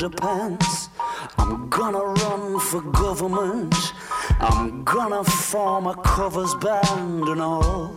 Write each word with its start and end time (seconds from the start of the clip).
Underpants. 0.00 0.88
I'm 1.36 1.68
gonna 1.68 1.98
run 1.98 2.58
for 2.60 2.80
government. 2.80 3.74
I'm 4.40 4.82
gonna 4.84 5.22
form 5.24 5.86
a 5.86 5.94
covers 6.02 6.54
band 6.54 7.28
and 7.28 7.40
all. 7.40 7.94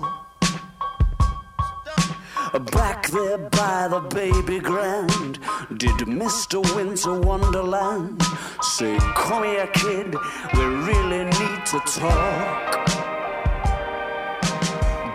Back 2.72 3.08
there 3.08 3.38
by 3.38 3.88
the 3.88 4.02
baby 4.14 4.60
grand, 4.60 5.40
did 5.78 5.98
Mr. 6.06 6.58
Winter 6.76 7.20
Wonderland 7.20 8.22
say, 8.62 8.98
Come 9.16 9.44
here, 9.46 9.68
kid, 9.68 10.16
we 10.54 10.64
really 10.64 11.24
need 11.24 11.66
to 11.68 11.80
talk. 11.86 12.86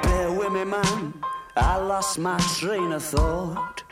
Bear 0.02 0.32
with 0.32 0.52
me, 0.52 0.64
man, 0.64 1.14
I 1.56 1.76
lost 1.76 2.18
my 2.18 2.38
train 2.58 2.92
of 2.92 3.04
thought. 3.04 3.84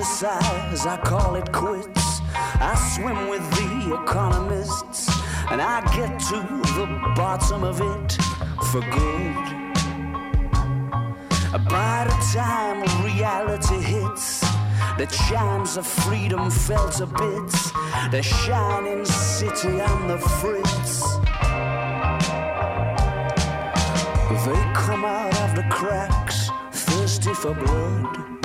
Fantasize, 0.00 0.86
I 0.86 0.96
call 1.04 1.34
it 1.36 1.52
quits. 1.52 2.20
I 2.34 2.74
swim 2.94 3.28
with 3.28 3.42
the 3.52 4.02
economists, 4.02 5.08
and 5.50 5.60
I 5.60 5.80
get 5.94 6.18
to 6.28 6.36
the 6.74 7.12
bottom 7.16 7.64
of 7.64 7.80
it 7.80 8.12
for 8.70 8.80
good. 8.80 9.34
By 11.68 12.06
the 12.06 12.16
time 12.32 12.82
reality 13.04 13.80
hits, 13.80 14.40
the 14.98 15.06
chimes 15.28 15.76
of 15.76 15.86
freedom 15.86 16.50
fell 16.50 16.88
to 16.90 17.06
bits. 17.06 17.72
The 18.10 18.22
shining 18.22 19.04
city 19.04 19.80
on 19.80 20.08
the 20.08 20.18
fritz. 20.18 21.00
They 24.46 24.72
come 24.72 25.04
out 25.04 25.38
of 25.40 25.54
the 25.54 25.66
cracks, 25.70 26.48
thirsty 26.72 27.34
for 27.34 27.52
blood. 27.52 28.39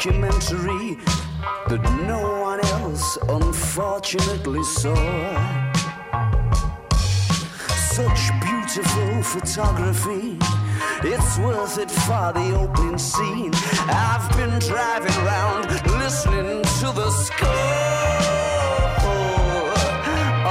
Documentary 0.00 0.96
that 1.68 1.82
no 2.06 2.40
one 2.40 2.64
else 2.80 3.18
unfortunately 3.28 4.62
saw. 4.62 4.94
Such 7.68 8.30
beautiful 8.40 9.22
photography. 9.22 10.38
It's 11.02 11.38
worth 11.38 11.76
it 11.76 11.90
for 11.90 12.32
the 12.32 12.56
opening 12.56 12.96
scene. 12.96 13.52
I've 13.90 14.26
been 14.38 14.58
driving 14.60 15.14
around 15.22 15.68
listening 15.98 16.62
to 16.80 16.86
the 17.00 17.10
score. 17.10 17.50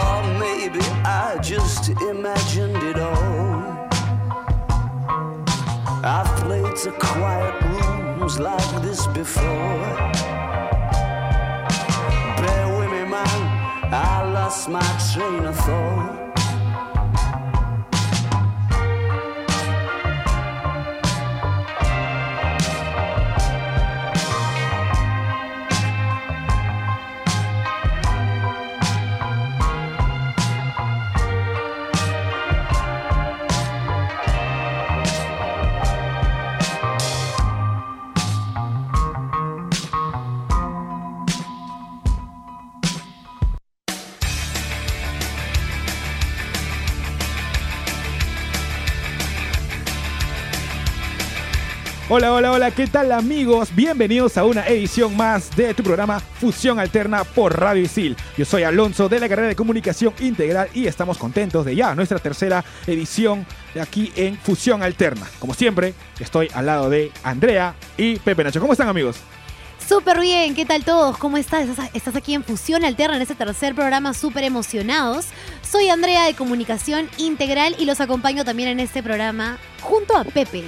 Or 0.03 0.21
maybe 0.37 0.85
I 1.03 1.39
just 1.41 1.89
imagined 1.89 2.83
it 2.83 2.99
all. 2.99 3.89
I've 6.03 6.29
played 6.43 6.75
to 6.83 6.91
quiet 6.91 7.68
rooms 8.29 8.39
like 8.39 8.81
this 8.81 9.07
before. 9.07 9.43
Bear 12.37 12.77
with 12.77 12.91
me, 12.91 13.05
man, 13.09 13.93
I 13.93 14.31
lost 14.33 14.69
my 14.69 14.81
train 15.13 15.45
of 15.45 15.55
thought. 15.55 16.28
Hola, 52.11 52.33
hola, 52.33 52.51
hola, 52.51 52.71
¿qué 52.71 52.87
tal 52.87 53.11
amigos? 53.11 53.69
Bienvenidos 53.75 54.35
a 54.37 54.43
una 54.43 54.65
edición 54.67 55.15
más 55.15 55.55
de 55.55 55.75
tu 55.75 55.83
programa 55.83 56.19
Fusión 56.19 56.79
Alterna 56.79 57.23
por 57.23 57.59
Radio 57.59 57.83
Isil. 57.83 58.17
Yo 58.35 58.45
soy 58.45 58.63
Alonso 58.63 59.07
de 59.09 59.19
la 59.19 59.29
carrera 59.29 59.47
de 59.49 59.55
Comunicación 59.55 60.15
Integral 60.19 60.69
y 60.73 60.87
estamos 60.87 61.19
contentos 61.19 61.65
de 61.65 61.75
ya 61.75 61.93
nuestra 61.93 62.17
tercera 62.17 62.65
edición 62.87 63.45
de 63.75 63.81
aquí 63.81 64.11
en 64.15 64.37
Fusión 64.39 64.81
Alterna. 64.81 65.27
Como 65.37 65.53
siempre, 65.53 65.93
estoy 66.19 66.47
al 66.55 66.65
lado 66.65 66.89
de 66.89 67.11
Andrea 67.23 67.75
y 67.95 68.15
Pepe 68.17 68.43
Nacho. 68.43 68.59
¿Cómo 68.59 68.73
están 68.73 68.87
amigos? 68.89 69.17
Súper 69.87 70.19
bien, 70.19 70.55
¿qué 70.55 70.65
tal 70.65 70.83
todos? 70.83 71.15
¿Cómo 71.17 71.37
estás? 71.37 71.67
Estás- 71.93 72.15
aquí 72.15 72.33
en 72.33 72.43
Fusión 72.43 72.85
Alterna 72.85 73.17
en 73.17 73.21
este 73.21 73.35
tercer 73.35 73.75
programa 73.75 74.15
súper 74.15 74.43
emocionados. 74.45 75.27
Soy 75.61 75.89
Andrea 75.89 76.25
de 76.25 76.33
Comunicación 76.33 77.07
Integral 77.17 77.75
y 77.77 77.85
los 77.85 78.01
acompaño 78.01 78.43
también 78.43 78.69
en 78.69 78.79
este 78.79 79.03
programa 79.03 79.59
junto 79.81 80.17
a 80.17 80.23
Pepe. 80.23 80.63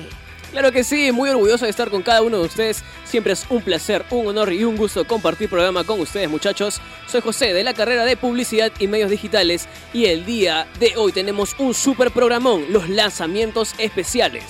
Claro 0.51 0.71
que 0.73 0.83
sí, 0.83 1.13
muy 1.13 1.29
orgulloso 1.29 1.63
de 1.63 1.71
estar 1.71 1.89
con 1.89 2.01
cada 2.01 2.21
uno 2.21 2.39
de 2.39 2.45
ustedes. 2.45 2.83
Siempre 3.05 3.31
es 3.33 3.45
un 3.49 3.61
placer, 3.61 4.05
un 4.09 4.27
honor 4.27 4.51
y 4.51 4.65
un 4.65 4.75
gusto 4.75 5.05
compartir 5.07 5.49
programa 5.49 5.85
con 5.85 5.99
ustedes, 6.01 6.29
muchachos. 6.29 6.81
Soy 7.07 7.21
José 7.21 7.53
de 7.53 7.63
la 7.63 7.73
carrera 7.73 8.03
de 8.03 8.17
Publicidad 8.17 8.69
y 8.77 8.87
Medios 8.87 9.09
Digitales 9.09 9.69
y 9.93 10.05
el 10.07 10.25
día 10.25 10.67
de 10.79 10.97
hoy 10.97 11.13
tenemos 11.13 11.55
un 11.57 11.73
super 11.73 12.11
programón, 12.11 12.65
los 12.69 12.89
lanzamientos 12.89 13.73
especiales. 13.77 14.43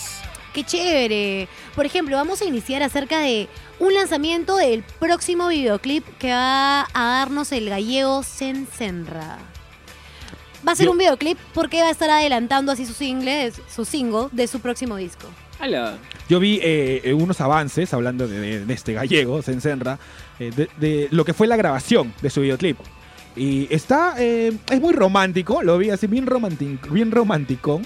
¡Qué 0.54 0.64
chévere! 0.64 1.48
Por 1.76 1.86
ejemplo, 1.86 2.16
vamos 2.18 2.42
a 2.42 2.46
iniciar 2.46 2.82
acerca 2.82 3.20
de 3.20 3.48
un 3.80 3.94
lanzamiento 3.94 4.58
del 4.58 4.84
próximo 5.00 5.48
videoclip 5.50 6.04
que 6.18 6.32
va 6.32 6.82
a 6.94 7.04
darnos 7.20 7.52
el 7.52 7.70
gallego 7.70 8.24
Sen 8.24 8.68
Senra. 8.76 9.38
Va 10.68 10.72
a 10.74 10.76
ser 10.76 10.88
Yo- 10.88 10.92
un 10.94 10.98
videoclip 10.98 11.38
porque 11.54 11.80
va 11.82 11.88
a 11.90 11.92
estar 11.92 12.10
adelantando 12.10 12.72
así 12.72 12.88
su 12.88 12.94
single, 12.94 13.54
su 13.74 13.86
single 13.86 14.28
de 14.32 14.48
su 14.48 14.60
próximo 14.60 14.96
disco. 14.98 15.28
Ala. 15.62 15.98
Yo 16.28 16.40
vi 16.40 16.60
eh, 16.62 17.02
eh, 17.04 17.14
unos 17.14 17.40
avances, 17.42 17.94
hablando 17.94 18.28
de, 18.28 18.40
de- 18.40 18.66
de 18.66 18.74
este 18.74 18.94
gallego, 18.94 19.42
Sensenra, 19.42 20.00
eh, 20.40 20.52
de, 20.56 20.70
de 20.78 21.08
lo 21.12 21.24
que 21.26 21.34
fue 21.34 21.48
la 21.48 21.56
grabación 21.56 22.14
de 22.22 22.30
su 22.30 22.42
videoclip. 22.42 22.78
Y 23.36 23.74
está, 23.74 24.16
eh, 24.18 24.52
es 24.70 24.82
muy 24.82 24.94
romántico, 24.94 25.62
lo 25.64 25.78
vi 25.78 25.90
así 25.90 26.08
bien, 26.08 26.26
romantic, 26.26 26.90
bien 26.92 27.12
romántico. 27.12 27.82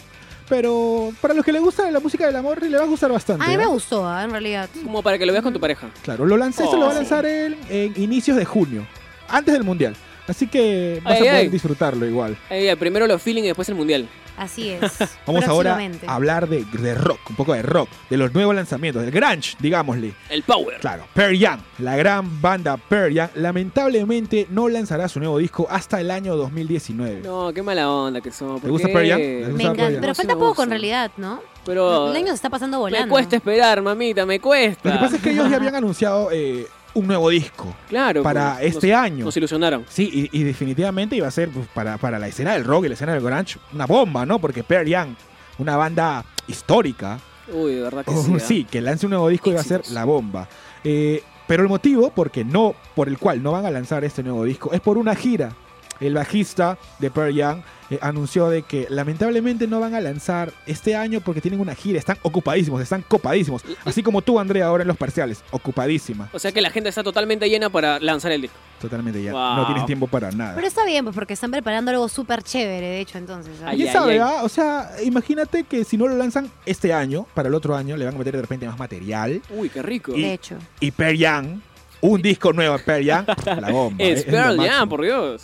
Pero 0.48 1.12
para 1.22 1.34
los 1.34 1.44
que 1.44 1.52
les 1.52 1.62
gusta 1.62 1.90
la 1.90 2.00
música 2.00 2.28
del 2.28 2.36
amor, 2.36 2.62
le 2.62 2.78
va 2.78 2.84
a 2.84 2.88
gustar 2.88 3.12
bastante. 3.12 3.44
A 3.44 3.48
mí 3.48 3.58
me 3.58 3.66
gustó, 3.66 4.08
ah, 4.08 4.24
en 4.24 4.30
realidad. 4.30 4.70
Como 4.84 5.02
para 5.02 5.18
que 5.18 5.26
lo 5.26 5.32
veas 5.32 5.44
con 5.44 5.54
tu 5.54 5.60
pareja. 5.60 5.88
Claro, 6.04 6.26
lo 6.26 6.38
lancé, 6.38 6.64
Oh, 6.68 6.76
lo 6.76 6.82
va 6.86 6.90
a 6.90 6.92
sí. 6.92 6.98
lanzar 7.00 7.26
en, 7.26 7.58
en 7.70 7.94
inicios 8.00 8.38
de 8.38 8.46
junio, 8.46 8.86
antes 9.28 9.54
del 9.56 9.64
mundial. 9.64 9.96
Así 10.28 10.48
que 10.48 11.02
vas 11.04 11.14
Ay, 11.14 11.18
a 11.20 11.20
poder 11.32 11.36
ay. 11.36 11.48
disfrutarlo 11.50 12.06
igual. 12.06 12.38
Primero 12.80 13.08
los 13.08 13.22
feeling 13.22 13.44
y 13.44 13.48
después 13.48 13.70
el 13.70 13.76
mundial. 13.76 14.08
Así 14.38 14.70
es. 14.70 14.82
Vamos 15.26 15.46
ahora 15.46 15.80
a 16.08 16.14
hablar 16.16 16.50
de, 16.50 16.66
de 16.66 16.94
rock, 16.94 17.22
un 17.30 17.36
poco 17.38 17.54
de 17.54 17.62
rock, 17.62 17.88
de 18.10 18.18
los 18.18 18.34
nuevos 18.34 18.54
lanzamientos, 18.54 19.02
del 19.02 19.12
grunge, 19.12 19.56
digámosle. 19.60 20.14
El 20.30 20.44
power. 20.44 20.78
Claro, 20.82 21.06
Pearl 21.14 21.40
Jam, 21.40 21.62
la 21.80 21.96
gran 21.96 22.42
banda 22.42 22.76
Pearl 22.76 23.16
Jam, 23.16 23.30
lamentablemente 23.36 24.48
no 24.50 24.68
lanzará 24.68 25.08
su 25.08 25.20
nuevo 25.20 25.38
disco 25.38 25.68
hasta 25.70 26.02
el 26.02 26.12
año 26.12 26.36
2019. 26.36 27.22
No, 27.24 27.54
qué 27.54 27.62
mala 27.64 27.90
onda 27.90 28.20
que 28.20 28.32
son. 28.32 28.56
¿Te 28.56 28.62
¿por 28.62 28.72
gusta? 28.72 28.88
Pearl 28.90 29.08
Jam? 29.08 29.18
¿Te 29.20 29.38
gusta 29.46 29.54
Me 29.58 29.64
encanta. 29.64 29.84
Jam? 29.84 30.02
Pero 30.02 30.16
falta 30.16 30.36
poco 30.36 30.64
en 30.64 30.70
realidad, 30.70 31.12
¿no? 31.18 31.42
Pero 31.66 32.12
El 32.12 32.18
año 32.18 32.28
se 32.28 32.34
está 32.34 32.50
pasando 32.50 32.80
volando. 32.80 33.06
me 33.08 33.10
cuesta 33.12 33.38
esperar, 33.38 33.82
mamita, 33.82 34.26
me 34.26 34.40
cuesta. 34.42 34.90
Lo 34.90 34.96
que 34.96 35.00
pasa 35.02 35.16
es 35.16 35.22
que 35.22 35.32
ellos 35.32 35.50
ya 35.50 35.56
habían 35.56 35.76
anunciado 35.76 36.30
eh, 36.32 36.68
un 36.96 37.06
nuevo 37.08 37.30
disco 37.30 37.76
Claro. 37.90 38.24
para 38.24 38.56
pues, 38.60 38.74
este 38.76 38.88
nos- 38.92 38.98
año. 39.00 39.26
Nos 39.26 39.38
ilusionaron. 39.38 39.86
Sí, 39.88 40.30
y, 40.32 40.40
y 40.40 40.44
definitivamente 40.44 41.16
iba 41.16 41.28
a 41.28 41.32
ser 41.32 41.50
pues, 41.50 41.68
para, 41.74 41.98
para 41.98 42.18
la 42.18 42.28
escena 42.28 42.54
del 42.54 42.64
rock 42.64 42.86
y 42.86 42.88
la 42.88 42.94
escena 42.96 43.14
del 43.14 43.22
grunge 43.22 43.60
una 43.74 43.86
bomba, 43.86 44.26
¿no? 44.26 44.40
Porque 44.40 44.64
Pearl 44.64 44.90
Jam, 44.90 45.16
una 45.60 45.78
banda 45.78 46.26
histórica, 46.48 47.20
Uy, 47.54 47.76
de 47.76 47.82
verdad 47.82 48.04
que 48.04 48.12
oh, 48.12 48.24
sí. 48.24 48.32
¿ah? 48.36 48.40
sí, 48.40 48.64
que 48.66 48.82
lance 48.82 49.06
un 49.06 49.12
nuevo 49.12 49.28
disco 49.30 49.52
iba 49.52 49.60
a 49.62 49.64
ser 49.64 49.82
la 49.92 50.04
bomba. 50.06 50.48
Eh, 50.84 51.22
pero 51.48 51.62
el 51.62 51.70
motivo 51.70 52.12
porque 52.16 52.44
no, 52.44 52.74
por 52.96 53.08
el 53.08 53.20
cual 53.20 53.44
no 53.44 53.52
van 53.52 53.66
a 53.68 53.72
lanzar 53.72 54.04
este 54.04 54.24
nuevo 54.24 54.44
disco 54.46 54.72
es 54.74 54.82
por 54.82 54.98
una 54.98 55.14
gira. 55.16 55.52
El 56.00 56.14
bajista 56.14 56.78
de 57.00 57.10
Pearl 57.12 57.36
Jam 57.38 57.62
eh, 57.90 58.00
anunció 58.02 58.50
de 58.50 58.64
que 58.64 58.88
lamentablemente 58.90 59.68
no 59.68 59.80
van 59.80 59.94
a 59.94 60.02
lanzar 60.02 60.52
este 60.66 60.96
año 60.96 61.22
porque 61.22 61.40
tienen 61.42 61.60
una 61.60 61.76
gira, 61.76 62.00
están 62.00 62.18
ocupadísimos, 62.24 62.82
están 62.82 63.02
copadísimos. 63.04 63.64
Así 63.86 64.02
como 64.04 64.22
tú, 64.22 64.40
Andrea, 64.40 64.66
ahora 64.68 64.82
en 64.84 64.88
los 64.88 64.98
parciales, 64.98 65.44
ocupadísima. 65.52 66.30
O 66.34 66.40
sea 66.40 66.52
que 66.52 66.62
la 66.62 66.70
gente 66.70 66.90
está 66.90 67.04
totalmente 67.04 67.50
llena 67.50 67.70
para 67.70 68.00
lanzar 68.00 68.32
el 68.32 68.42
disco. 68.42 68.58
Totalmente 68.82 69.22
ya. 69.24 69.32
Wow. 69.32 69.56
No 69.58 69.66
tienes 69.68 69.86
tiempo 69.86 70.08
para 70.08 70.32
nada. 70.32 70.54
Pero 70.56 70.68
está 70.68 70.84
bien, 70.86 71.06
pues 71.06 71.16
porque 71.16 71.34
están 71.34 71.52
preparando 71.52 71.92
algo 71.92 72.08
súper 72.10 72.44
chévere, 72.44 72.86
de 72.88 73.00
hecho, 73.00 73.18
entonces. 73.18 73.54
Ay, 73.64 73.78
¿Quién 73.78 73.88
ay, 73.90 73.94
sabe, 73.94 74.14
ay. 74.14 74.20
ah? 74.20 74.44
O 74.44 74.50
sea, 74.50 74.92
imagínate 75.04 75.64
que 75.64 75.84
si 75.84 75.96
no 75.98 76.08
lo 76.08 76.18
lanzan 76.18 76.52
este 76.66 76.92
año, 76.94 77.26
para 77.34 77.48
el 77.50 77.56
otro 77.56 77.76
año 77.76 77.96
le 77.98 78.06
van 78.06 78.16
a 78.16 78.18
meter 78.18 78.36
de 78.36 78.42
repente 78.42 78.68
más 78.68 78.78
material. 78.78 79.42
Uy, 79.50 79.70
qué 79.70 79.82
rico. 79.82 80.14
Y- 80.16 80.24
De 80.24 80.34
hecho. 80.34 80.56
Y 80.80 80.92
Pearl 80.92 81.18
Jam, 81.18 81.62
un 82.02 82.22
disco 82.22 82.52
nuevo 82.52 82.78
de 82.78 82.84
Pearl 82.84 83.06
Jam, 83.06 83.26
la 83.62 83.72
bomba. 83.72 83.96
es 84.04 84.20
es 84.20 84.26
lo 84.26 84.32
Pearl. 84.32 84.68
Jam, 84.68 84.90
por 84.90 85.02
Dios. 85.04 85.44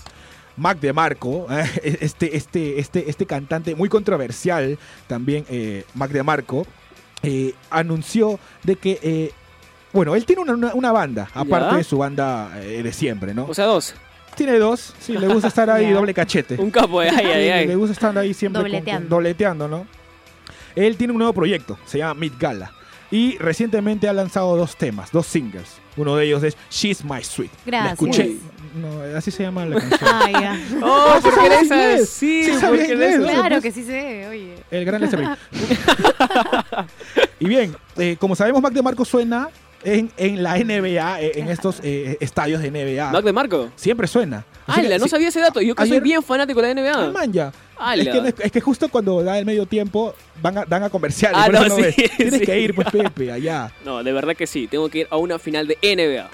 Mac 0.61 0.79
DeMarco, 0.79 1.47
eh, 1.49 1.65
este, 2.01 2.37
este, 2.37 2.79
este, 2.79 3.09
este 3.09 3.25
cantante 3.25 3.73
muy 3.75 3.89
controversial, 3.89 4.77
también 5.07 5.43
eh, 5.49 5.83
Mac 5.95 6.11
DeMarco, 6.11 6.65
eh, 7.23 7.53
anunció 7.71 8.39
de 8.63 8.75
que, 8.75 8.99
eh, 9.01 9.31
bueno, 9.91 10.15
él 10.15 10.23
tiene 10.25 10.43
una, 10.43 10.53
una- 10.53 10.73
una 10.75 10.91
banda, 10.91 11.29
aparte 11.33 11.71
¿Ya? 11.71 11.77
de 11.77 11.83
su 11.83 11.97
banda 11.97 12.51
eh, 12.61 12.83
de 12.83 12.93
siempre, 12.93 13.33
¿no? 13.33 13.45
O 13.49 13.53
sea, 13.55 13.65
dos. 13.65 13.95
tiene 14.35 14.57
dos, 14.59 14.93
sí, 14.99 15.17
le 15.17 15.27
gusta 15.27 15.47
estar 15.47 15.69
ahí 15.71 15.89
doble 15.91 16.13
cachete. 16.13 16.55
Un 16.61 16.69
capo 16.71 17.01
de 17.01 17.09
ay, 17.09 17.25
ay, 17.25 17.49
ay. 17.57 17.67
Le 17.67 17.75
gusta 17.75 17.93
estar 17.93 18.15
ahí 18.17 18.33
siempre 18.33 18.61
con- 18.61 18.69
con- 18.69 18.79
Dobleteando. 18.79 19.09
dobleteando, 19.15 19.67
¿no? 19.67 19.87
Él 20.75 20.95
tiene 20.95 21.11
un 21.11 21.17
nuevo 21.17 21.33
proyecto, 21.33 21.77
se 21.85 21.97
llama 21.97 22.13
Mid 22.13 22.33
Gala. 22.39 22.71
Y 23.09 23.37
recientemente 23.39 24.07
ha 24.07 24.13
lanzado 24.13 24.55
dos 24.55 24.77
temas, 24.77 25.11
dos 25.11 25.25
singles. 25.27 25.67
Uno 25.97 26.15
de 26.15 26.25
ellos 26.27 26.41
es 26.43 26.55
She's 26.69 27.03
My 27.03 27.21
Sweet. 27.21 27.51
La 27.65 27.71
Gracias. 27.71 27.91
escuché. 27.93 28.37
No, 28.75 29.17
así 29.17 29.31
se 29.31 29.43
llama 29.43 29.65
la 29.65 29.79
canción. 29.79 29.99
Ah, 30.03 30.29
ya. 30.31 30.59
Oh, 30.83 31.13
sí 31.15 31.21
porque 31.21 31.35
sabía 31.35 31.53
eres 31.53 31.63
inglés. 31.63 32.01
así. 32.01 32.43
Sí 32.45 32.51
porque 32.65 32.85
inglés. 32.85 33.19
Claro 33.19 33.49
pues. 33.49 33.63
que 33.63 33.71
sí 33.71 33.83
se 33.83 33.91
ve, 33.91 34.27
oye. 34.27 34.55
El 34.71 34.85
gran 34.85 35.01
Lester 35.01 35.21
y 37.39 37.45
bien, 37.45 37.75
eh, 37.97 38.15
como 38.19 38.35
sabemos, 38.35 38.61
Mac 38.61 38.73
DeMarco 38.73 39.03
suena 39.03 39.49
en, 39.83 40.11
en 40.17 40.43
la 40.43 40.57
NBA, 40.57 41.21
eh, 41.21 41.31
en 41.35 41.49
estos 41.49 41.79
eh, 41.83 42.17
estadios 42.19 42.61
de 42.61 42.71
NBA. 42.71 43.11
Mac 43.11 43.23
de 43.23 43.33
Marco. 43.33 43.71
Siempre 43.75 44.07
suena. 44.07 44.45
Así 44.67 44.81
que, 44.81 44.87
Ala, 44.87 44.97
no 44.99 45.07
sabía 45.07 45.29
ese 45.29 45.39
dato. 45.39 45.61
Yo 45.61 45.75
que 45.75 45.85
soy 45.85 45.99
bien 45.99 46.23
fanático 46.23 46.61
de 46.61 46.73
la 46.73 46.81
ah, 46.81 47.05
NBA. 47.05 47.11
man, 47.11 47.33
ya. 47.33 47.51
Ala. 47.77 48.03
Es 48.03 48.33
que, 48.33 48.43
es 48.45 48.51
que 48.51 48.61
justo 48.61 48.89
cuando 48.89 49.23
da 49.23 49.39
el 49.39 49.45
medio 49.45 49.65
tiempo 49.65 50.13
van 50.41 50.59
a, 50.59 50.65
dan 50.65 50.83
a 50.83 50.89
comerciales. 50.89 51.39
Ah, 51.41 51.45
por 51.47 51.55
eso 51.55 51.63
no, 51.63 51.69
no 51.69 51.75
sí, 51.75 51.81
ves. 51.81 51.95
Tienes 52.17 52.39
sí. 52.39 52.45
que 52.45 52.59
ir, 52.59 52.75
pues, 52.75 52.87
Pepe, 52.91 53.31
allá. 53.31 53.71
No, 53.83 54.03
de 54.03 54.13
verdad 54.13 54.35
que 54.35 54.47
sí. 54.47 54.67
Tengo 54.67 54.89
que 54.89 54.99
ir 54.99 55.07
a 55.09 55.17
una 55.17 55.39
final 55.39 55.67
de 55.67 55.77
NBA. 55.81 56.29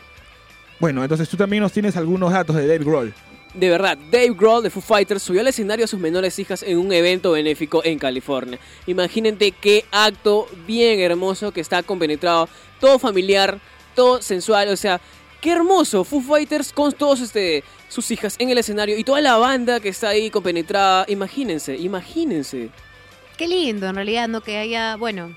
Bueno, 0.80 1.04
entonces 1.04 1.28
tú 1.28 1.38
también 1.38 1.64
nos 1.64 1.72
tienes 1.72 1.98
algunos 1.98 2.32
datos 2.32 2.56
de 2.56 2.68
Dave 2.68 2.84
Grohl. 2.84 3.14
De 3.54 3.70
verdad, 3.70 3.98
Dave 4.12 4.34
Grohl 4.38 4.62
de 4.62 4.70
Foo 4.70 4.82
Fighters 4.82 5.24
subió 5.24 5.42
al 5.42 5.48
escenario 5.48 5.86
a 5.86 5.88
sus 5.88 6.00
menores 6.00 6.38
hijas 6.38 6.62
en 6.62 6.78
un 6.78 6.94
evento 6.94 7.32
benéfico 7.32 7.82
en 7.84 7.98
California. 7.98 8.60
Imagínate 8.86 9.52
qué 9.52 9.86
acto 9.92 10.48
bien 10.68 11.00
hermoso 11.00 11.52
que 11.52 11.62
está 11.62 11.82
compenetrado, 11.82 12.48
todo 12.80 13.00
familiar, 13.00 13.60
todo 13.96 14.22
sensual, 14.22 14.68
o 14.68 14.78
sea, 14.78 15.02
qué 15.42 15.54
hermoso 15.54 16.04
Foo 16.04 16.22
Fighters 16.22 16.72
con 16.72 16.92
todos 16.92 17.22
este 17.22 17.64
sus 17.90 18.12
hijas 18.12 18.36
en 18.38 18.50
el 18.50 18.58
escenario 18.58 18.98
y 18.98 19.04
toda 19.04 19.22
la 19.22 19.38
banda 19.38 19.80
que 19.80 19.90
está 19.90 20.10
ahí 20.10 20.30
compenetrada. 20.30 21.06
Imagínense, 21.08 21.78
imagínense. 21.78 22.70
Qué 23.38 23.48
lindo, 23.48 23.88
en 23.88 23.96
realidad, 23.96 24.28
¿no? 24.28 24.42
Que 24.42 24.58
haya, 24.58 24.98
bueno, 24.98 25.36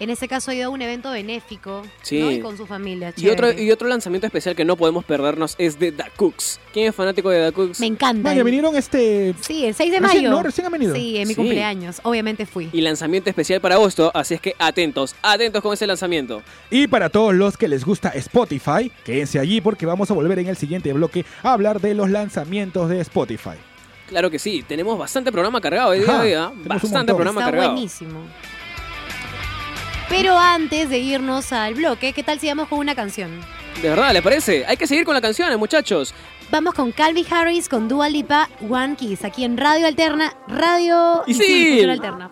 en 0.00 0.10
ese 0.10 0.26
caso 0.28 0.50
ha 0.50 0.54
ido 0.54 0.66
a 0.66 0.68
un 0.70 0.82
evento 0.82 1.10
benéfico, 1.10 1.82
Sí. 2.02 2.20
¿no? 2.20 2.30
Y 2.30 2.40
con 2.40 2.56
su 2.56 2.66
familia. 2.66 3.12
Y 3.16 3.28
otro, 3.28 3.48
chévere. 3.48 3.62
y 3.64 3.70
otro 3.70 3.88
lanzamiento 3.88 4.26
especial 4.26 4.54
que 4.56 4.64
no 4.64 4.76
podemos 4.76 5.04
perdernos 5.04 5.54
es 5.58 5.78
de 5.78 5.92
The 5.92 6.04
Cooks. 6.16 6.60
¿Quién 6.72 6.88
es 6.88 6.94
fanático 6.94 7.30
de 7.30 7.46
The 7.46 7.52
Cooks? 7.52 7.80
Me 7.80 7.86
encanta. 7.86 8.28
Man, 8.30 8.36
ya 8.36 8.42
vinieron 8.42 8.74
este... 8.76 9.34
Sí, 9.40 9.64
el 9.64 9.74
6 9.74 9.92
de 9.92 10.00
Recién, 10.00 10.22
mayo. 10.24 10.30
¿no? 10.30 10.42
Recién 10.42 10.66
han 10.66 10.72
venido. 10.72 10.94
Sí, 10.94 11.16
en 11.18 11.28
mi 11.28 11.34
Sí. 11.34 11.40
cumpleaños. 11.40 12.00
Obviamente 12.02 12.44
fui. 12.46 12.68
Y 12.72 12.80
lanzamiento 12.80 13.30
especial 13.30 13.60
para 13.60 13.76
agosto, 13.76 14.10
así 14.14 14.34
es 14.34 14.40
que 14.40 14.54
atentos, 14.58 15.14
atentos 15.22 15.62
con 15.62 15.72
ese 15.72 15.86
lanzamiento. 15.86 16.42
Y 16.70 16.86
para 16.88 17.08
todos 17.08 17.34
los 17.34 17.56
que 17.56 17.68
les 17.68 17.84
gusta 17.84 18.08
Spotify, 18.10 18.90
quédense 19.04 19.38
allí 19.38 19.60
porque 19.60 19.86
vamos 19.86 20.10
a 20.10 20.14
volver 20.14 20.38
en 20.40 20.48
el 20.48 20.56
siguiente 20.56 20.92
bloque 20.92 21.24
a 21.42 21.52
hablar 21.52 21.80
de 21.80 21.94
los 21.94 22.10
lanzamientos 22.10 22.88
de 22.88 23.00
Spotify. 23.00 23.50
Claro 24.08 24.30
que 24.30 24.38
sí, 24.38 24.62
tenemos 24.66 24.98
bastante 24.98 25.32
programa 25.32 25.60
cargado 25.62 25.90
hoy 25.90 26.00
día 26.00 26.08
Ajá, 26.10 26.20
a 26.20 26.24
día. 26.24 26.48
tenemos 26.48 26.64
un 26.64 26.90
Bastante 26.90 27.14
programa 27.14 27.40
Está 27.40 27.50
cargado. 27.50 27.72
buenísimo. 27.72 28.20
Pero 30.16 30.38
antes 30.38 30.90
de 30.90 30.98
irnos 31.00 31.52
al 31.52 31.74
bloque, 31.74 32.12
¿qué 32.12 32.22
tal 32.22 32.38
si 32.38 32.46
vamos 32.46 32.68
con 32.68 32.78
una 32.78 32.94
canción? 32.94 33.40
De 33.82 33.90
verdad, 33.90 34.12
¿le 34.12 34.22
parece? 34.22 34.64
Hay 34.64 34.76
que 34.76 34.86
seguir 34.86 35.04
con 35.04 35.12
las 35.12 35.20
canciones, 35.20 35.58
muchachos. 35.58 36.14
Vamos 36.52 36.72
con 36.74 36.92
Calvin 36.92 37.26
Harris, 37.28 37.68
con 37.68 37.88
Dua 37.88 38.08
Lipa, 38.08 38.48
One 38.70 38.94
Kiss, 38.94 39.24
aquí 39.24 39.42
en 39.42 39.56
Radio 39.56 39.88
Alterna, 39.88 40.32
Radio 40.46 41.24
Y 41.26 41.34
sí. 41.34 41.82
Alterna. 41.82 42.30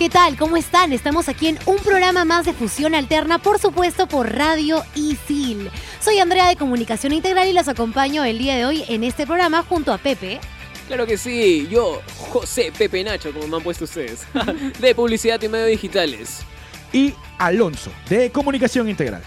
¿Qué 0.00 0.08
tal? 0.08 0.38
¿Cómo 0.38 0.56
están? 0.56 0.94
Estamos 0.94 1.28
aquí 1.28 1.48
en 1.48 1.58
un 1.66 1.76
programa 1.76 2.24
más 2.24 2.46
de 2.46 2.54
Fusión 2.54 2.94
Alterna, 2.94 3.38
por 3.38 3.58
supuesto 3.58 4.08
por 4.08 4.34
Radio 4.34 4.82
Isil. 4.94 5.70
Soy 6.00 6.18
Andrea 6.20 6.48
de 6.48 6.56
Comunicación 6.56 7.12
Integral 7.12 7.48
y 7.48 7.52
los 7.52 7.68
acompaño 7.68 8.24
el 8.24 8.38
día 8.38 8.56
de 8.56 8.64
hoy 8.64 8.82
en 8.88 9.04
este 9.04 9.26
programa 9.26 9.62
junto 9.62 9.92
a 9.92 9.98
Pepe. 9.98 10.40
Claro 10.86 11.04
que 11.04 11.18
sí, 11.18 11.68
yo, 11.70 12.00
José 12.16 12.72
Pepe 12.78 13.04
Nacho, 13.04 13.30
como 13.30 13.46
me 13.46 13.58
han 13.58 13.62
puesto 13.62 13.84
ustedes, 13.84 14.20
de 14.80 14.94
publicidad 14.94 15.42
y 15.42 15.50
medios 15.50 15.68
digitales. 15.68 16.38
Y 16.94 17.12
Alonso, 17.36 17.92
de 18.08 18.32
Comunicación 18.32 18.88
Integral. 18.88 19.22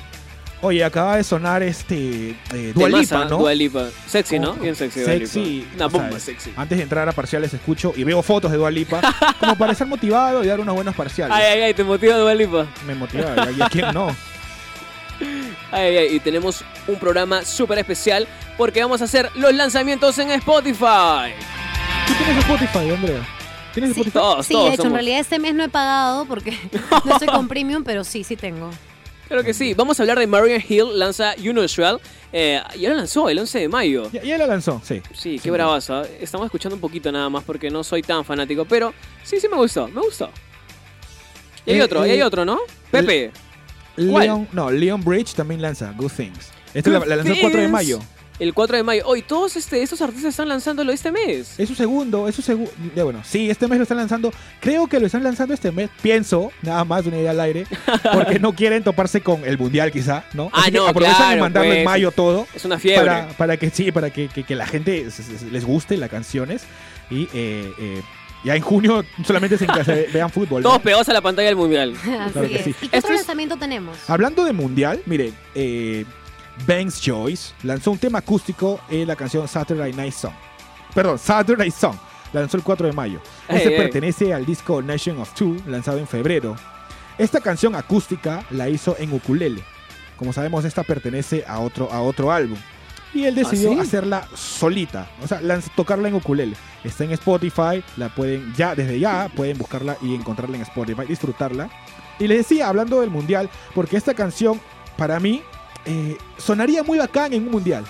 Oye, 0.66 0.82
acaba 0.82 1.18
de 1.18 1.26
sonar 1.26 1.62
este 1.62 2.38
eh, 2.54 2.72
Dua 2.74 2.88
Lipa, 2.88 3.02
Temaza, 3.02 3.26
¿no? 3.26 3.38
Dua 3.38 3.54
Lipa. 3.54 3.90
Sexy, 4.08 4.40
¿no? 4.40 4.52
Oh, 4.52 4.54
Bien 4.54 4.76
sexy, 4.78 5.04
Sexy. 5.04 5.44
Lipa. 5.44 5.76
Una 5.76 5.88
bomba 5.88 6.20
sexy. 6.20 6.54
Antes 6.56 6.78
de 6.78 6.84
entrar 6.86 7.08
a 7.08 7.12
parciales 7.12 7.54
escucho 7.54 7.92
y 7.98 8.06
veo 8.06 8.24
fotos 8.24 8.50
de 8.50 8.58
Dua 8.58 8.72
Lipa 8.72 9.02
como 9.42 9.58
para 9.58 9.74
estar 9.74 9.86
motivado 9.88 10.42
y 10.42 10.48
dar 10.48 10.62
unos 10.62 10.74
buenos 10.74 10.96
parciales. 10.96 11.36
Ay, 11.36 11.44
ay, 11.56 11.62
ay, 11.64 11.74
te 11.74 11.84
motiva 11.84 12.16
Dua 12.18 12.34
Lipa. 12.34 12.66
Me 12.88 12.96
motiva, 12.96 13.36
y 13.52 13.62
a 13.62 13.68
quién 13.70 13.94
no. 13.94 14.16
Ay, 15.72 15.98
ay, 15.98 16.16
y 16.16 16.20
tenemos 16.20 16.64
un 16.88 16.96
programa 16.98 17.44
súper 17.44 17.80
especial 17.80 18.28
porque 18.58 18.82
vamos 18.82 19.02
a 19.02 19.06
hacer 19.06 19.30
los 19.36 19.54
lanzamientos 19.54 20.18
en 20.20 20.30
Spotify. 20.32 21.34
¿Tú 22.08 22.14
tienes 22.14 22.38
Spotify, 22.44 22.92
Andrea? 22.92 23.28
¿Tienes 23.74 23.94
Sí, 23.94 24.02
Spotify? 24.02 24.14
Todos, 24.14 24.46
sí, 24.46 24.54
todos 24.54 24.68
de 24.70 24.74
hecho, 24.76 24.88
en 24.88 24.94
realidad 24.94 25.20
este 25.20 25.40
mes 25.40 25.56
no 25.56 25.64
he 25.64 25.70
pagado 25.70 26.26
porque 26.26 26.58
no 27.06 27.14
estoy 27.14 27.28
con 27.28 27.48
premium, 27.50 27.84
pero 27.84 28.04
sí, 28.04 28.24
sí 28.24 28.36
tengo. 28.36 28.70
Claro 29.28 29.44
que 29.44 29.54
sí. 29.54 29.74
Vamos 29.74 30.00
a 30.00 30.04
hablar 30.04 30.20
de 30.20 30.28
Marian 30.28 30.62
Hill, 30.68 30.98
lanza 31.00 31.34
Unusual. 31.40 32.00
Eh, 32.32 32.62
ya 32.80 32.90
lo 32.90 32.96
lanzó 32.96 33.30
el 33.30 33.40
11 33.40 33.60
de 33.60 33.68
mayo. 33.70 34.10
Ya, 34.12 34.22
ya 34.24 34.38
lo 34.38 34.46
lanzó, 34.48 34.82
sí. 34.84 35.02
Sí, 35.14 35.38
Sí. 35.38 35.40
qué 35.40 35.52
bravaza. 35.52 36.04
Estamos 36.20 36.46
escuchando 36.46 36.76
un 36.76 36.82
poquito 36.82 37.12
nada 37.12 37.30
más 37.30 37.44
porque 37.44 37.70
no 37.70 37.84
soy 37.84 38.02
tan 38.02 38.26
fanático, 38.26 38.66
pero 38.66 38.94
sí, 39.24 39.40
sí 39.40 39.48
me 39.48 39.58
gustó, 39.58 39.88
me 39.88 40.02
gustó. 40.02 40.30
Y 41.66 41.72
hay 41.72 41.80
Eh, 41.80 41.84
otro, 41.84 42.06
y 42.06 42.10
hay 42.12 42.20
eh, 42.20 42.24
otro, 42.24 42.44
¿no? 42.46 42.60
Pepe. 42.92 43.32
¿Cuál? 43.96 44.24
Leon, 44.26 44.48
no, 44.52 44.72
Leon 44.72 45.04
Bridge 45.04 45.34
también 45.34 45.62
lanza 45.62 45.94
Good 45.96 46.12
Things. 46.12 46.52
Este 46.74 46.90
Good 46.90 47.00
la, 47.02 47.06
la 47.06 47.16
lanzó 47.18 47.34
el 47.34 47.40
4 47.42 47.62
de 47.62 47.68
mayo. 47.68 48.00
El 48.40 48.54
4 48.54 48.78
de 48.78 48.84
mayo. 48.84 49.04
Hoy 49.06 49.22
todos 49.22 49.56
este, 49.56 49.84
estos 49.84 50.02
artistas 50.02 50.32
están 50.32 50.50
lanzándolo 50.50 50.92
este 50.92 51.12
mes. 51.12 51.54
Es 51.60 51.70
su 51.70 51.76
segundo, 51.76 52.28
es 52.28 52.36
su 52.36 52.42
segundo. 52.42 52.72
Ya 52.96 53.04
bueno, 53.04 53.22
sí, 53.24 53.50
este 53.50 53.68
mes 53.68 53.78
lo 53.78 53.84
están 53.84 53.98
lanzando. 53.98 54.34
Creo 54.60 54.88
que 54.88 55.00
lo 55.00 55.06
están 55.06 55.24
lanzando 55.24 55.54
este 55.54 55.72
mes. 55.72 55.90
Pienso, 56.02 56.52
nada 56.64 56.84
más 56.84 57.06
una 57.06 57.18
idea 57.20 57.32
al 57.32 57.40
aire. 57.40 57.68
Porque 58.14 58.40
no 58.40 58.54
quieren 58.54 58.84
toparse 58.84 59.22
con 59.22 59.46
el 59.46 59.58
mundial, 59.58 59.92
quizá, 59.92 60.24
¿no? 60.34 60.50
Ah, 60.52 60.62
Así 60.64 60.72
que 60.72 60.78
no, 60.80 60.88
aprovechan 60.88 61.18
de 61.20 61.26
claro, 61.26 61.42
mandarlo 61.42 61.72
en 61.72 61.78
pues. 61.78 61.86
mayo 61.86 62.12
todo. 62.12 62.48
Es 62.56 62.66
una 62.66 62.80
fiebre. 62.80 63.06
Para, 63.06 63.28
para 63.30 63.58
que 63.58 63.70
sí, 63.70 63.92
para 63.92 64.10
que, 64.10 64.28
que- 64.30 64.44
que 64.44 64.56
la 64.56 64.66
gente 64.66 65.08
les 65.52 65.64
guste 65.66 65.96
las 65.98 66.10
canciones. 66.10 66.64
Y 67.12 67.30
eh, 67.36 67.72
eh, 67.80 68.02
ya 68.44 68.56
en 68.56 68.64
junio 68.64 69.06
solamente 69.26 69.58
se, 69.60 69.68
se 69.86 70.08
vean 70.12 70.32
fútbol. 70.32 70.64
¿no? 70.64 70.70
Todos 70.70 70.82
pegados 70.82 71.08
a 71.08 71.14
la 71.14 71.22
pantalla 71.22 71.48
del 71.50 71.56
mundial. 71.56 71.94
Así 72.20 72.32
Claro 72.34 72.48
que 72.50 72.56
es. 72.56 72.64
sí. 72.64 72.76
¿Y 72.82 72.88
qué 72.88 72.98
Esto 72.98 73.08
otro 73.08 73.12
es- 73.12 73.20
lanzamiento 73.22 73.58
tenemos? 73.58 73.96
Hablando 74.10 74.44
de 74.44 74.54
mundial, 74.54 75.02
mire, 75.06 75.32
eh, 75.54 76.04
Banks 76.68 77.02
Joyce 77.04 77.54
lanzó 77.64 77.92
un 77.92 77.98
tema 77.98 78.20
acústico 78.20 78.80
en 78.90 79.08
la 79.08 79.16
canción 79.16 79.48
Saturday 79.48 79.94
Night 79.94 80.14
Song. 80.14 80.34
Perdón, 80.94 81.18
Saturday 81.18 81.72
Song. 81.72 81.96
Lanzó 82.32 82.58
el 82.58 82.64
4 82.64 82.88
de 82.88 82.94
mayo. 82.94 83.20
Este 83.48 83.70
Ey, 83.70 83.74
ey. 83.74 83.80
pertenece 83.80 84.34
al 84.34 84.46
disco 84.46 84.82
Nation 84.82 85.20
of 85.20 85.34
Two, 85.34 85.58
lanzado 85.68 86.00
en 86.00 86.08
febrero. 86.08 86.56
Esta 87.18 87.40
canción 87.42 87.76
acústica 87.76 88.44
la 88.50 88.70
hizo 88.70 88.96
en 88.98 89.14
ukulele. 89.14 89.64
Como 90.18 90.34
sabemos, 90.34 90.66
esta 90.66 90.84
pertenece 90.84 91.44
a 91.48 91.60
otro, 91.60 91.92
a 91.92 92.02
otro 92.02 92.32
álbum. 92.32 92.58
Y 93.14 93.26
él 93.26 93.36
decidió 93.36 93.72
¿Ah, 93.72 93.76
sí? 93.76 93.80
hacerla 93.82 94.28
solita, 94.34 95.08
o 95.22 95.28
sea, 95.28 95.40
tocarla 95.76 96.08
en 96.08 96.16
ukulele. 96.16 96.56
Está 96.84 97.04
en 97.04 97.12
Spotify, 97.12 97.84
la 97.98 98.10
pueden 98.10 98.54
ya, 98.56 98.74
desde 98.74 99.00
ya, 99.00 99.30
pueden 99.36 99.58
buscarla 99.58 99.98
y 100.02 100.16
encontrarla 100.16 100.56
en 100.56 100.64
Spotify, 100.64 101.04
disfrutarla. 101.08 101.70
Y 102.18 102.28
les 102.28 102.40
decía, 102.40 102.68
hablando 102.70 103.02
del 103.02 103.12
mundial, 103.12 103.50
porque 103.76 103.98
esta 103.98 104.16
canción, 104.16 104.60
para 104.98 105.20
mí, 105.20 105.44
eh, 105.86 106.18
sonaría 106.38 106.84
muy 106.84 106.98
bacán 106.98 107.34
en 107.34 107.44
un 107.46 107.52
mundial. 107.52 107.84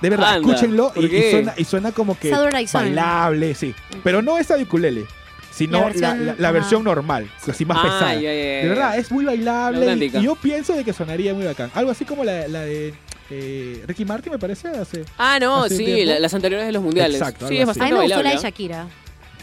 De 0.00 0.10
verdad, 0.10 0.34
Anda, 0.34 0.48
escúchenlo 0.52 0.92
¿por 0.92 1.04
y, 1.04 1.30
suena, 1.30 1.54
y 1.56 1.64
suena 1.64 1.92
como 1.92 2.18
que 2.18 2.30
Saturday 2.30 2.66
bailable, 2.72 3.54
sí. 3.54 3.74
Pero 4.02 4.20
no 4.20 4.36
esta 4.38 4.56
de 4.56 4.64
ukulele, 4.64 5.06
sino 5.52 5.78
La 5.78 5.84
versión- 5.86 6.26
la- 6.26 6.34
la 6.38 6.48
ajá. 6.48 6.50
versión 6.52 6.82
normal, 6.84 7.30
así 7.46 7.64
más 7.64 7.78
Ah, 7.78 7.82
pesada. 7.84 8.14
ya, 8.14 8.30
De 8.30 8.64
verdad, 8.68 8.98
es 8.98 9.12
muy 9.12 9.24
bailable 9.24 9.86
La 9.86 9.94
y, 10.04 10.10
yo 10.22 10.34
pienso 10.34 10.74
de 10.74 10.82
que 10.84 10.92
sonaría 10.92 11.34
muy 11.34 11.44
bacán. 11.44 11.70
Algo 11.74 11.90
así 11.92 12.04
como 12.04 12.24
la, 12.24 12.48
la 12.48 12.62
de 12.62 12.94
eh, 13.30 13.84
Ricky 13.86 14.04
Martin, 14.04 14.32
me 14.32 14.38
parece. 14.38 14.68
Hace. 14.68 15.04
Ah, 15.16 15.38
no, 15.40 15.64
hace 15.64 15.76
sí, 15.76 16.04
las 16.04 16.34
anteriores 16.34 16.66
de 16.66 16.72
los 16.72 16.82
mundiales. 16.82 17.18
Exacto, 17.20 17.48
sí, 17.48 17.56
es 17.58 17.60
así. 17.60 17.62
A 17.62 17.66
bastante 17.66 17.92
mí 17.92 17.98
me 17.98 18.04
gustó 18.04 18.22
la 18.22 18.30
de. 18.30 18.36
¿ah? 18.36 18.40
Shakira. 18.42 18.86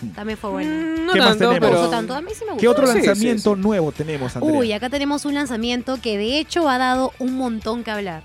También 0.15 0.38
fue 0.38 0.50
buena. 0.51 0.70
Mm, 0.72 1.06
No 1.06 1.13
¿Qué 1.13 1.20
más 1.20 1.27
tanto, 1.29 1.50
tenemos? 1.50 1.60
Pero... 1.70 1.82
gustó 1.82 1.89
tanto, 1.89 2.13
a 2.15 2.22
mí 2.22 2.32
sí 2.34 2.39
me 2.46 2.51
gustó. 2.51 2.60
¿Qué 2.62 2.68
otro 2.68 2.88
Sí, 2.88 3.00
sí, 3.01 3.06
lanzamiento 3.08 3.56
sí. 3.56 3.62
nuevo 3.62 3.91
tenemos, 3.91 4.36
Andrea? 4.36 4.60
Uy, 4.60 4.74
acá 4.74 4.89
tenemos 4.89 5.25
un 5.25 5.34
lanzamiento 5.36 5.98
que 6.01 6.18
de 6.18 6.39
hecho 6.39 6.68
ha 6.70 6.77
dado 6.77 7.13
un 7.20 7.36
montón 7.36 7.84
que 7.84 7.91
hablar. 7.91 8.24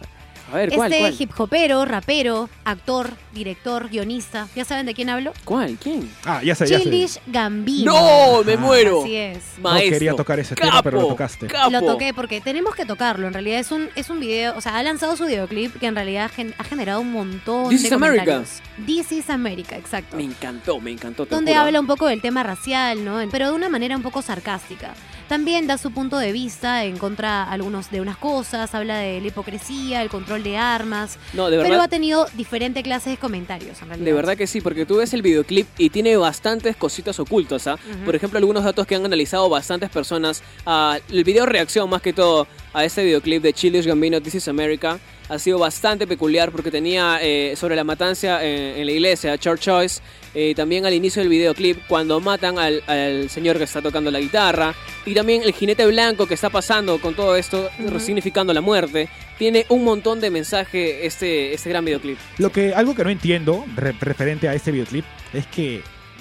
A 0.53 0.57
ver, 0.57 0.71
¿cuál, 0.73 0.93
este 0.93 1.03
cuál? 1.03 1.15
hip 1.19 1.31
hopero, 1.41 1.85
rapero, 1.87 2.49
actor, 2.65 3.11
director, 3.33 3.89
guionista. 3.89 4.47
¿Ya 4.55 4.65
saben 4.65 4.85
de 4.87 4.93
quién 4.95 5.09
hablo? 5.09 5.33
¿Cuál? 5.45 5.79
¿Quién? 5.83 6.09
Ah, 6.25 6.43
ya 6.45 6.55
sé, 6.55 6.67
ya 6.67 6.77
sé. 6.79 6.83
Childish 6.85 7.19
Gambino. 7.27 7.93
¡No! 7.93 8.45
¡Me 8.45 8.53
Ah, 8.53 8.57
muero! 8.59 9.01
Así 9.03 9.17
es. 9.17 9.39
Maestro. 9.61 9.91
quería 9.93 10.13
tocar 10.15 10.39
ese 10.39 10.55
tema, 10.55 10.83
pero 10.83 11.01
lo 11.01 11.09
tocaste. 11.09 11.47
capo. 11.47 11.71
Lo 11.71 11.81
toqué 11.83 12.13
porque 12.15 12.41
tenemos 12.41 12.75
que 12.75 12.85
tocarlo. 12.85 13.27
En 13.27 13.33
realidad 13.33 13.59
es 13.59 13.73
un, 13.73 13.89
es 13.97 14.11
un 14.11 14.21
video, 14.21 14.55
o 14.57 14.61
sea, 14.61 14.77
ha 14.77 14.83
lanzado 14.83 15.17
su 15.17 15.25
videoclip 15.25 15.79
que 15.81 15.87
en 15.87 15.95
realidad 15.95 16.31
gen- 16.31 16.55
ha 16.59 16.65
generado 16.65 17.01
un 17.01 17.11
montón 17.11 17.71
This 17.71 17.83
de 17.83 17.87
is 17.89 17.93
America. 17.93 18.25
comentarios. 18.25 18.61
This 18.87 19.13
is 19.13 19.31
America, 19.31 19.77
exacto. 19.77 20.17
Me 20.17 20.25
encantó, 20.25 20.79
me 20.79 20.91
encantó. 20.93 21.25
donde 21.27 21.53
juro. 21.53 21.65
habla 21.65 21.81
un 21.81 21.87
poco 21.87 22.07
del 22.07 22.21
tema 22.21 22.43
racial, 22.43 23.05
¿no? 23.05 23.19
Pero 23.31 23.49
de 23.49 23.55
una 23.55 23.69
manera 23.71 23.97
un 23.97 24.03
poco 24.03 24.21
sarcástica. 24.23 24.95
También 25.28 25.66
da 25.66 25.78
su 25.78 25.90
punto 25.90 26.19
de 26.19 26.33
vista 26.33 26.85
en 26.85 26.99
contra 26.99 27.45
algunos 27.45 27.90
de 27.90 28.00
unas 28.00 28.16
cosas, 28.19 28.75
habla 28.75 28.99
de 28.99 29.21
la 29.21 29.28
hipocresía, 29.28 30.02
el 30.02 30.11
control 30.11 30.43
de 30.43 30.59
armas, 30.59 31.19
No, 31.33 31.49
de 31.50 31.57
pero 31.57 31.71
verdad. 31.71 31.85
ha 31.87 31.88
tenido 31.88 32.26
diferentes 32.35 32.83
clases 32.83 33.12
de 33.12 33.16
comentarios 33.16 33.81
en 33.81 33.88
realidad. 33.88 34.04
De 34.04 34.12
verdad 34.12 34.37
que 34.37 34.47
sí, 34.47 34.61
porque 34.61 34.85
tú 34.85 34.97
ves 34.99 35.14
el 35.14 35.23
videoclip 35.23 35.66
y 35.78 35.88
tiene 35.90 36.16
bastantes 36.16 36.76
cositas 36.76 37.19
ocultas, 37.21 37.66
¿ah? 37.66 37.78
Por 38.04 38.14
ejemplo, 38.14 38.38
algunos 38.38 38.64
datos 38.64 38.87
que 38.87 38.95
han 38.97 39.04
analizado 39.04 39.49
bastantes 39.49 39.88
personas. 39.90 40.43
ah, 40.66 40.99
el 41.11 41.25
video 41.25 41.47
reacción, 41.47 41.88
más 41.88 42.02
que 42.02 42.12
todo, 42.12 42.47
a 42.75 42.85
este 42.85 43.02
videoclip 43.04 43.43
de 43.43 43.52
Childish 43.52 43.87
Gambino, 43.87 44.21
This 44.21 44.35
is 44.35 44.49
America, 44.49 44.99
ha 45.28 45.38
sido 45.38 45.59
bastante 45.59 46.07
peculiar 46.07 46.50
porque 46.52 46.71
tenía 46.71 47.19
eh, 47.23 47.54
sobre 47.57 47.76
la 47.76 47.85
matanza 47.85 48.45
en, 48.45 48.78
en 48.81 48.85
la 48.87 48.93
iglesia, 48.93 49.38
Church 49.38 49.61
Choice, 49.62 50.02
eh, 50.35 50.52
también 50.54 50.85
al 50.85 50.93
inicio 50.93 51.23
del 51.23 51.31
videoclip, 51.31 51.78
cuando 51.88 52.21
matan 52.21 52.59
al, 52.59 52.83
al 52.87 53.31
señor 53.31 53.57
que 53.57 53.64
está 53.64 53.81
tocando 53.81 54.11
la 54.11 54.21
guitarra, 54.21 54.75
y 55.07 55.14
también 55.14 55.43
el 55.43 55.52
jinete 55.54 55.87
blanco 55.87 56.26
que 56.26 56.35
está 56.35 56.50
pasando 56.50 57.00
con 57.00 57.14
todo 57.14 57.37
esto, 57.37 57.71
Ujú. 57.78 58.00
significando 58.00 58.52
la 58.52 58.61
muerte. 58.61 59.09
Tiene 59.38 59.64
un 59.69 59.83
montón 59.85 60.21
de 60.21 60.31
mensaje 60.31 61.07
este, 61.07 61.54
este 61.54 61.71
gran 61.71 61.85
videoclip. 61.85 62.19
Lo 62.38 62.52
que, 62.52 62.75
algo 62.75 62.95
que 62.95 63.02
no 63.04 63.11
entiendo 63.11 63.64
re- 63.76 63.95
referente 64.00 64.49
a 64.49 64.54
este 64.54 64.71
videoclip 64.73 65.04
es 65.33 65.47
que 65.47 65.81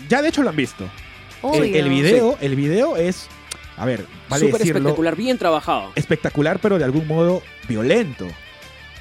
ya 0.09 0.21
de 0.21 0.29
hecho 0.29 0.43
lo 0.43 0.49
han 0.49 0.55
visto. 0.55 0.89
El, 1.53 1.75
el 1.75 1.89
video, 1.89 2.37
el 2.39 2.55
video 2.55 2.95
es, 2.95 3.27
a 3.77 3.85
ver, 3.85 4.05
vale 4.29 4.45
Súper 4.45 4.59
decirlo, 4.59 4.79
espectacular, 4.79 5.15
bien 5.15 5.37
trabajado. 5.37 5.91
espectacular, 5.95 6.59
pero 6.59 6.77
de 6.77 6.83
algún 6.85 7.07
modo 7.07 7.41
violento. 7.67 8.25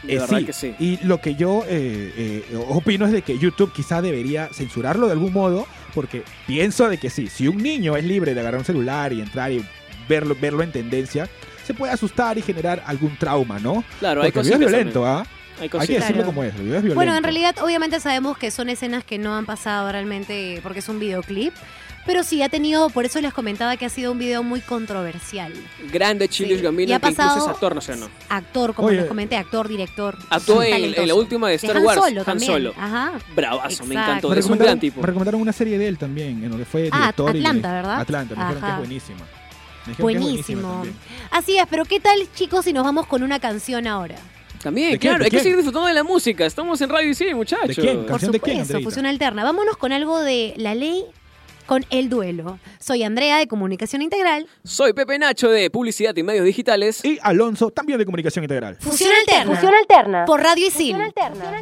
De 0.03 0.15
Eh, 0.15 0.19
verdad 0.19 0.39
sí. 0.39 0.45
que 0.45 0.53
sí. 0.53 0.75
Y 0.81 0.99
lo 1.07 1.21
que 1.21 1.35
yo 1.37 1.63
eh, 1.69 2.45
eh, 2.51 2.57
opino 2.69 3.07
es 3.07 3.13
de 3.13 3.23
que 3.23 3.39
YouTube 3.39 3.73
quizá 3.73 4.03
debería 4.03 4.49
censurarlo 4.53 5.07
de 5.07 5.13
algún 5.13 5.33
modo, 5.33 5.67
porque 5.95 6.23
pienso 6.47 6.89
de 6.89 6.99
que 6.99 7.09
sí, 7.11 7.29
si 7.29 7.47
un 7.49 7.59
niño 7.59 7.97
es 7.97 8.05
libre 8.05 8.35
de 8.35 8.41
agarrar 8.41 8.59
un 8.59 8.65
celular 8.65 9.13
y 9.13 9.21
entrar 9.21 9.53
y 9.53 9.65
verlo, 10.09 10.37
verlo 10.41 10.63
en 10.65 10.73
tendencia, 10.73 11.29
se 11.65 11.75
puede 11.75 11.93
asustar 11.93 12.37
y 12.39 12.43
generar 12.43 12.83
algún 12.87 13.17
trauma, 13.17 13.61
¿no? 13.61 13.85
Claro, 14.01 14.23
hay 14.23 14.33
Porque 14.33 14.49
video 14.49 14.55
es 14.67 14.73
violento, 14.73 15.07
¿ah? 15.07 15.25
Hay 15.61 15.71
Hay 15.73 15.87
que 15.87 15.95
decirlo 15.95 16.07
Claro. 16.23 16.27
como 16.27 16.45
es, 16.45 16.55
el 16.55 16.63
video 16.63 16.77
es 16.79 16.83
violento. 16.83 16.95
Bueno, 16.95 17.15
en 17.17 17.23
realidad 17.23 17.57
obviamente 17.63 18.01
sabemos 18.01 18.37
que 18.39 18.51
son 18.51 18.69
escenas 18.69 19.05
que 19.05 19.19
no 19.19 19.35
han 19.37 19.47
pasado 19.47 19.91
realmente 19.93 20.61
porque 20.63 20.81
es 20.81 20.89
un 20.89 20.99
videoclip, 20.99 21.53
pero 22.05 22.25
sí 22.25 22.43
ha 22.43 22.49
tenido, 22.49 22.91
por 22.91 23.05
eso 23.05 23.21
les 23.21 23.33
comentaba 23.33 23.77
que 23.77 23.87
ha 23.87 23.89
sido 23.89 24.11
un 24.11 24.19
video 24.19 24.43
muy 24.43 24.61
controversial. 24.61 25.53
Grande 25.93 26.29
Childish 26.29 26.57
Sí. 26.59 26.63
Gambino, 26.65 26.91
Y 26.91 26.93
ha 26.95 26.99
que 26.99 27.11
incluso 27.11 27.29
es 27.29 27.35
pasado- 27.35 27.51
actor, 27.51 27.75
no 27.77 27.81
sé, 27.81 27.95
¿no? 27.97 28.09
Actor, 28.29 28.75
como 28.75 28.89
Oye. 28.89 28.97
les 28.97 29.07
comenté, 29.07 29.37
actor, 29.37 29.69
director. 29.69 30.19
Actuó 30.31 30.65
en, 30.65 30.95
en 30.97 31.07
la 31.09 31.15
última 31.15 31.49
de 31.49 31.55
Star 31.55 31.77
Han 31.77 31.85
Wars, 31.85 32.01
Solo 32.03 32.21
Han 32.21 32.27
también. 32.27 32.51
Solo. 32.53 32.75
Ajá. 32.77 33.13
Bravazo, 33.37 33.85
me 33.87 33.95
encantó. 33.95 34.31
me 34.31 34.39
Es 34.41 34.47
un 34.47 34.59
gran 34.59 34.81
tipo. 34.81 35.01
me 35.01 35.07
recomendaron 35.07 35.41
una 35.41 35.53
serie 35.53 35.79
de 35.79 35.87
él 35.87 35.97
también, 35.97 36.43
en 36.43 36.51
donde 36.51 36.65
fue 36.65 36.89
Ah, 36.91 36.99
director. 37.13 37.37
y- 37.37 37.39
Atlanta, 37.39 37.73
¿verdad? 37.73 38.01
Atlanta, 38.01 38.35
me 38.35 38.41
dijeron 38.43 38.63
que 38.65 38.71
es 38.73 38.79
buenísima. 38.79 39.19
Me 39.19 39.91
dijeron 39.93 39.95
que 39.95 40.17
es 40.17 40.21
buenísima 40.23 40.63
Buenísimo. 40.73 41.05
Así 41.31 41.57
es, 41.57 41.67
pero 41.71 41.85
¿qué 41.85 42.01
tal, 42.01 42.19
chicos, 42.35 42.65
si 42.65 42.73
nos 42.73 42.83
vamos 42.85 43.07
con 43.07 43.23
una 43.23 43.39
canción 43.39 43.87
ahora? 43.87 44.17
También, 44.63 44.93
¿De 44.93 44.99
quién? 44.99 45.11
claro, 45.13 45.19
¿De 45.19 45.25
hay 45.27 45.31
que 45.31 45.41
seguir 45.41 45.57
disfrutando 45.57 45.89
de 45.89 45.95
la 45.95 46.05
música. 46.05 46.47
Estamos 46.47 46.81
en 46.81 46.89
Radio 46.89 47.11
y 47.11 47.15
sí, 47.15 47.35
muchachos. 47.35 47.69
¿De 47.69 47.75
quién? 47.75 47.97
Por 47.99 48.07
¿Canción 48.07 48.33
de 48.33 48.41
quién, 48.41 48.57
supuesto, 48.59 48.73
Andreita? 48.75 48.89
fusión 48.91 49.07
alterna. 49.07 49.45
Vámonos 49.45 49.77
con 49.77 49.93
algo 49.93 50.21
de 50.21 50.55
La 50.57 50.75
Ley 50.75 51.05
con 51.67 51.85
El 51.91 52.09
Duelo. 52.09 52.59
Soy 52.79 53.03
Andrea 53.03 53.39
de 53.39 53.47
Comunicación 53.49 54.03
Integral. 54.03 54.47
Soy 54.65 54.93
Pepe 54.93 55.19
Nacho 55.19 55.49
de 55.49 55.71
Publicidad 55.71 56.15
y 56.17 56.23
Medios 56.23 56.45
Digitales. 56.45 57.05
Y 57.05 57.19
Alonso, 57.23 57.71
también 57.71 57.99
de 57.99 58.05
comunicación 58.05 58.45
integral. 58.45 58.77
Fusión 58.81 59.11
alterna. 59.21 59.55
Fusión 59.55 59.75
alterna. 59.75 60.25
Por 60.27 60.41
Radio 60.41 60.67
Isil. 60.67 60.93
Fusión 60.95 61.03
alterna. 61.03 61.45
Con 61.45 61.55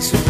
de 0.00 0.29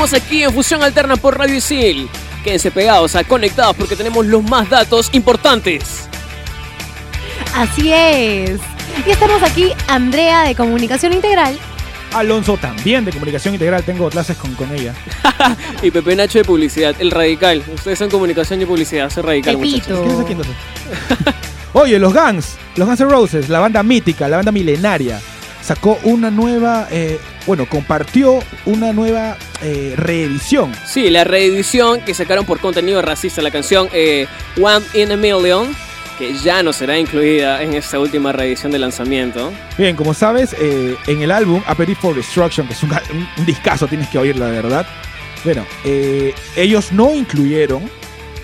Seguimos 0.00 0.26
aquí 0.26 0.42
en 0.44 0.54
Fusión 0.54 0.82
Alterna 0.82 1.16
por 1.16 1.36
Radio 1.36 1.56
Isil. 1.56 2.08
Quédense 2.42 2.70
pegados, 2.70 3.14
a 3.16 3.22
conectados 3.22 3.76
porque 3.76 3.96
tenemos 3.96 4.24
los 4.24 4.42
más 4.42 4.70
datos 4.70 5.10
importantes. 5.12 6.08
Así 7.54 7.92
es. 7.92 8.60
Y 9.06 9.10
estamos 9.10 9.42
aquí, 9.42 9.74
Andrea 9.88 10.44
de 10.44 10.54
Comunicación 10.54 11.12
Integral. 11.12 11.58
Alonso 12.14 12.56
también 12.56 13.04
de 13.04 13.12
comunicación 13.12 13.52
integral, 13.52 13.82
tengo 13.84 14.08
clases 14.08 14.38
con, 14.38 14.54
con 14.54 14.74
ella. 14.74 14.94
Y 15.82 15.90
Pepe 15.90 16.16
Nacho 16.16 16.38
de 16.38 16.44
publicidad, 16.46 16.94
el 16.98 17.10
radical. 17.10 17.62
Ustedes 17.74 17.98
son 17.98 18.08
comunicación 18.08 18.62
y 18.62 18.64
publicidad, 18.64 19.10
soy 19.10 19.22
radical, 19.22 19.58
muchachos. 19.58 19.80
Pepito. 19.82 20.02
¿Qué 20.02 20.08
haces 20.08 20.20
aquí 20.20 20.32
entonces? 20.32 20.56
Oye, 21.74 21.98
los 21.98 22.14
Guns, 22.14 22.56
los 22.76 22.88
Guns 22.88 23.00
N' 23.00 23.10
Roses, 23.10 23.48
la 23.50 23.58
banda 23.58 23.82
mítica, 23.82 24.28
la 24.28 24.36
banda 24.36 24.50
milenaria, 24.50 25.20
sacó 25.62 25.98
una 26.04 26.30
nueva, 26.30 26.88
eh, 26.90 27.18
bueno, 27.46 27.66
compartió 27.66 28.40
una 28.66 28.92
nueva 28.92 29.36
eh, 29.62 29.94
reedición. 29.96 30.72
Sí, 30.86 31.10
la 31.10 31.24
reedición 31.24 32.00
que 32.00 32.14
sacaron 32.14 32.44
por 32.44 32.60
contenido 32.60 33.02
racista, 33.02 33.42
la 33.42 33.50
canción 33.50 33.88
eh, 33.92 34.26
One 34.60 34.84
in 34.94 35.12
a 35.12 35.16
Million, 35.16 35.74
que 36.18 36.34
ya 36.34 36.62
no 36.62 36.72
será 36.72 36.98
incluida 36.98 37.62
en 37.62 37.74
esta 37.74 37.98
última 37.98 38.32
reedición 38.32 38.72
de 38.72 38.78
lanzamiento. 38.78 39.52
Bien, 39.78 39.96
como 39.96 40.12
sabes, 40.12 40.54
en 40.58 41.22
el 41.22 41.30
álbum 41.30 41.62
Appetite 41.66 42.00
for 42.00 42.14
Destruction, 42.14 42.66
que 42.66 42.74
es 42.74 42.82
un, 42.82 42.90
un, 43.38 43.46
discazo, 43.46 43.86
tienes 43.86 44.08
que 44.08 44.18
oírla 44.18 44.46
de 44.46 44.52
verdad. 44.52 44.86
Bueno, 45.44 45.64
ellos 46.56 46.92
no 46.92 47.14
incluyeron, 47.14 47.88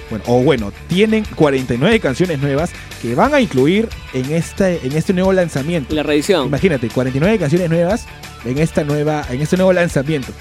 bueno, 0.09 0.25
o 0.27 0.43
bueno, 0.43 0.73
tienen 0.89 1.25
49 1.35 2.01
canciones 2.01 2.39
nuevas 2.39 2.71
que 3.07 3.15
van 3.15 3.33
a 3.35 3.41
incluir 3.41 3.89
en 4.15 4.33
este, 4.33 4.81
en 4.85 4.93
este 4.97 5.13
nuevo 5.13 5.33
lanzamiento. 5.33 5.95
La 5.95 6.03
reedición. 6.03 6.47
Imagínate, 6.49 6.89
49 6.89 7.39
canciones 7.39 7.71
nuevas 7.71 8.07
en 8.45 8.59
esta 8.59 8.83
nueva, 8.83 9.25
en 9.31 9.41
este 9.41 9.57
nuevo 9.57 9.73
lanzamiento. 9.73 10.33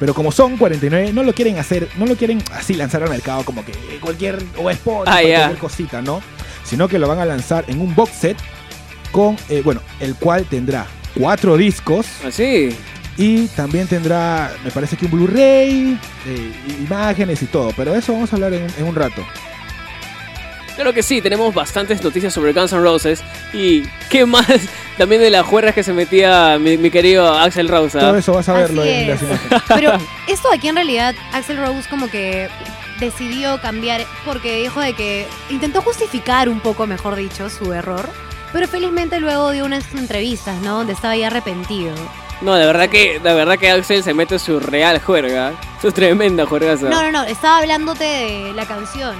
Pero 0.00 0.14
como 0.14 0.32
son 0.32 0.56
49, 0.56 1.12
no 1.12 1.22
lo 1.22 1.34
quieren 1.34 1.58
hacer, 1.58 1.86
no 1.98 2.06
lo 2.06 2.16
quieren 2.16 2.42
así 2.52 2.72
lanzar 2.74 3.02
al 3.02 3.10
mercado 3.10 3.44
como 3.44 3.62
que 3.64 3.72
cualquier 4.00 4.42
o 4.56 4.70
spot, 4.70 5.06
Ah, 5.06 5.18
cualquier 5.20 5.58
cosita, 5.58 6.00
¿no? 6.00 6.22
Sino 6.64 6.88
que 6.88 6.98
lo 6.98 7.08
van 7.08 7.18
a 7.18 7.26
lanzar 7.26 7.64
en 7.68 7.80
un 7.80 7.94
box 7.94 8.12
set 8.12 8.36
con, 9.12 9.36
eh, 9.50 9.60
bueno, 9.62 9.82
el 10.00 10.14
cual 10.14 10.46
tendrá 10.46 10.86
cuatro 11.14 11.58
discos 11.58 12.06
Así. 12.26 12.70
y 13.18 13.46
también 13.48 13.86
tendrá, 13.86 14.50
me 14.64 14.70
parece 14.70 14.96
que 14.96 15.04
un 15.04 15.10
Blu-ray, 15.12 15.98
eh, 16.26 16.52
imágenes 16.80 17.42
y 17.42 17.46
todo. 17.46 17.70
Pero 17.76 17.94
eso 17.94 18.14
vamos 18.14 18.32
a 18.32 18.36
hablar 18.36 18.54
en, 18.54 18.66
en 18.78 18.84
un 18.84 18.94
rato. 18.94 19.22
Claro 20.74 20.92
que 20.92 21.02
sí, 21.02 21.20
tenemos 21.22 21.54
bastantes 21.54 22.02
noticias 22.02 22.32
sobre 22.34 22.52
Guns 22.52 22.72
N' 22.72 22.82
Roses. 22.82 23.22
Y 23.52 23.82
qué 24.10 24.26
más 24.26 24.46
también 24.98 25.20
de 25.20 25.30
las 25.30 25.46
juergas 25.46 25.74
que 25.74 25.82
se 25.82 25.92
metía 25.92 26.58
mi, 26.58 26.76
mi 26.76 26.90
querido 26.90 27.32
Axel 27.32 27.68
Rose. 27.68 27.98
¿ah? 27.98 28.00
Todo 28.00 28.16
eso 28.16 28.32
vas 28.32 28.48
a 28.48 28.54
verlo 28.54 28.82
Así 28.82 28.90
en 28.90 29.08
las 29.10 29.22
es. 29.22 29.28
imágenes. 29.28 29.62
Pero 29.68 29.92
esto 30.26 30.48
aquí 30.52 30.68
en 30.68 30.74
realidad, 30.76 31.14
Axel 31.32 31.58
Rose 31.58 31.88
como 31.88 32.08
que 32.10 32.48
decidió 32.98 33.60
cambiar 33.60 34.04
porque 34.24 34.56
dijo 34.62 34.80
de 34.80 34.94
que 34.94 35.26
intentó 35.50 35.80
justificar 35.82 36.48
un 36.48 36.60
poco, 36.60 36.86
mejor 36.86 37.14
dicho, 37.16 37.48
su 37.50 37.72
error. 37.72 38.08
Pero 38.52 38.68
felizmente 38.68 39.18
luego 39.20 39.50
dio 39.50 39.64
unas 39.64 39.92
entrevistas, 39.94 40.56
¿no? 40.62 40.78
Donde 40.78 40.92
estaba 40.92 41.16
ya 41.16 41.26
arrepentido. 41.26 41.94
No, 42.40 42.54
de 42.54 42.66
verdad 42.66 42.88
que, 42.88 43.18
de 43.20 43.34
verdad 43.34 43.58
que 43.58 43.70
Axel 43.70 44.02
se 44.02 44.12
mete 44.14 44.38
su 44.38 44.60
real 44.60 45.00
juerga. 45.00 45.52
Su 45.80 45.92
tremenda 45.92 46.46
juergaza. 46.46 46.88
No, 46.88 47.02
no, 47.02 47.10
no, 47.12 47.24
estaba 47.24 47.58
hablándote 47.58 48.04
de 48.04 48.52
la 48.54 48.66
canción. 48.66 49.14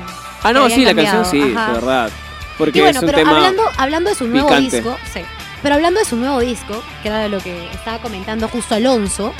Ah, 0.45 0.53
no, 0.53 0.69
sí, 0.71 0.85
la 0.85 0.91
cambiado, 0.95 1.23
canción 1.23 1.49
sí, 1.49 1.55
ajá. 1.57 1.67
de 1.69 1.73
verdad. 1.75 2.11
Porque 2.57 2.79
Y 2.79 2.83
bueno, 2.83 2.99
es 2.99 3.03
un 3.03 3.07
pero 3.07 3.19
tema. 3.19 3.37
hablando, 3.37 3.63
hablando 3.77 4.11
de 4.11 4.17
su 4.17 4.27
nuevo 4.29 4.49
picante. 4.49 4.77
disco, 4.77 4.97
sí. 5.13 5.21
Pero 5.63 5.75
hablando 5.75 5.99
de 6.01 6.07
su 6.07 6.17
nuevo 6.17 6.39
disco, 6.41 6.83
que 7.03 7.09
era 7.09 7.19
de 7.19 7.29
lo 7.29 7.41
que 7.41 7.67
estaba 7.73 7.99
comentando 7.99 8.47
justo 8.49 8.75
Alonso, 8.75 9.35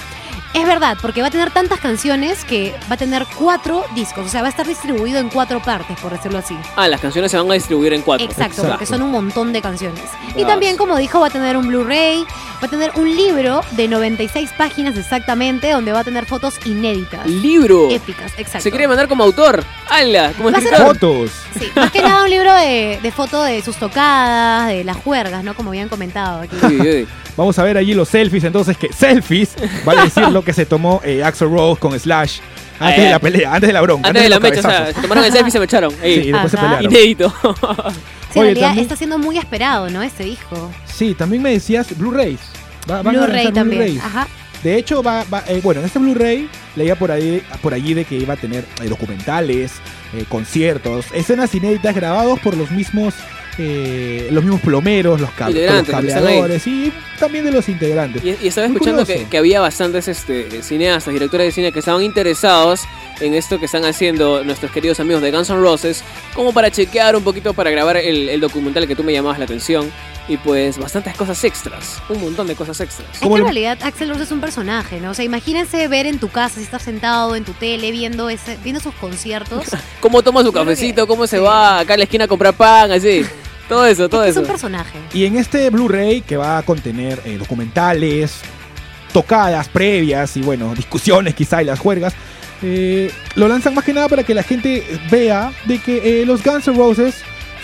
es 0.55 0.67
verdad, 0.67 0.97
porque 1.03 1.21
va 1.21 1.29
a 1.29 1.31
tener 1.31 1.51
tantas 1.51 1.81
canciones 1.81 2.45
que 2.45 2.75
va 2.91 2.95
a 2.95 2.97
tener 2.97 3.27
cuatro 3.39 3.85
discos, 3.95 4.27
o 4.27 4.29
sea, 4.29 4.41
va 4.41 4.47
a 4.47 4.51
estar 4.51 4.67
distribuido 4.67 5.19
en 5.19 5.29
cuatro 5.29 5.61
partes, 5.61 5.99
por 6.01 6.13
decirlo 6.13 6.39
así. 6.39 6.57
Ah, 6.77 6.89
las 6.89 7.01
canciones 7.01 7.31
se 7.31 7.37
van 7.37 7.51
a 7.51 7.55
distribuir 7.55 7.93
en 7.93 8.03
cuatro. 8.03 8.25
Exacto, 8.25 8.53
Exacto. 8.63 8.71
porque 8.71 8.87
son 8.87 9.03
un 9.03 9.11
montón 9.11 9.53
de 9.53 9.61
canciones. 9.61 10.05
Y 10.37 10.45
también, 10.45 10.77
como 10.77 10.97
dijo, 10.97 11.21
va 11.21 11.27
a 11.27 11.31
tener 11.31 11.57
un 11.57 11.67
Blu-ray, 11.69 12.25
va 12.63 12.67
a 12.67 12.69
tener 12.69 12.93
un 12.95 13.15
libro 13.17 13.63
de 13.73 13.89
96 13.89 14.51
páginas 14.57 14.97
exactamente, 14.97 15.71
donde 15.71 15.93
va 15.93 16.01
a 16.01 16.05
tener 16.05 16.25
fotos 16.25 16.55
inéditas. 16.65 17.27
Libro. 17.27 17.91
Épicas, 17.91 18.33
exacto. 18.37 18.61
Se 18.63 18.71
quiere 18.71 18.87
mandar 18.89 19.09
como 19.09 19.25
autor. 19.25 19.65
¡Hala! 19.91 20.33
Como 20.37 20.51
Va 20.51 20.59
a 20.59 20.61
ser 20.61 20.73
escritor. 20.73 20.95
Fotos. 20.95 21.31
Sí, 21.59 21.69
más 21.75 21.91
que 21.91 22.03
nada 22.03 22.23
un 22.25 22.31
libro 22.31 22.55
de, 22.55 22.99
de 23.03 23.13
fotos 23.13 23.47
de 23.47 23.61
sus 23.63 23.77
tocadas, 23.77 24.69
de 24.69 24.85
las 24.85 24.97
juergas, 24.97 25.43
¿no? 25.45 25.55
Como 25.55 25.71
habían 25.71 25.89
comentado 25.89 26.43
aquí. 26.43 26.57
Uy, 26.63 26.81
uy. 26.81 27.09
Vamos 27.37 27.59
a 27.59 27.65
ver 27.65 27.77
allí 27.77 27.95
los 27.95 28.09
selfies, 28.09 28.45
entonces 28.45 28.77
que 28.77 28.93
selfies 28.93 29.55
vale 29.85 30.03
decir 30.05 30.29
lo 30.29 30.45
que 30.45 30.53
se 30.53 30.67
tomó 30.67 31.01
eh, 31.05 31.25
Axel 31.25 31.51
Rose 31.51 31.81
con 31.81 31.99
Slash 31.99 32.39
antes 32.79 32.99
Eh, 32.99 33.03
de 33.05 33.11
la 33.11 33.19
pelea, 33.19 33.55
antes 33.55 33.69
de 33.69 33.73
la 33.73 33.81
bronca, 33.81 34.09
Antes 34.09 34.23
de 34.23 34.29
la 34.29 34.37
los 34.37 34.43
mecha, 34.43 34.59
o 34.61 34.63
sea, 34.63 34.87
se 34.93 35.01
tomaron 35.01 35.25
el 35.25 35.31
selfie 35.33 35.49
y 35.49 35.51
se 35.53 35.59
me 35.59 35.65
echaron. 35.65 35.91
Sí, 35.93 36.07
y 36.09 36.33
después 36.33 36.51
se 36.51 36.57
pelearon. 36.57 36.85
Inédito. 36.85 37.35
Sí, 38.35 38.41
en 38.41 38.47
Oye, 38.47 38.51
realidad 38.55 38.67
también- 38.71 38.83
está 38.83 38.97
siendo 38.97 39.17
muy 39.19 39.39
esperado, 39.39 39.91
¿no? 39.91 40.03
Este 40.03 40.25
disco. 40.25 40.69
Sí, 40.87 41.15
también 41.15 41.41
me 41.41 41.53
decías 41.53 41.97
Blu-rays. 41.97 42.41
Blu-ray 43.05 43.53
también. 43.53 44.01
Ajá. 44.01 44.27
De 44.65 44.77
hecho, 44.77 45.05
va, 45.05 45.23
va- 45.33 45.45
eh, 45.47 45.61
bueno, 45.63 45.79
en 45.81 45.87
este 45.87 46.01
Blu-ray 46.01 46.49
leía 46.75 46.97
por 46.97 47.13
ahí, 47.13 47.41
por 47.63 47.75
allí 47.75 47.95
de 47.95 48.05
que 48.05 48.17
iba 48.17 48.35
a 48.35 48.37
tener 48.37 48.65
eh, 48.83 48.89
documentales, 48.89 49.75
eh, 50.15 50.25
conciertos, 50.29 51.07
escenas 51.15 51.55
inéditas 51.55 51.95
grabados 51.95 52.41
por 52.41 52.57
los 52.57 52.73
mismos, 52.73 53.15
eh, 53.59 54.29
los 54.31 54.43
mismos 54.43 54.61
plomeros, 54.61 55.21
los, 55.21 55.31
cab- 55.31 55.49
Integrantes, 55.51 55.89
los 55.89 55.95
los 55.95 56.01
que 56.03 56.09
están 56.09 56.27
ahí. 56.27 56.35
cableadores 56.35 56.67
y 56.67 56.93
también 57.19 57.45
de 57.45 57.53
los 57.53 57.69
integrantes. 57.69 58.25
Y, 58.25 58.37
y 58.43 58.49
estaba 58.49 58.67
Muy 58.69 58.77
escuchando 58.77 59.07
que, 59.07 59.39
había 59.39 59.61
bastantes 59.61 60.09
este, 60.09 60.63
cineastas, 60.63 61.13
directores 61.13 61.47
de 61.47 61.53
cine 61.53 61.73
que 61.73 61.79
estaban 61.79 62.03
interesados 62.03 62.83
en 63.21 63.35
esto 63.35 63.59
que 63.61 63.67
están 63.67 63.85
haciendo 63.85 64.43
nuestros 64.45 64.73
queridos 64.73 64.99
amigos 65.01 65.23
de 65.23 65.31
Guns 65.31 65.51
N' 65.51 65.61
Roses, 65.61 66.03
como 66.35 66.53
para 66.53 66.71
chequear 66.71 67.15
un 67.17 67.23
poquito, 67.23 67.55
para 67.55 67.71
grabar 67.71 67.97
el, 67.97 68.29
el 68.29 68.41
documental 68.41 68.87
que 68.89 68.97
tú 68.97 69.05
me 69.05 69.13
llamabas 69.13 69.39
la 69.39 69.45
atención. 69.45 69.91
Y 70.27 70.39
pues 70.39 70.79
bastantes 70.79 71.15
cosas 71.17 71.45
extras, 71.45 72.01
un 72.09 72.19
montón 72.19 72.47
de 72.47 72.55
cosas 72.55 72.81
extras. 72.81 73.07
Es 73.13 73.19
que 73.19 73.25
¿Cómo 73.25 73.37
en 73.37 73.45
realidad 73.45 73.77
Axel 73.83 74.09
Rose 74.09 74.23
es 74.23 74.31
un 74.33 74.41
personaje, 74.41 74.99
¿no? 74.99 75.11
O 75.11 75.15
sea, 75.15 75.23
imagínense 75.23 75.87
ver 75.87 76.07
en 76.07 76.19
tu 76.19 76.31
casa, 76.31 76.57
si 76.57 76.63
estás 76.63 76.81
sentado 76.81 77.37
en 77.37 77.45
tu 77.45 77.53
tele 77.53 77.91
viendo 77.91 78.31
ese, 78.31 78.57
viendo 78.65 78.81
sus 78.81 78.95
conciertos. 78.95 79.67
Cómo 80.01 80.23
toma 80.23 80.43
su 80.43 80.51
cafecito, 80.51 81.07
cómo 81.07 81.27
se 81.27 81.37
sí. 81.37 81.43
va 81.43 81.81
acá 81.81 81.93
a 81.93 81.97
la 81.99 82.05
esquina 82.05 82.25
a 82.25 82.29
comprar 82.29 82.55
pan, 82.55 82.91
así. 82.91 83.23
Todo 83.69 83.87
eso, 83.87 84.09
todo 84.09 84.23
es, 84.23 84.27
que 84.27 84.31
es 84.31 84.37
eso. 84.37 84.41
un 84.43 84.47
personaje. 84.47 84.99
Y 85.13 85.25
en 85.25 85.37
este 85.37 85.71
Blu-ray 85.71 86.21
que 86.23 86.37
va 86.37 86.59
a 86.59 86.63
contener 86.63 87.21
eh, 87.25 87.39
documentales, 87.39 88.41
tocadas 89.13 89.69
previas 89.69 90.37
y 90.37 90.43
bueno, 90.43 90.75
discusiones 90.75 91.35
quizá 91.35 91.63
y 91.63 91.65
las 91.65 91.79
juergas, 91.79 92.15
eh, 92.63 93.11
lo 93.37 93.49
lanzan 93.49 93.75
más 93.75 93.85
que 93.85 93.93
nada 93.93 94.09
para 94.09 94.23
que 94.25 94.35
la 94.35 94.43
gente 94.43 94.85
vea 95.11 95.53
de 95.67 95.79
que 95.79 96.23
eh, 96.23 96.27
los 96.27 96.43
Guns 96.43 96.67
N' 96.69 96.77
Roses 96.77 97.17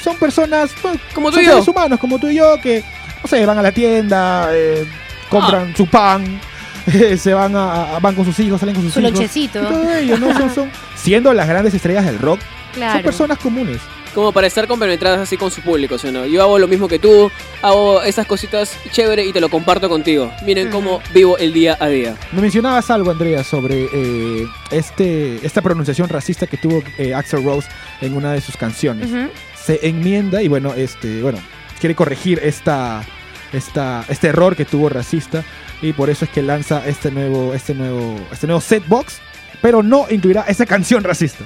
son 0.03 0.17
personas 0.17 0.71
pues, 0.81 0.99
Como 1.15 1.29
tú 1.31 1.35
son 1.37 1.43
y 1.43 1.47
yo. 1.47 1.53
seres 1.53 1.69
humanos 1.69 1.99
como 2.01 2.19
tú 2.19 2.29
y 2.29 2.37
yo 2.37 2.59
que 2.63 2.83
no 3.23 3.29
sé, 3.29 3.45
van 3.45 3.59
a 3.59 3.63
la 3.63 3.73
tienda, 3.73 4.49
eh, 4.53 4.87
Ah. 4.87 5.27
compran 5.29 5.77
su 5.77 5.87
pan, 5.87 6.41
se 7.19 7.35
van 7.35 7.55
a, 7.55 7.95
a- 7.97 7.99
van 8.01 8.15
con 8.17 8.25
sus 8.25 8.39
hijos, 8.41 8.59
salen 8.59 8.75
con 8.75 8.83
sus 8.85 8.95
Su 8.95 9.01
hijos. 9.01 9.13
lonchecito. 9.13 9.63
Y 9.63 9.67
todo 9.67 9.95
ello, 9.95 10.19
¿no? 10.19 10.37
Son, 10.37 10.53
son- 10.55 10.71
siendo 10.97 11.33
las 11.35 11.47
grandes 11.47 11.73
estrellas 11.75 12.05
del 12.07 12.19
rock, 12.19 12.41
son 12.41 12.75
Claro. 12.75 13.03
personas 13.03 13.39
comunes. 13.39 13.79
Como 14.15 14.33
para 14.33 14.49
estar 14.49 14.67
compenetradas 14.67 15.21
así 15.21 15.37
con 15.37 15.53
su 15.53 15.61
público, 15.63 15.97
¿sí 15.97 16.09
o 16.09 16.13
no? 16.13 16.27
Yo 16.27 16.43
hago 16.43 16.59
lo 16.59 16.67
mismo 16.67 16.89
que 16.89 16.99
tú, 16.99 17.31
hago 17.63 18.03
esas 18.03 18.27
cositas 18.27 18.77
chévere 18.91 19.25
y 19.25 19.33
te 19.33 19.41
lo 19.41 19.49
comparto 19.49 19.89
contigo. 19.89 20.33
Miren 20.45 20.69
Ujú. 20.69 20.77
cómo 20.77 21.03
vivo 21.15 21.39
el 21.39 21.53
día 21.53 21.77
a 21.79 21.87
día. 21.89 22.17
Me 22.33 22.43
mencionabas 22.43 22.91
algo, 22.91 23.13
Andrea, 23.13 23.45
sobre 23.45 23.89
eh, 23.93 24.47
este, 24.73 25.45
esta 25.47 25.63
pronunciación 25.63 26.09
racista 26.09 26.49
que 26.49 26.57
tuvo 26.57 26.83
eh, 26.99 27.15
Axel 27.15 27.45
Rose 27.45 27.69
en 28.01 28.17
una 28.17 28.33
de 28.33 28.41
sus 28.41 28.57
canciones. 28.57 29.11
Ujú. 29.11 29.29
Se 29.55 29.87
enmienda 29.87 30.43
y 30.43 30.49
bueno, 30.49 30.75
este, 30.75 31.23
bueno, 31.23 31.39
quiere 31.79 31.95
corregir 31.95 32.41
esta, 32.43 33.05
esta, 33.53 34.05
este 34.09 34.27
error 34.29 34.57
que 34.57 34.65
tuvo 34.65 34.89
racista 34.89 35.45
y 35.83 35.93
por 35.93 36.11
eso 36.11 36.25
es 36.25 36.31
que 36.33 36.43
lanza 36.43 36.85
este 36.87 37.13
nuevo, 37.13 37.55
este 37.55 37.75
nuevo, 37.75 38.19
este 38.33 38.49
nuevo 38.49 38.61
set 38.61 38.83
box, 38.89 39.19
pero 39.63 39.85
no 39.85 40.07
incluirá 40.11 40.43
esa 40.49 40.67
canción 40.67 41.05
racista. 41.05 41.45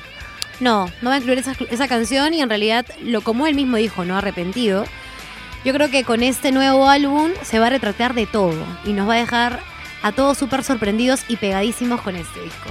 No, 0.60 0.86
no 1.02 1.10
va 1.10 1.16
a 1.16 1.18
incluir 1.18 1.38
esa, 1.38 1.54
esa 1.70 1.88
canción 1.88 2.34
y 2.34 2.40
en 2.40 2.48
realidad, 2.48 2.86
lo 3.02 3.22
como 3.22 3.46
él 3.46 3.54
mismo 3.54 3.76
dijo, 3.76 4.04
no 4.04 4.16
arrepentido. 4.16 4.84
Yo 5.64 5.72
creo 5.72 5.90
que 5.90 6.04
con 6.04 6.22
este 6.22 6.52
nuevo 6.52 6.88
álbum 6.88 7.30
se 7.42 7.58
va 7.58 7.68
a 7.68 7.70
retratar 7.70 8.14
de 8.14 8.26
todo 8.26 8.64
y 8.84 8.92
nos 8.92 9.08
va 9.08 9.14
a 9.14 9.18
dejar 9.18 9.60
a 10.02 10.12
todos 10.12 10.36
súper 10.36 10.62
sorprendidos 10.62 11.22
y 11.28 11.36
pegadísimos 11.36 12.02
con 12.02 12.16
este 12.16 12.42
disco. 12.42 12.70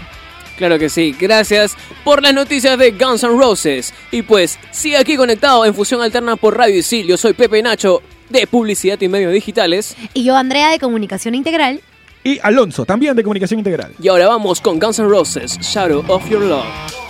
Claro 0.58 0.78
que 0.78 0.89
sí, 0.89 1.15
gracias 1.19 1.76
por 2.04 2.22
las 2.22 2.34
noticias 2.34 2.78
de 2.78 2.91
Guns 2.91 3.24
N' 3.24 3.36
Roses. 3.36 3.93
Y 4.12 4.22
pues, 4.22 4.60
sigue 4.69 4.98
aquí 4.98 5.17
conectado 5.17 5.65
en 5.65 5.74
Fusión 5.74 6.02
Alterna 6.02 6.36
por 6.36 6.56
Radio 6.56 6.78
Isil. 6.78 7.08
Yo 7.08 7.17
soy 7.17 7.34
Pepe 7.34 7.63
Nacho 7.63 8.04
de 8.30 8.46
Publicidad 8.46 9.02
y 9.02 9.08
Medios 9.08 9.34
Digitales. 9.34 9.96
Y 10.13 10.24
yo, 10.24 10.36
Andrea, 10.36 10.69
de 10.69 10.78
Comunicación 10.78 11.34
Integral. 11.34 11.82
Y 12.24 12.39
Alonso, 12.43 12.86
también 12.86 13.15
de 13.15 13.24
Comunicación 13.24 13.60
Integral. 13.60 13.93
Y 14.00 14.08
ahora 14.10 14.28
vamos 14.28 14.62
con 14.62 14.80
Guns 14.80 15.00
N' 15.00 15.08
Roses, 15.08 15.58
Shadow 15.60 16.06
of 16.08 16.30
Your 16.30 16.41
Love. 16.41 17.03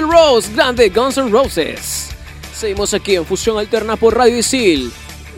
Grande 0.00 0.06
Axel 0.06 0.10
Rose, 0.10 0.52
grande 0.54 0.88
Guns 0.88 1.18
N' 1.18 1.30
Roses. 1.30 2.08
Seguimos 2.54 2.94
aquí 2.94 3.16
en 3.16 3.26
Fusión 3.26 3.58
Alterna 3.58 3.96
por 3.96 4.16
Radio 4.16 4.38
Isil. 4.38 4.90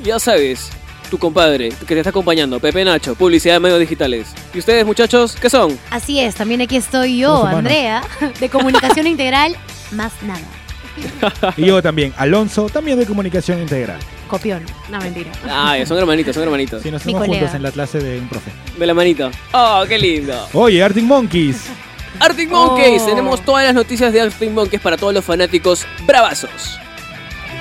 Ya 0.05 0.19
sabes, 0.19 0.71
tu 1.11 1.19
compadre 1.19 1.71
que 1.71 1.87
te 1.87 1.99
está 1.99 2.11
acompañando, 2.11 2.61
Pepe 2.61 2.85
Nacho, 2.85 3.15
publicidad 3.15 3.55
de 3.55 3.61
medios 3.61 3.81
digitales. 3.81 4.29
¿Y 4.55 4.59
ustedes, 4.59 4.87
muchachos, 4.87 5.37
qué 5.41 5.51
son? 5.51 5.77
Así 5.91 6.21
es, 6.21 6.35
también 6.37 6.61
aquí 6.61 6.77
estoy 6.77 7.19
yo. 7.19 7.45
Andrea, 7.45 8.03
de 8.39 8.49
Comunicación 8.49 9.07
Integral, 9.09 9.57
más 9.91 10.13
nada. 10.23 10.47
Y 11.57 11.67
yo 11.67 11.83
también, 11.83 12.13
Alonso, 12.17 12.69
también 12.69 12.99
de 12.99 13.07
Comunicación 13.07 13.61
Integral. 13.61 13.99
Copión, 14.29 14.63
no 14.91 14.99
mentira. 15.01 15.33
Ah, 15.49 15.77
son 15.87 15.99
hermanitos, 15.99 16.35
son 16.35 16.45
hermanitos. 16.45 16.83
Sí, 16.83 16.91
nos 16.91 17.05
Mi 17.05 17.13
estamos 17.13 17.37
juntos 17.37 17.55
en 17.55 17.63
la 17.63 17.73
clase 17.73 17.99
de 17.99 18.21
un 18.21 18.29
profe. 18.29 18.51
De 18.79 18.87
la 18.87 18.95
manito. 18.95 19.31
Oh, 19.53 19.85
qué 19.89 19.99
lindo. 19.99 20.47
Oye, 20.53 20.83
Arctic 20.83 21.05
Monkeys. 21.05 21.65
Arctic 22.21 22.51
Monkeys, 22.51 23.03
Oh. 23.03 23.07
tenemos 23.07 23.45
todas 23.45 23.65
las 23.65 23.75
noticias 23.75 24.13
de 24.13 24.21
Arctic 24.21 24.51
Monkeys 24.51 24.81
para 24.83 24.97
todos 24.97 25.13
los 25.15 25.25
fanáticos 25.25 25.87
bravazos. 26.07 26.79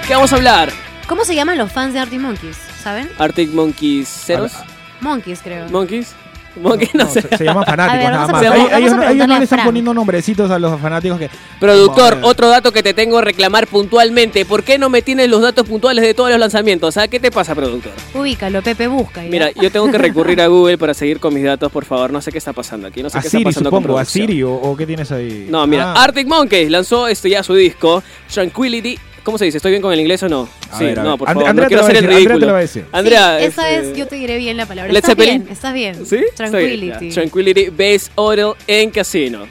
¿Qué 0.07 0.13
vamos 0.13 0.31
a 0.33 0.35
hablar? 0.35 0.71
¿Cómo 1.07 1.25
se 1.25 1.35
llaman 1.35 1.57
los 1.57 1.71
fans 1.71 1.93
de 1.93 1.99
Arctic 1.99 2.19
Monkeys? 2.19 2.57
¿Saben? 2.83 3.09
Arctic 3.17 3.51
Monkeys 3.51 4.07
ceros. 4.07 4.51
Monkeys, 4.99 5.41
creo. 5.41 5.67
Monkeys. 5.69 6.13
Monkeys, 6.55 6.93
no, 6.95 7.07
se, 7.07 7.21
se 7.21 7.43
llaman 7.45 7.63
fanáticos 7.65 7.97
ver, 7.99 8.11
nada 8.11 8.23
a 8.23 8.27
más. 8.27 8.41
preguntar- 8.41 8.57
Ellos, 8.57 8.69
vamos 8.69 8.73
a 8.73 8.77
ellos 8.77 8.91
no- 8.91 8.95
ellos 8.95 8.97
no 8.97 8.99
preguntarle 9.07 9.37
le 9.39 9.43
están 9.43 9.63
poniendo 9.63 9.93
nombrecitos 9.93 10.51
a 10.51 10.59
los 10.59 10.81
fanáticos 10.81 11.19
que. 11.19 11.29
Productor, 11.59 12.13
Como, 12.15 12.25
eh, 12.27 12.29
otro 12.29 12.49
dato 12.49 12.71
que 12.71 12.83
te 12.83 12.93
tengo 12.93 13.19
que 13.19 13.25
reclamar 13.25 13.67
puntualmente. 13.67 14.45
¿Por 14.45 14.63
qué 14.63 14.77
no 14.77 14.89
me 14.89 15.01
tienes 15.01 15.29
los 15.29 15.41
datos 15.41 15.67
puntuales 15.67 16.03
de 16.03 16.13
todos 16.13 16.29
los 16.29 16.39
lanzamientos? 16.39 16.97
¿Ah? 16.97 17.07
¿Qué 17.07 17.19
te 17.19 17.31
pasa, 17.31 17.55
productor? 17.55 17.93
Ubícalo, 18.13 18.61
Pepe 18.61 18.87
busca. 18.87 19.23
¿ya? 19.23 19.29
Mira, 19.29 19.51
yo 19.51 19.71
tengo 19.71 19.89
que 19.91 19.97
recurrir 19.97 20.41
a 20.41 20.47
Google 20.51 20.77
para 20.77 20.93
seguir 20.93 21.19
con 21.19 21.33
mis 21.33 21.43
datos, 21.43 21.71
por 21.71 21.85
favor. 21.85 22.11
No 22.11 22.21
sé 22.21 22.31
qué 22.31 22.37
está 22.37 22.53
pasando 22.53 22.87
aquí. 22.87 23.01
No 23.03 23.09
sé 23.09 23.17
A 23.17 23.21
qué 23.21 23.27
está 23.27 23.39
pasando 23.39 23.69
con 23.69 23.81
supongo. 23.83 23.97
A 23.99 24.01
producción. 24.03 24.27
Siri 24.27 24.43
o, 24.43 24.53
o 24.53 24.75
qué 24.75 24.85
tienes 24.85 25.11
ahí. 25.11 25.47
No, 25.49 25.65
mira, 25.67 25.93
Ah, 25.93 26.03
Arctic 26.03 26.27
Monkeys 26.27 26.69
lanzó 26.69 27.07
este 27.07 27.29
ya 27.29 27.43
su 27.43 27.53
disco, 27.55 28.03
Tranquility. 28.33 28.97
¿Cómo 29.23 29.37
se 29.37 29.45
dice? 29.45 29.57
¿Estoy 29.57 29.71
bien 29.71 29.81
con 29.83 29.93
el 29.93 29.99
inglés 29.99 30.23
o 30.23 30.29
no? 30.29 30.49
A 30.71 30.77
sí, 30.79 30.85
ver, 30.85 30.97
no, 30.97 31.17
por 31.17 31.29
And- 31.29 31.35
favor, 31.37 31.49
Andrea 31.49 31.53
no 31.53 31.61
te 31.61 31.67
quiero 31.67 31.81
lo 31.81 31.83
va 31.83 31.87
a 31.87 31.91
hacer 31.91 32.03
el 32.03 32.09
decir, 32.09 32.09
Andrea 32.09 32.17
te 32.17 32.17
ridículo. 32.29 32.45
lo 32.47 32.53
va 32.53 32.57
a 32.57 32.61
decir. 32.61 32.85
Andrea, 32.91 33.37
Sí, 33.39 33.45
esa 33.45 33.69
este, 33.69 33.87
vez 33.89 33.97
yo 33.97 34.07
te 34.07 34.15
diré 34.15 34.37
bien 34.37 34.57
la 34.57 34.65
palabra. 34.65 34.91
Estás 34.93 35.15
bien, 35.15 35.47
estás 35.49 35.73
bien. 35.73 36.05
¿Sí? 36.05 36.19
Tranquility. 36.35 37.09
Tranquility 37.09 37.69
Base 37.69 38.09
Hotel 38.15 38.53
en 38.67 38.89
Casino. 38.89 39.47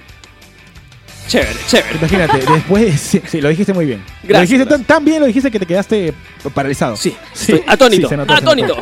Chévere, 1.29 1.51
chévere. 1.69 1.97
Imagínate, 1.99 2.39
después 2.55 2.85
de. 2.85 2.97
Sí, 2.99 3.23
sí, 3.29 3.41
lo 3.41 3.49
dijiste 3.51 3.73
muy 3.73 3.87
bien. 3.87 4.01
Lo 4.23 4.29
Gracias, 4.31 4.49
dijiste 4.51 4.65
tan, 4.65 4.79
gracias. 4.81 4.87
tan 4.89 5.05
bien, 5.05 5.21
lo 5.21 5.27
dijiste 5.27 5.51
que 5.51 5.59
te 5.61 5.67
quedaste 5.67 6.13
paralizado. 6.53 6.97
Sí, 6.97 7.15
estoy 7.33 7.63
atónito, 7.67 8.17
notó, 8.17 8.33
atónito. 8.33 8.77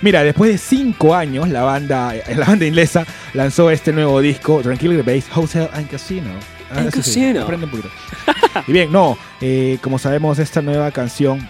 Mira, 0.00 0.22
después 0.24 0.50
de 0.52 0.56
cinco 0.56 1.14
años, 1.14 1.50
la 1.50 1.60
banda, 1.62 2.14
la 2.34 2.46
banda 2.46 2.64
inglesa 2.64 3.04
lanzó 3.34 3.70
este 3.70 3.92
nuevo 3.92 4.22
disco, 4.22 4.62
Tranquility 4.62 5.02
Base 5.02 5.24
Hotel 5.34 5.68
and 5.74 5.90
Casino. 5.90 6.30
And 6.70 6.92
sí, 6.94 7.02
sí, 7.02 7.36
aprende 7.36 7.64
un 7.66 7.70
poquito. 7.70 7.88
y 8.66 8.72
bien, 8.72 8.92
no, 8.92 9.18
eh, 9.40 9.78
como 9.82 9.98
sabemos, 9.98 10.38
esta 10.38 10.62
nueva 10.62 10.90
canción 10.90 11.48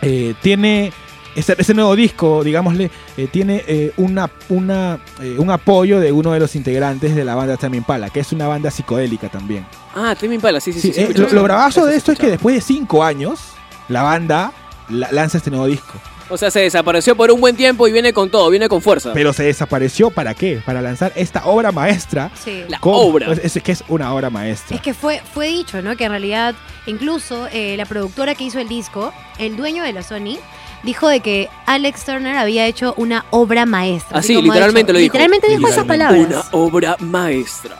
eh, 0.00 0.34
tiene. 0.42 0.92
Este, 1.34 1.54
este 1.58 1.72
nuevo 1.72 1.96
disco, 1.96 2.44
digámosle, 2.44 2.90
eh, 3.16 3.26
tiene 3.26 3.64
eh, 3.66 3.92
una, 3.96 4.30
una, 4.50 4.98
eh, 5.22 5.36
un 5.38 5.50
apoyo 5.50 5.98
de 5.98 6.12
uno 6.12 6.30
de 6.32 6.38
los 6.40 6.54
integrantes 6.56 7.14
de 7.14 7.24
la 7.24 7.34
banda 7.34 7.56
Tame 7.56 7.78
Impala, 7.78 8.10
que 8.10 8.20
es 8.20 8.32
una 8.32 8.46
banda 8.48 8.70
psicodélica 8.70 9.30
también. 9.30 9.64
Ah, 9.94 10.14
Tame 10.20 10.34
Impala, 10.34 10.60
sí, 10.60 10.74
sí, 10.74 10.80
sí. 10.82 10.92
Sí, 10.92 11.00
eh, 11.00 11.12
lo, 11.16 11.26
eso. 11.26 11.34
lo 11.34 11.42
bravazo 11.42 11.80
Eso 11.80 11.86
de 11.86 11.96
esto 11.96 12.12
es 12.12 12.18
que 12.18 12.26
después 12.28 12.54
de 12.54 12.60
cinco 12.60 13.02
años, 13.02 13.40
la 13.88 14.02
banda 14.02 14.52
la- 14.90 15.10
lanza 15.10 15.38
este 15.38 15.48
nuevo 15.48 15.66
disco. 15.66 15.94
O 16.32 16.38
sea, 16.38 16.50
se 16.50 16.60
desapareció 16.60 17.14
por 17.14 17.30
un 17.30 17.40
buen 17.40 17.54
tiempo 17.56 17.86
y 17.86 17.92
viene 17.92 18.12
con 18.14 18.30
todo, 18.30 18.48
viene 18.48 18.66
con 18.68 18.80
fuerza. 18.80 19.10
Pero 19.12 19.34
se 19.34 19.42
desapareció 19.44 20.10
¿para 20.10 20.32
qué? 20.32 20.62
Para 20.64 20.80
lanzar 20.80 21.12
esta 21.14 21.44
obra 21.44 21.72
maestra. 21.72 22.30
Sí. 22.42 22.62
La 22.68 22.78
con- 22.78 22.94
obra. 22.96 23.30
Es, 23.32 23.54
es 23.56 23.62
que 23.62 23.72
es 23.72 23.84
una 23.88 24.14
obra 24.14 24.30
maestra. 24.30 24.74
Es 24.74 24.82
que 24.82 24.94
fue, 24.94 25.20
fue 25.34 25.48
dicho, 25.48 25.82
¿no? 25.82 25.94
Que 25.94 26.04
en 26.04 26.10
realidad, 26.10 26.54
incluso 26.86 27.48
eh, 27.52 27.76
la 27.76 27.84
productora 27.84 28.34
que 28.34 28.44
hizo 28.44 28.58
el 28.60 28.68
disco, 28.68 29.12
el 29.38 29.56
dueño 29.58 29.82
de 29.82 29.92
la 29.92 30.02
Sony, 30.02 30.38
dijo 30.82 31.06
de 31.06 31.20
que 31.20 31.50
Alex 31.66 32.04
Turner 32.06 32.36
había 32.36 32.66
hecho 32.66 32.94
una 32.96 33.26
obra 33.30 33.66
maestra. 33.66 34.18
Así, 34.18 34.34
literalmente 34.40 34.90
dicho- 34.90 34.94
lo 34.94 34.98
dijo. 35.00 35.12
Literalmente 35.12 35.48
dijo 35.50 35.68
esas 35.68 35.84
palabras. 35.84 36.26
Una 36.26 36.42
obra 36.52 36.96
maestra. 37.00 37.76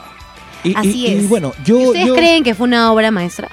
Y, 0.63 0.75
Así 0.77 1.07
y 1.07 1.07
es. 1.17 1.27
bueno, 1.27 1.53
¿Y 1.59 1.67
yo, 1.67 1.77
¿Ustedes 1.79 2.05
yo, 2.07 2.15
creen 2.15 2.43
que 2.43 2.53
fue 2.53 2.67
una 2.67 2.91
obra 2.93 3.09
maestra? 3.11 3.49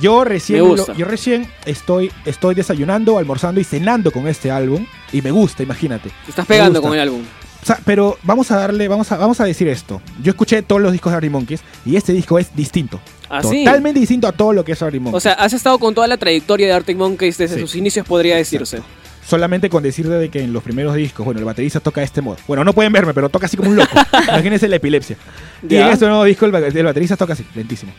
Yo 0.00 0.24
recién, 0.24 0.60
lo- 0.60 0.94
yo 0.94 1.04
recién 1.06 1.46
estoy, 1.66 2.10
estoy 2.24 2.54
desayunando, 2.54 3.18
almorzando 3.18 3.60
y 3.60 3.64
cenando 3.64 4.10
con 4.10 4.26
este 4.28 4.50
álbum 4.50 4.86
y 5.12 5.22
me 5.22 5.30
gusta, 5.30 5.62
imagínate. 5.62 6.10
Te 6.24 6.30
estás 6.30 6.46
pegando 6.46 6.80
con 6.82 6.94
el 6.94 7.00
álbum. 7.00 7.22
O 7.62 7.66
sea, 7.66 7.78
pero 7.84 8.18
vamos 8.24 8.50
a 8.50 8.56
darle, 8.56 8.88
vamos 8.88 9.10
a, 9.10 9.16
vamos 9.16 9.40
a 9.40 9.44
decir 9.44 9.68
esto. 9.68 10.02
Yo 10.22 10.30
escuché 10.30 10.60
todos 10.62 10.82
los 10.82 10.92
discos 10.92 11.12
de 11.12 11.16
Arctic 11.16 11.30
Monkeys 11.30 11.60
y 11.86 11.96
este 11.96 12.12
disco 12.12 12.38
es 12.38 12.54
distinto. 12.54 13.00
Así. 13.30 13.64
Totalmente 13.64 13.98
distinto 14.00 14.28
a 14.28 14.32
todo 14.32 14.52
lo 14.52 14.64
que 14.64 14.72
es 14.72 14.82
Arctic 14.82 15.00
Monkeys. 15.00 15.16
O 15.16 15.20
sea, 15.20 15.32
has 15.32 15.52
estado 15.54 15.78
con 15.78 15.94
toda 15.94 16.06
la 16.06 16.18
trayectoria 16.18 16.66
de 16.66 16.72
Arctic 16.74 16.96
Monkeys 16.98 17.38
desde 17.38 17.54
Sí. 17.54 17.60
sus 17.62 17.74
inicios, 17.76 18.06
podría 18.06 18.36
decirse. 18.36 18.82
Solamente 19.26 19.70
con 19.70 19.82
decirte 19.82 20.10
de 20.12 20.28
que 20.28 20.42
en 20.42 20.52
los 20.52 20.62
primeros 20.62 20.94
discos, 20.94 21.24
bueno, 21.24 21.38
el 21.40 21.46
baterista 21.46 21.80
toca 21.80 22.02
de 22.02 22.04
este 22.04 22.20
modo. 22.20 22.36
Bueno, 22.46 22.62
no 22.62 22.74
pueden 22.74 22.92
verme, 22.92 23.14
pero 23.14 23.30
toca 23.30 23.46
así 23.46 23.56
como 23.56 23.70
un 23.70 23.76
loco. 23.76 23.96
Imagínense 24.28 24.68
la 24.68 24.76
epilepsia. 24.76 25.16
Y 25.62 25.68
Ya. 25.68 25.86
en 25.86 25.92
este 25.94 26.04
nuevo 26.04 26.24
disco 26.24 26.44
el 26.44 26.52
baterista 26.52 27.16
toca 27.16 27.32
así, 27.32 27.46
lentísimo. 27.54 27.92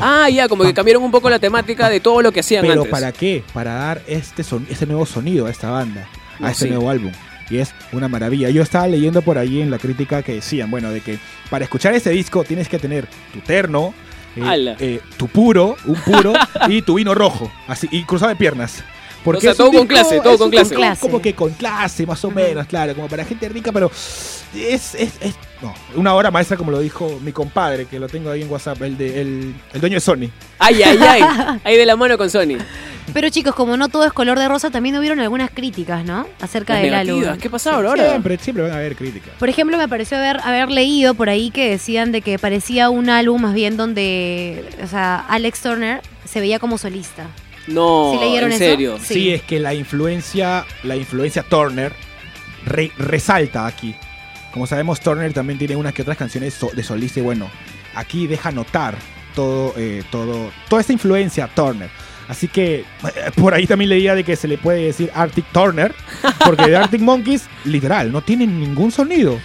Ah, 0.00 0.28
ya, 0.30 0.48
como 0.48 0.64
que 0.64 0.74
cambiaron 0.74 1.02
un 1.02 1.10
poco 1.10 1.28
la 1.30 1.38
temática 1.38 1.88
de 1.88 2.00
todo 2.00 2.22
lo 2.22 2.32
que 2.32 2.40
hacían 2.40 2.62
Pero 2.62 2.74
antes. 2.74 2.90
¿para 2.90 3.12
qué? 3.12 3.42
Para 3.52 3.74
dar 3.74 4.02
este, 4.06 4.42
son, 4.42 4.66
este 4.70 4.86
nuevo 4.86 5.06
sonido 5.06 5.46
a 5.46 5.50
esta 5.50 5.70
banda, 5.70 6.08
a 6.38 6.42
No, 6.42 6.48
este 6.48 6.64
sí. 6.64 6.70
nuevo 6.70 6.90
álbum. 6.90 7.12
Y 7.50 7.58
es 7.58 7.74
una 7.92 8.08
maravilla. 8.08 8.48
Yo 8.50 8.62
estaba 8.62 8.86
leyendo 8.86 9.22
por 9.22 9.36
ahí 9.36 9.60
en 9.60 9.70
la 9.70 9.78
crítica 9.78 10.22
que 10.22 10.34
decían, 10.34 10.70
bueno, 10.70 10.90
de 10.90 11.00
que 11.00 11.18
para 11.50 11.64
escuchar 11.64 11.94
este 11.94 12.10
disco 12.10 12.44
tienes 12.44 12.68
que 12.68 12.78
tener 12.78 13.08
tu 13.32 13.40
terno, 13.40 13.92
eh, 14.36 14.76
eh, 14.78 15.00
tu 15.16 15.26
puro, 15.26 15.76
un 15.84 15.96
puro, 15.96 16.32
y 16.68 16.82
tu 16.82 16.94
vino 16.94 17.12
rojo, 17.14 17.50
así, 17.66 17.88
y 17.90 18.04
cruzado 18.04 18.28
de 18.30 18.36
piernas. 18.36 18.84
Porque 19.24 19.40
sea, 19.42 19.50
es 19.52 19.58
un 19.60 19.66
todo 19.66 19.78
con 19.78 19.86
clase, 19.86 20.20
todo 20.20 20.38
con 20.38 20.50
clase. 20.50 21.00
Como 21.00 21.20
que 21.20 21.34
con 21.34 21.50
clase, 21.52 22.06
más 22.06 22.24
o 22.24 22.30
menos, 22.30 22.66
claro, 22.66 22.94
como 22.94 23.06
para 23.08 23.24
gente 23.24 23.48
rica, 23.48 23.70
pero 23.72 23.90
es, 24.54 24.94
es, 24.94 25.12
es- 25.20 25.34
no, 25.60 25.74
una 25.94 26.14
obra 26.14 26.30
maestra, 26.30 26.56
como 26.56 26.70
lo 26.70 26.80
dijo 26.80 27.18
mi 27.22 27.32
compadre, 27.32 27.84
que 27.84 27.98
lo 28.00 28.08
tengo 28.08 28.30
ahí 28.30 28.40
en 28.42 28.50
WhatsApp, 28.50 28.80
el, 28.80 28.96
de, 28.96 29.20
el, 29.20 29.54
el 29.74 29.80
dueño 29.80 29.96
de 29.96 30.00
Sony. 30.00 30.30
Ay, 30.58 30.82
ay, 30.82 30.98
ay. 31.06 31.22
Ahí 31.64 31.76
de 31.76 31.84
la 31.84 31.96
mano 31.96 32.16
con 32.16 32.30
Sony. 32.30 32.56
Pero 33.12 33.28
chicos, 33.28 33.54
como 33.54 33.76
no 33.76 33.88
todo 33.88 34.04
es 34.06 34.12
color 34.12 34.38
de 34.38 34.48
rosa, 34.48 34.70
también 34.70 34.96
hubieron 34.96 35.20
algunas 35.20 35.50
críticas, 35.50 36.04
¿no? 36.04 36.26
Acerca 36.40 36.74
Las 36.74 36.82
del 36.82 36.94
álbum. 36.94 37.36
¿Qué 37.38 37.50
pasaba 37.50 37.76
ahora? 37.76 38.08
Siempre, 38.08 38.38
siempre 38.38 38.62
van 38.62 38.72
a 38.72 38.76
haber 38.76 38.96
críticas. 38.96 39.30
Por 39.38 39.48
ejemplo, 39.50 39.76
me 39.76 39.86
pareció 39.88 40.16
haber, 40.16 40.40
haber 40.40 40.70
leído 40.70 41.12
por 41.14 41.28
ahí 41.28 41.50
que 41.50 41.68
decían 41.70 42.10
de 42.12 42.22
que 42.22 42.38
parecía 42.38 42.88
un 42.88 43.10
álbum 43.10 43.42
más 43.42 43.52
bien 43.52 43.76
donde, 43.76 44.64
o 44.82 44.86
sea, 44.86 45.26
Alex 45.28 45.60
Turner 45.60 46.00
se 46.24 46.40
veía 46.40 46.58
como 46.58 46.78
solista. 46.78 47.26
No, 47.66 48.12
¿Sí 48.14 48.18
leyeron 48.24 48.50
en 48.50 48.56
eso? 48.56 48.64
serio. 48.64 48.98
Sí. 48.98 49.14
Sí. 49.14 49.30
es 49.32 49.42
que 49.42 49.58
la 49.60 49.74
influencia, 49.74 50.64
la 50.82 50.96
influencia 50.96 51.42
Turner 51.42 51.92
re- 52.66 52.92
resalta 52.98 53.66
aquí. 53.66 53.94
Como 54.52 54.66
sabemos, 54.66 55.00
Turner 55.00 55.32
también 55.32 55.58
tiene 55.58 55.76
unas 55.76 55.92
que 55.94 56.02
otras 56.02 56.16
canciones 56.16 56.54
so- 56.54 56.70
de 56.74 56.82
solista 56.82 57.20
y 57.20 57.22
bueno, 57.22 57.48
aquí 57.94 58.26
deja 58.26 58.50
notar 58.50 58.96
todo, 59.34 59.74
eh, 59.76 60.02
todo, 60.10 60.50
toda 60.68 60.80
esta 60.80 60.92
influencia 60.92 61.46
Turner. 61.48 61.88
Así 62.28 62.48
que 62.48 62.76
eh, 62.80 62.84
por 63.36 63.54
ahí 63.54 63.66
también 63.66 63.88
leía 63.90 64.14
de 64.14 64.24
que 64.24 64.36
se 64.36 64.48
le 64.48 64.56
puede 64.58 64.84
decir 64.84 65.10
Arctic 65.14 65.44
Turner, 65.52 65.94
porque 66.44 66.66
de 66.68 66.76
Arctic 66.76 67.00
Monkeys, 67.00 67.44
literal, 67.64 68.10
no 68.10 68.22
tienen 68.22 68.58
ningún 68.60 68.90
sonido. 68.90 69.38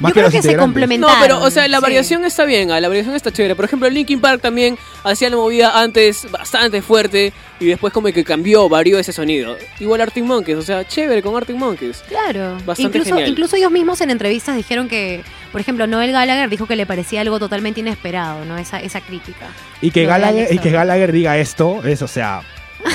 Más 0.00 0.10
Yo 0.10 0.14
creo 0.14 0.30
que 0.30 0.42
se 0.42 0.56
complementan. 0.56 1.10
No, 1.10 1.16
pero, 1.20 1.42
o 1.42 1.50
sea, 1.50 1.66
la 1.66 1.78
Sí. 1.78 1.82
variación 1.82 2.24
está 2.24 2.44
bien, 2.44 2.70
ah, 2.70 2.80
la 2.80 2.86
variación 2.88 3.16
está 3.16 3.32
chévere. 3.32 3.56
Por 3.56 3.64
ejemplo, 3.64 3.90
Linkin 3.90 4.20
Park 4.20 4.40
también 4.40 4.78
hacía 5.02 5.28
la 5.28 5.36
movida 5.36 5.80
antes 5.80 6.30
bastante 6.30 6.82
fuerte 6.82 7.32
y 7.58 7.66
después 7.66 7.92
como 7.92 8.06
que 8.08 8.22
cambió, 8.22 8.68
varió 8.68 8.98
ese 8.98 9.12
sonido. 9.12 9.56
Igual 9.80 10.00
Arctic 10.00 10.22
Monkeys, 10.24 10.56
o 10.58 10.62
sea, 10.62 10.86
chévere 10.86 11.20
con 11.20 11.36
Arctic 11.36 11.56
Monkeys. 11.56 12.04
Claro. 12.08 12.56
Bastante 12.64 12.82
incluso, 12.98 13.10
genial. 13.16 13.28
incluso 13.30 13.56
ellos 13.56 13.72
mismos 13.72 14.00
en 14.00 14.10
entrevistas 14.10 14.56
dijeron 14.56 14.88
que, 14.88 15.24
por 15.50 15.60
ejemplo, 15.60 15.86
Noel 15.88 16.12
Gallagher 16.12 16.48
dijo 16.48 16.66
que 16.66 16.76
le 16.76 16.86
parecía 16.86 17.20
algo 17.22 17.40
totalmente 17.40 17.80
inesperado, 17.80 18.44
¿no? 18.44 18.56
Esa, 18.56 18.80
esa 18.80 19.00
crítica. 19.00 19.46
Y 19.80 19.90
que, 19.90 20.04
Gallagher, 20.06 20.52
y 20.52 20.58
que. 20.58 20.70
Gallagher 20.70 21.10
diga 21.10 21.38
esto 21.38 21.82
es, 21.84 22.02
o 22.02 22.08
sea, 22.08 22.42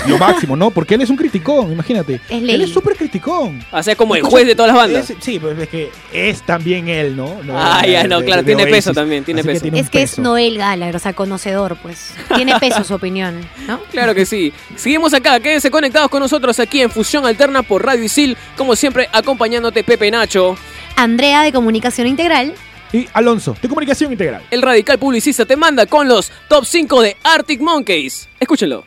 lo 0.07 0.17
máximo, 0.17 0.55
¿no? 0.55 0.71
Porque 0.71 0.95
él 0.95 1.01
es 1.01 1.09
un 1.09 1.15
criticón, 1.17 1.71
imagínate. 1.71 2.15
Es 2.29 2.41
él 2.43 2.61
es 2.61 2.69
súper 2.71 2.95
criticón. 2.95 3.63
O 3.71 3.83
sea, 3.83 3.95
como 3.95 4.15
el 4.15 4.21
juez 4.23 4.45
de 4.47 4.55
todas 4.55 4.69
las 4.73 4.77
bandas. 4.77 5.09
Es- 5.09 5.17
sí, 5.19 5.39
pues 5.39 5.57
es 5.59 5.67
que 5.69 5.89
es 6.11 6.41
también 6.43 6.87
él, 6.87 7.15
¿no? 7.15 7.41
No, 7.43 7.53
Ah, 7.57 7.85
ya, 7.85 8.03
no, 8.05 8.19
de- 8.19 8.25
claro, 8.25 8.41
de 8.43 8.55
tiene 8.55 8.71
peso 8.71 8.93
también, 8.93 9.23
tiene 9.23 9.41
Así 9.41 9.47
que 9.47 9.53
peso. 9.53 9.63
tiene 9.63 9.79
Es 9.79 9.89
que 9.89 10.01
es. 10.03 10.19
Noel 10.19 10.57
Gallagher, 10.57 10.95
o 10.95 10.99
sea, 10.99 11.13
conocedor, 11.13 11.77
pues. 11.81 12.13
Tiene 12.35 12.53
peso 12.59 12.83
su 12.83 12.93
opinión, 12.93 13.41
¿no? 13.67 13.79
Claro 13.91 14.13
que 14.15 14.25
sí. 14.25 14.53
Seguimos 14.75 15.13
acá, 15.13 15.39
quédense 15.39 15.69
conectados 15.71 16.09
con 16.09 16.19
nosotros 16.21 16.59
aquí 16.59 16.81
en 16.81 16.89
Fusión 16.89 17.25
Alterna 17.25 17.63
por 17.63 17.85
Radio 17.85 18.03
Isil, 18.03 18.37
como 18.57 18.75
siempre 18.75 19.09
acompañándote 19.11 19.83
Pepe 19.83 20.09
Nacho, 20.11 20.57
Andrea 20.95 21.41
de 21.43 21.51
Comunicación 21.51 22.07
Integral. 22.07 22.53
Y 22.91 23.07
Alonso, 23.13 23.57
de 23.59 23.67
comunicación 23.67 24.11
integral. 24.11 24.43
el 24.51 24.61
radical 24.61 24.99
publicista 24.99 25.45
te 25.45 25.55
manda 25.57 25.87
con 25.87 26.07
los 26.07 26.31
top 26.47 26.63
5 26.63 27.01
de 27.01 27.17
Arctic 27.23 27.59
Monkeys. 27.59 28.29
Escúchenlo. 28.39 28.85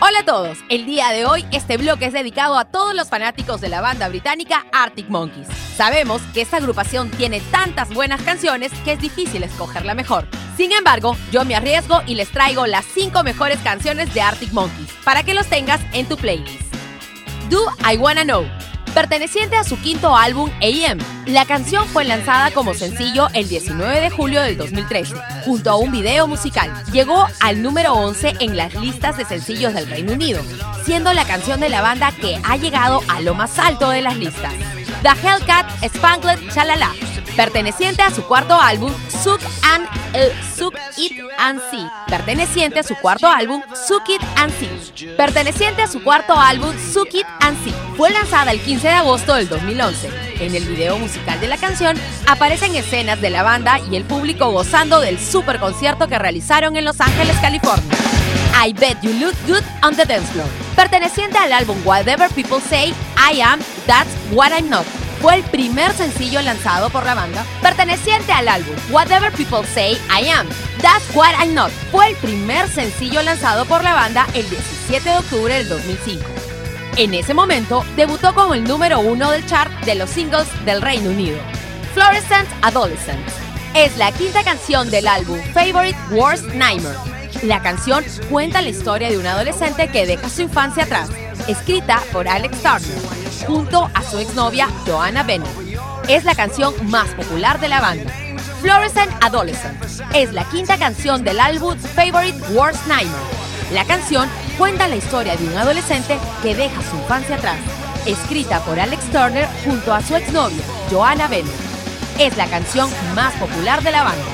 Hola 0.00 0.20
a 0.20 0.24
todos, 0.24 0.58
el 0.68 0.86
día 0.86 1.08
de 1.08 1.26
hoy 1.26 1.44
este 1.50 1.76
bloque 1.76 2.06
es 2.06 2.12
dedicado 2.12 2.56
a 2.56 2.66
todos 2.66 2.94
los 2.94 3.08
fanáticos 3.08 3.60
de 3.60 3.68
la 3.68 3.80
banda 3.80 4.08
británica 4.08 4.64
Arctic 4.72 5.08
Monkeys. 5.08 5.48
Sabemos 5.76 6.22
que 6.32 6.40
esta 6.40 6.58
agrupación 6.58 7.10
tiene 7.10 7.40
tantas 7.40 7.92
buenas 7.92 8.22
canciones 8.22 8.70
que 8.84 8.92
es 8.92 9.00
difícil 9.00 9.42
escoger 9.42 9.84
la 9.84 9.96
mejor. 9.96 10.28
Sin 10.56 10.70
embargo, 10.70 11.16
yo 11.32 11.44
me 11.44 11.56
arriesgo 11.56 12.00
y 12.06 12.14
les 12.14 12.30
traigo 12.30 12.68
las 12.68 12.84
5 12.84 13.24
mejores 13.24 13.58
canciones 13.58 14.14
de 14.14 14.20
Arctic 14.20 14.52
Monkeys 14.52 14.92
para 15.02 15.24
que 15.24 15.34
los 15.34 15.48
tengas 15.48 15.80
en 15.92 16.06
tu 16.06 16.16
playlist. 16.16 16.72
Do 17.50 17.64
I 17.92 17.96
Wanna 17.96 18.22
Know. 18.22 18.46
Perteneciente 18.94 19.56
a 19.56 19.64
su 19.64 19.78
quinto 19.80 20.16
álbum 20.16 20.50
AM, 20.60 20.98
la 21.26 21.44
canción 21.44 21.86
fue 21.86 22.04
lanzada 22.04 22.50
como 22.50 22.74
sencillo 22.74 23.28
el 23.32 23.48
19 23.48 24.00
de 24.00 24.10
julio 24.10 24.42
del 24.42 24.56
2013, 24.56 25.14
junto 25.44 25.70
a 25.70 25.76
un 25.76 25.92
video 25.92 26.26
musical. 26.26 26.72
Llegó 26.92 27.26
al 27.40 27.62
número 27.62 27.94
11 27.94 28.34
en 28.40 28.56
las 28.56 28.74
listas 28.74 29.16
de 29.16 29.24
sencillos 29.24 29.74
del 29.74 29.88
Reino 29.88 30.12
Unido, 30.12 30.42
siendo 30.84 31.12
la 31.12 31.24
canción 31.24 31.60
de 31.60 31.68
la 31.68 31.82
banda 31.82 32.12
que 32.12 32.40
ha 32.42 32.56
llegado 32.56 33.00
a 33.08 33.20
lo 33.20 33.34
más 33.34 33.58
alto 33.58 33.90
de 33.90 34.02
las 34.02 34.16
listas. 34.16 34.52
The 35.02 35.10
Hellcat 35.10 35.66
Spangled 35.94 36.52
Chalala, 36.52 36.92
perteneciente 37.36 38.02
a 38.02 38.10
su 38.10 38.22
cuarto 38.24 38.60
álbum 38.60 38.92
Suck 39.08 39.40
and 39.62 39.86
eh, 40.12 40.32
Suck 40.56 40.74
It 40.96 41.12
and 41.38 41.60
See, 41.70 41.86
perteneciente 42.08 42.80
a 42.80 42.82
su 42.82 42.96
cuarto 42.96 43.28
álbum 43.28 43.62
Suck 43.86 44.08
It 44.08 44.22
and 44.36 44.52
See, 44.58 45.06
perteneciente 45.16 45.82
a 45.82 45.86
su 45.86 46.02
cuarto 46.02 46.34
álbum 46.38 46.72
Suck 46.92 47.14
It 47.14 47.26
and 47.40 47.62
See, 47.62 47.74
fue 47.96 48.10
lanzada 48.10 48.50
el 48.50 48.60
15 48.60 48.88
de 48.88 48.94
agosto 48.94 49.34
del 49.34 49.48
2011. 49.48 50.10
En 50.40 50.54
el 50.54 50.64
video 50.64 50.98
musical 50.98 51.40
de 51.40 51.48
la 51.48 51.56
canción 51.56 51.96
aparecen 52.26 52.74
escenas 52.74 53.20
de 53.20 53.30
la 53.30 53.42
banda 53.42 53.78
y 53.90 53.96
el 53.96 54.04
público 54.04 54.50
gozando 54.50 55.00
del 55.00 55.18
super 55.18 55.58
concierto 55.60 56.08
que 56.08 56.18
realizaron 56.18 56.76
en 56.76 56.84
Los 56.84 57.00
Ángeles, 57.00 57.36
California. 57.40 57.96
I 58.60 58.72
Bet 58.72 58.98
You 59.02 59.12
Look 59.12 59.36
Good 59.46 59.62
on 59.84 59.94
the 59.94 60.04
Dance 60.04 60.32
Floor, 60.32 60.48
perteneciente 60.74 61.38
al 61.38 61.52
álbum 61.52 61.76
Whatever 61.84 62.28
People 62.30 62.60
Say, 62.60 62.92
I 63.16 63.40
Am, 63.40 63.60
That's 63.86 64.10
What 64.32 64.50
I'm 64.50 64.68
Not. 64.68 64.87
Fue 65.20 65.34
el 65.34 65.42
primer 65.42 65.92
sencillo 65.92 66.40
lanzado 66.42 66.90
por 66.90 67.04
la 67.04 67.14
banda, 67.14 67.44
perteneciente 67.60 68.30
al 68.32 68.46
álbum 68.46 68.74
Whatever 68.90 69.32
People 69.32 69.66
Say, 69.66 69.94
I 70.08 70.28
Am, 70.28 70.46
That's 70.80 71.04
What 71.14 71.32
I'm 71.40 71.54
Not. 71.54 71.72
Fue 71.90 72.10
el 72.10 72.16
primer 72.16 72.68
sencillo 72.68 73.20
lanzado 73.22 73.64
por 73.64 73.82
la 73.82 73.94
banda 73.94 74.26
el 74.34 74.48
17 74.48 75.08
de 75.08 75.16
octubre 75.16 75.54
del 75.54 75.68
2005. 75.68 76.24
En 76.96 77.14
ese 77.14 77.34
momento, 77.34 77.84
debutó 77.96 78.32
como 78.32 78.54
el 78.54 78.62
número 78.62 79.00
uno 79.00 79.30
del 79.32 79.44
chart 79.46 79.72
de 79.84 79.96
los 79.96 80.08
singles 80.08 80.46
del 80.64 80.82
Reino 80.82 81.10
Unido. 81.10 81.38
Fluorescent 81.94 82.48
Adolescent 82.62 83.26
es 83.74 83.96
la 83.96 84.12
quinta 84.12 84.44
canción 84.44 84.88
del 84.88 85.08
álbum 85.08 85.38
Favorite 85.52 85.98
Worst 86.10 86.44
Nightmare. 86.54 86.96
La 87.42 87.60
canción 87.60 88.04
cuenta 88.30 88.62
la 88.62 88.68
historia 88.68 89.10
de 89.10 89.18
un 89.18 89.26
adolescente 89.26 89.88
que 89.88 90.06
deja 90.06 90.28
su 90.28 90.42
infancia 90.42 90.84
atrás, 90.84 91.08
escrita 91.48 92.00
por 92.12 92.28
Alex 92.28 92.62
Turner, 92.62 93.00
junto 93.46 93.90
a 93.94 94.02
su 94.02 94.18
exnovia 94.18 94.68
Joanna 94.86 95.22
Bennett. 95.22 95.50
Es 96.06 96.24
la 96.24 96.34
canción 96.34 96.74
más 96.90 97.08
popular 97.10 97.58
de 97.58 97.68
la 97.68 97.80
banda. 97.80 98.12
Fluorescent 98.60 99.12
Adolescent 99.22 99.82
es 100.14 100.32
la 100.32 100.44
quinta 100.44 100.78
canción 100.78 101.24
del 101.24 101.40
álbum 101.40 101.76
Favorite 101.78 102.38
Worst 102.52 102.86
Nightmare. 102.86 103.22
La 103.72 103.84
canción 103.84 104.28
cuenta 104.56 104.88
la 104.88 104.96
historia 104.96 105.36
de 105.36 105.46
un 105.46 105.56
adolescente 105.56 106.18
que 106.42 106.54
deja 106.54 106.82
su 106.82 106.96
infancia 106.96 107.36
atrás, 107.36 107.58
escrita 108.06 108.60
por 108.60 108.78
Alex 108.78 109.02
Turner 109.10 109.48
junto 109.64 109.94
a 109.94 110.02
su 110.02 110.16
exnovia, 110.16 110.62
Joanna 110.90 111.28
Bennett. 111.28 111.52
Es 112.18 112.36
la 112.36 112.46
canción 112.46 112.90
más 113.14 113.34
popular 113.34 113.82
de 113.82 113.92
la 113.92 114.04
banda. 114.04 114.24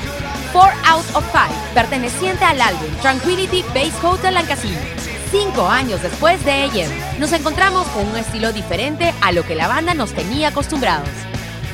Four 0.51 0.71
Out 0.87 1.05
of 1.15 1.25
Five, 1.31 1.73
perteneciente 1.73 2.45
al 2.45 2.61
álbum 2.61 2.87
Tranquility 3.01 3.63
Base 3.73 3.93
Hotel 4.01 4.37
and 4.37 4.47
Casino. 4.47 4.79
Cinco 5.31 5.67
años 5.67 6.01
después 6.01 6.43
de 6.45 6.51
ayer. 6.51 6.89
Nos 7.19 7.31
encontramos 7.33 7.87
con 7.87 8.07
un 8.07 8.15
estilo 8.15 8.51
diferente 8.53 9.13
a 9.21 9.31
lo 9.31 9.43
que 9.43 9.55
la 9.55 9.67
banda 9.67 9.93
nos 9.93 10.13
tenía 10.13 10.49
acostumbrados. 10.49 11.09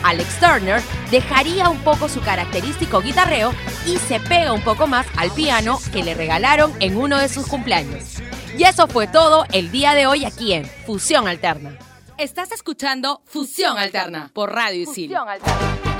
Alex 0.03 0.39
Turner 0.39 0.81
dejaría 1.11 1.69
un 1.69 1.79
poco 1.79 2.09
su 2.09 2.21
característico 2.21 3.01
guitarreo 3.01 3.53
y 3.85 3.97
se 3.97 4.19
pega 4.19 4.53
un 4.53 4.61
poco 4.61 4.87
más 4.87 5.05
al 5.17 5.31
piano 5.31 5.79
que 5.91 6.03
le 6.03 6.13
regalaron 6.13 6.73
en 6.79 6.97
uno 6.97 7.17
de 7.17 7.29
sus 7.29 7.45
cumpleaños. 7.45 8.21
Y 8.57 8.63
eso 8.63 8.87
fue 8.87 9.07
todo 9.07 9.45
el 9.51 9.71
día 9.71 9.93
de 9.93 10.07
hoy 10.07 10.25
aquí 10.25 10.53
en 10.53 10.65
Fusión 10.65 11.27
Alterna. 11.27 11.77
Estás 12.17 12.51
escuchando 12.51 13.21
Fusión 13.25 13.77
Alterna 13.77 14.29
por 14.33 14.51
Radio 14.53 14.83
Isil. 14.83 15.05
Es 15.05 15.11
la 15.11 15.90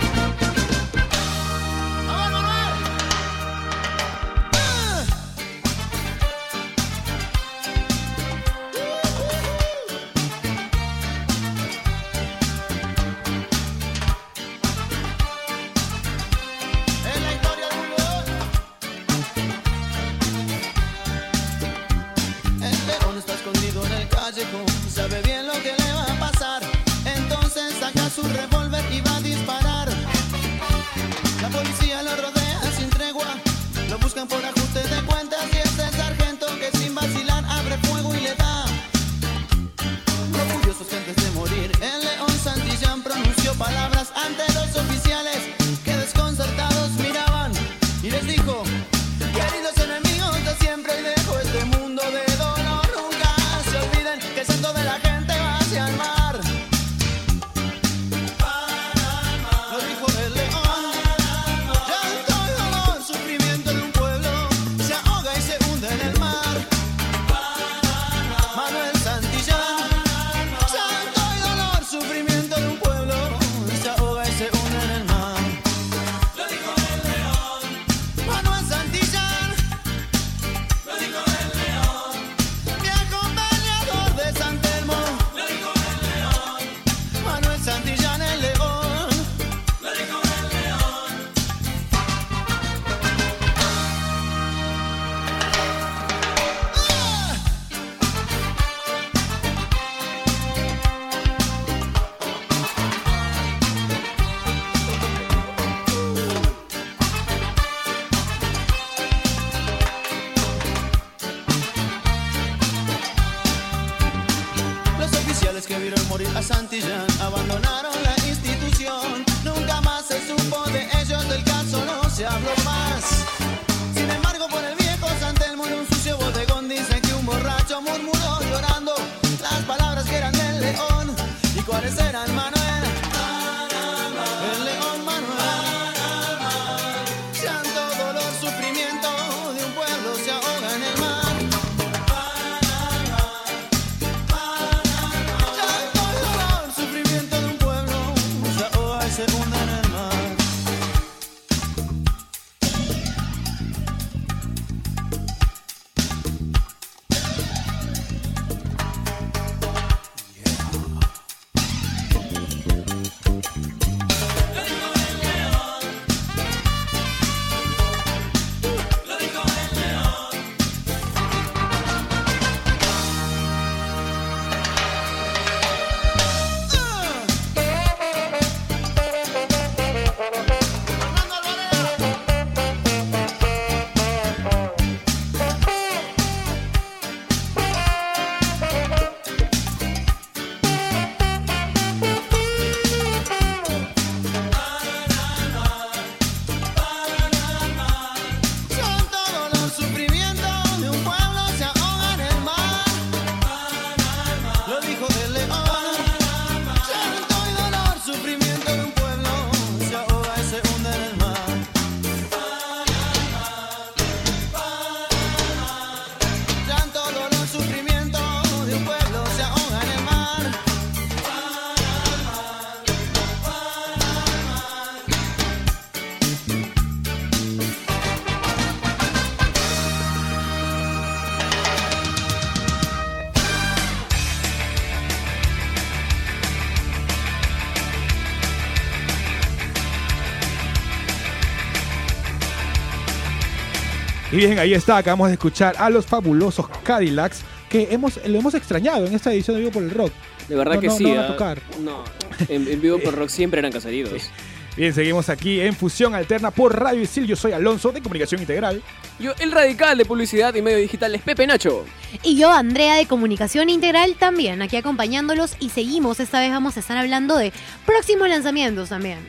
bien, 244.48 244.60
ahí 244.60 244.74
está, 244.74 244.98
acabamos 244.98 245.28
de 245.28 245.34
escuchar 245.34 245.76
a 245.78 245.90
los 245.90 246.06
fabulosos 246.06 246.68
Cadillacs 246.84 247.42
que 247.70 247.88
hemos, 247.92 248.20
lo 248.26 248.40
hemos 248.40 248.54
extrañado 248.54 249.06
en 249.06 249.14
esta 249.14 249.32
edición 249.32 249.56
de 249.56 249.62
Vivo 249.62 249.72
por 249.72 249.84
el 249.84 249.92
Rock. 249.92 250.12
De 250.48 250.56
verdad 250.56 250.76
No, 250.76 250.82
que 250.82 250.88
no, 250.88 250.98
sí. 250.98 251.04
no 251.04 251.10
van 251.10 251.20
a 251.20 251.24
ah, 251.24 251.28
tocar. 251.28 251.62
No, 251.80 252.04
en, 252.50 252.68
en 252.68 252.82
vivo 252.82 253.00
por 253.00 253.16
rock 253.16 253.30
siempre 253.30 253.60
eran 253.60 253.72
casaridos. 253.72 254.30
Bien, 254.76 254.94
seguimos 254.94 255.28
aquí 255.30 255.60
en 255.60 255.76
Fusión 255.76 256.16
Alterna 256.16 256.50
por 256.50 256.80
Radio 256.80 257.02
Isil. 257.02 257.28
Yo 257.28 257.36
soy 257.36 257.52
Alonso 257.52 257.92
de 257.92 258.02
Comunicación 258.02 258.40
Integral. 258.40 258.82
Yo, 259.20 259.34
el 259.40 259.52
radical 259.52 259.98
de 259.98 260.06
publicidad 260.06 260.56
y 260.56 260.62
medios 260.62 260.82
digitales, 260.82 261.22
Pepe 261.22 261.46
Nacho. 261.46 261.86
Y 262.24 262.38
yo, 262.38 262.50
Andrea 262.50 262.96
de 262.96 263.06
Comunicación 263.06 263.70
Integral, 263.70 264.16
también 264.18 264.62
aquí 264.62 264.78
acompañándolos 264.78 265.56
y 265.60 265.70
seguimos. 265.70 266.22
Esta 266.22 266.40
vez 266.40 266.52
vamos 266.52 266.78
a 266.78 266.80
estar 266.80 266.98
hablando 266.98 267.38
de 267.38 267.52
próximos 267.86 268.30
lanzamientos 268.30 268.90
también. 268.90 269.20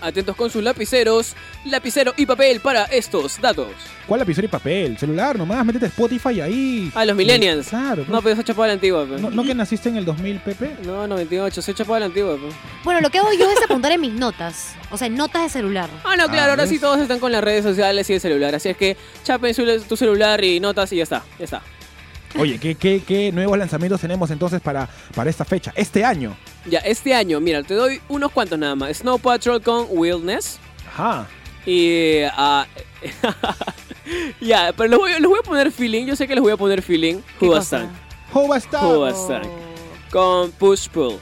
Atentos 0.00 0.34
con 0.36 0.50
sus 0.50 0.62
lapiceros, 0.62 1.34
lapicero 1.64 2.14
y 2.16 2.26
papel 2.26 2.60
para 2.60 2.84
estos 2.84 3.40
datos. 3.40 3.68
¿Cuál 4.06 4.20
lapicero 4.20 4.44
y 4.46 4.48
papel? 4.48 4.98
Celular 4.98 5.38
nomás, 5.38 5.64
métete 5.64 5.86
Spotify 5.86 6.40
ahí. 6.40 6.90
Ah, 6.94 7.04
los 7.04 7.14
millennials. 7.16 7.68
Claro. 7.68 8.04
No, 8.08 8.20
pero 8.22 8.34
esa 8.34 8.42
chapada 8.44 8.68
la 8.68 8.74
antigua. 8.74 9.06
pe. 9.06 9.20
¿No, 9.20 9.30
no 9.30 9.44
que 9.44 9.54
naciste 9.54 9.88
en 9.88 9.96
el 9.96 10.04
2000, 10.04 10.40
Pepe? 10.40 10.76
No, 10.84 11.06
98, 11.06 11.62
soy 11.62 11.74
chapada 11.74 12.00
la 12.00 12.06
antigua. 12.06 12.34
pe. 12.36 12.48
Bueno, 12.82 13.00
lo 13.00 13.10
que 13.10 13.18
hago 13.18 13.32
yo 13.32 13.50
es 13.50 13.62
apuntar 13.62 13.92
en 13.92 14.00
mis 14.00 14.12
notas. 14.12 14.74
O 14.90 14.96
sea, 14.98 15.06
en 15.06 15.14
notas 15.16 15.42
de 15.44 15.48
celular. 15.50 15.88
Ah, 16.04 16.16
no, 16.16 16.26
claro, 16.26 16.40
Ah, 16.42 16.50
ahora 16.50 16.62
¿ves? 16.62 16.70
sí 16.70 16.78
todos 16.78 16.98
están 16.98 17.20
con 17.20 17.30
las 17.30 17.44
redes 17.44 17.62
sociales 17.62 18.08
y 18.10 18.14
el 18.14 18.20
celular. 18.20 18.54
Así 18.54 18.68
es 18.70 18.76
que 18.76 18.96
chapen 19.22 19.54
su- 19.54 19.82
tu 19.88 19.96
celular 19.96 20.42
y 20.44 20.58
notas 20.60 20.92
y 20.92 20.96
ya 20.96 21.02
está, 21.04 21.22
ya 21.38 21.44
está. 21.44 21.62
Oye, 22.38 22.58
¿qué, 22.58 22.74
qué, 22.74 23.02
qué 23.06 23.32
nuevos 23.32 23.58
lanzamientos 23.58 24.00
tenemos 24.00 24.30
entonces 24.30 24.60
para, 24.60 24.88
para 25.14 25.28
esta 25.30 25.44
fecha? 25.44 25.72
Este 25.74 26.04
año. 26.04 26.36
Ya, 26.66 26.78
este 26.80 27.14
año, 27.14 27.40
mira, 27.40 27.62
te 27.62 27.74
doy 27.74 28.00
unos 28.08 28.30
cuantos 28.30 28.58
nada 28.58 28.76
más. 28.76 28.98
Snow 28.98 29.18
Patrol 29.18 29.60
con 29.62 29.86
Wildness. 29.90 30.58
Ajá. 30.92 31.26
Y. 31.66 32.22
ah, 32.32 32.66
ya, 34.40 34.72
pero 34.76 34.88
les 34.90 34.98
voy, 34.98 35.12
les 35.12 35.28
voy 35.28 35.38
a 35.38 35.42
poner 35.42 35.72
feeling. 35.72 36.06
Yo 36.06 36.16
sé 36.16 36.28
que 36.28 36.34
les 36.34 36.42
voy 36.42 36.52
a 36.52 36.56
poner 36.56 36.82
feeling. 36.82 37.16
Hobastan. 37.40 37.90
Who 38.32 38.54
Stank. 39.10 39.48
Con 40.10 40.52
Push 40.52 40.88
Pull. 40.88 41.18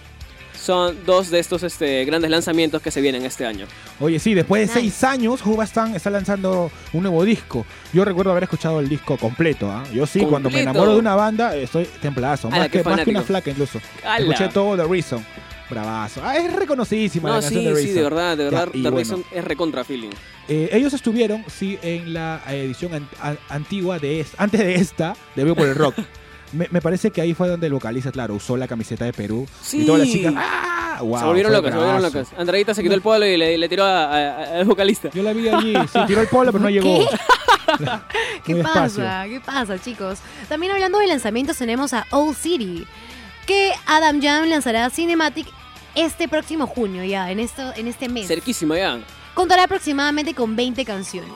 Son 0.60 0.96
dos 1.06 1.30
de 1.30 1.38
estos 1.38 1.62
este, 1.62 2.04
grandes 2.04 2.30
lanzamientos 2.30 2.82
que 2.82 2.90
se 2.90 3.00
vienen 3.00 3.24
este 3.24 3.46
año. 3.46 3.66
Oye, 4.00 4.18
sí, 4.18 4.34
después 4.34 4.60
de 4.60 4.66
Nice. 4.66 4.80
seis 4.80 5.04
años, 5.04 5.40
Hubastan 5.46 5.94
está 5.94 6.10
lanzando 6.10 6.70
un 6.92 7.02
nuevo 7.02 7.24
disco. 7.24 7.64
Yo 7.92 8.04
recuerdo 8.04 8.32
haber 8.32 8.42
escuchado 8.44 8.80
el 8.80 8.88
disco 8.88 9.16
completo. 9.16 9.70
¿ah? 9.70 9.84
Yo 9.94 10.06
sí, 10.06 10.20
cuando 10.20 10.50
me 10.50 10.60
enamoro 10.62 10.92
de 10.94 10.98
una 10.98 11.14
banda, 11.14 11.56
estoy 11.56 11.84
templazo. 12.02 12.48
Ala, 12.48 12.58
Más, 12.58 12.68
que, 12.68 12.82
más 12.82 13.00
que 13.04 13.10
una 13.10 13.22
flaca 13.22 13.50
incluso. 13.50 13.80
Escuché 14.18 14.48
todo 14.48 14.76
The 14.76 14.84
Reason. 14.92 15.24
Bravazo. 15.70 16.22
Ah, 16.24 16.36
es 16.38 16.50
reconocidísima 16.52 17.28
la 17.28 17.40
canción 17.42 17.62
de 17.62 17.70
sí, 17.70 17.74
Reason. 17.76 17.94
de 17.94 18.02
verdad, 18.02 18.36
de 18.38 18.44
verdad. 18.44 18.68
The 18.72 18.78
bueno, 18.80 18.96
Reason 18.96 19.24
es 19.30 19.44
recontra 19.44 19.84
feeling. 19.84 20.10
eh, 20.48 20.70
ellos 20.72 20.94
estuvieron, 20.94 21.44
sí, 21.46 21.78
en 21.82 22.14
la 22.14 22.40
edición 22.48 22.94
an- 22.94 23.08
an- 23.20 23.38
antigua 23.50 23.98
de 23.98 24.20
esta, 24.20 24.42
antes 24.42 24.60
de 24.60 24.74
esta, 24.76 25.14
de 25.36 25.44
Vivo 25.44 25.54
por 25.56 25.68
el 25.68 25.74
Rock. 25.74 25.94
Me, 26.52 26.66
me 26.70 26.80
parece 26.80 27.10
que 27.10 27.20
ahí 27.20 27.34
fue 27.34 27.48
donde 27.48 27.66
el 27.66 27.72
vocalista, 27.72 28.10
claro, 28.10 28.34
usó 28.34 28.56
la 28.56 28.66
camiseta 28.66 29.04
de 29.04 29.12
Perú. 29.12 29.46
Sí. 29.62 29.82
Y 29.82 29.86
todas 29.86 30.00
las 30.00 30.10
chicas, 30.10 30.34
¡ah! 30.36 30.98
Wow, 31.00 31.18
se 31.18 31.24
volvieron 31.26 31.52
locas, 31.52 31.70
se 31.72 31.76
volvieron 31.76 32.02
locas. 32.02 32.28
Andreita 32.36 32.74
se 32.74 32.82
quitó 32.82 32.94
el 32.94 33.02
polo 33.02 33.24
y 33.26 33.36
le, 33.36 33.56
le 33.56 33.68
tiró 33.68 33.84
al 33.84 34.64
vocalista. 34.64 35.10
Yo 35.14 35.22
la 35.22 35.32
vi 35.32 35.48
allí, 35.48 35.74
sí, 35.92 35.98
tiró 36.06 36.20
el 36.20 36.28
polo, 36.28 36.50
pero 36.50 36.62
no 36.62 36.70
llegó. 36.70 37.06
¿Qué 38.44 38.54
Muy 38.54 38.62
pasa? 38.62 39.24
¿Qué 39.28 39.40
pasa, 39.40 39.78
chicos? 39.78 40.18
También 40.48 40.72
hablando 40.72 40.98
de 40.98 41.06
lanzamientos, 41.06 41.56
tenemos 41.56 41.92
a 41.92 42.06
Old 42.10 42.36
City, 42.36 42.86
que 43.46 43.72
Adam 43.86 44.20
Jam 44.20 44.48
lanzará 44.48 44.90
Cinematic 44.90 45.46
este 45.94 46.28
próximo 46.28 46.66
junio, 46.66 47.04
ya, 47.04 47.30
en, 47.30 47.38
esto, 47.40 47.72
en 47.76 47.86
este 47.88 48.08
mes. 48.08 48.26
Cerquísima 48.26 48.76
ya. 48.76 49.00
Contará 49.34 49.64
aproximadamente 49.64 50.34
con 50.34 50.56
20 50.56 50.84
canciones. 50.84 51.32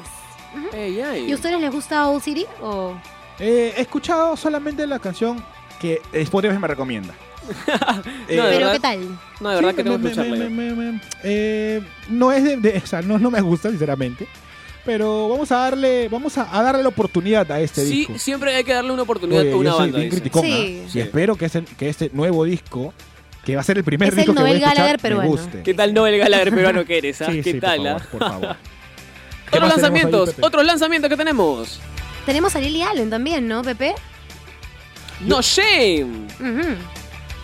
¿Y 0.74 1.32
a 1.32 1.34
ustedes 1.34 1.60
les 1.60 1.70
gusta 1.70 2.08
Old 2.08 2.22
City? 2.22 2.46
O... 2.60 2.94
Eh, 3.44 3.74
he 3.76 3.80
escuchado 3.82 4.36
solamente 4.36 4.86
la 4.86 4.98
canción 5.00 5.42
que 5.80 6.00
Spotify 6.12 6.56
me 6.58 6.68
recomienda. 6.68 7.12
Eh, 8.28 8.36
No, 8.36 8.44
de 8.44 8.50
¿Pero 8.52 8.66
verdad. 8.68 8.72
qué 8.72 8.78
tal? 8.80 9.18
No, 9.40 9.48
de 9.50 9.54
verdad 9.56 9.70
sí, 9.70 9.76
que 9.76 9.82
tengo 9.82 9.98
me- 9.98 10.04
que 10.04 10.08
escucharla. 10.10 10.36
me- 10.36 10.44
ya. 10.44 10.48
me- 10.50 10.74
me- 10.74 10.92
me- 10.92 11.00
eh, 11.24 11.82
no 12.08 12.30
es 12.32 12.44
de, 12.44 12.56
de- 12.56 12.78
o 12.78 12.86
sea, 12.86 13.02
no, 13.02 13.18
no 13.18 13.30
me 13.32 13.40
gusta, 13.40 13.68
sinceramente. 13.70 14.28
Pero 14.84 15.28
vamos 15.28 15.50
a 15.52 15.56
darle, 15.58 16.08
vamos 16.08 16.38
a, 16.38 16.56
a 16.56 16.62
darle 16.62 16.82
la 16.84 16.88
oportunidad 16.88 17.50
a 17.50 17.60
este 17.60 17.84
Sí, 17.84 17.96
disco. 17.98 18.18
siempre 18.18 18.54
hay 18.54 18.62
que 18.64 18.72
darle 18.72 18.92
una 18.92 19.02
oportunidad 19.02 19.40
Oye, 19.42 19.52
a 19.52 19.56
una 19.56 19.70
yo 19.70 19.76
soy 19.76 19.80
banda. 19.86 19.98
bien 19.98 20.10
dice. 20.10 20.20
criticón, 20.22 20.42
Sí. 20.44 20.82
¿ah? 20.84 20.88
Sí. 20.90 20.98
Y 20.98 21.02
espero 21.02 21.34
que, 21.36 21.44
ese- 21.46 21.64
que 21.64 21.88
este 21.88 22.10
nuevo 22.12 22.44
disco, 22.44 22.94
que 23.44 23.54
va 23.56 23.60
a 23.60 23.64
ser 23.64 23.76
el 23.78 23.84
primer 23.84 24.08
Es 24.08 24.12
el 24.14 24.18
disco 24.18 24.34
que 24.34 24.40
voy 24.40 24.50
a 24.50 24.52
Noel 24.52 24.62
escuchar, 24.62 24.76
Gallagher 24.76 24.98
me 24.98 25.02
peruano. 25.02 25.30
guste. 25.30 25.62
¿Qué 25.64 25.74
tal 25.74 25.94
Noel 25.94 26.18
Gallagher 26.18 26.50
peruano 26.54 26.84
que 26.84 26.98
eres? 26.98 27.22
ah? 27.22 27.26
Sí, 27.28 27.42
¿Qué 27.42 27.52
sí, 27.52 27.60
tal? 27.60 27.78
por 27.78 27.88
ah? 27.88 27.98
favor, 27.98 28.08
por 28.10 28.20
favor. 28.28 28.56
¿Qué 29.50 29.58
Otros 29.58 29.68
lanzamientos, 29.70 30.34
otros 30.40 30.64
lanzamientos 30.64 31.10
que 31.10 31.16
tenemos. 31.16 31.80
Tenemos 32.26 32.54
a 32.54 32.60
Lily 32.60 32.82
Allen 32.82 33.10
también, 33.10 33.48
¿no, 33.48 33.62
Pepe? 33.62 33.94
No 35.20 35.40
Shame. 35.42 36.28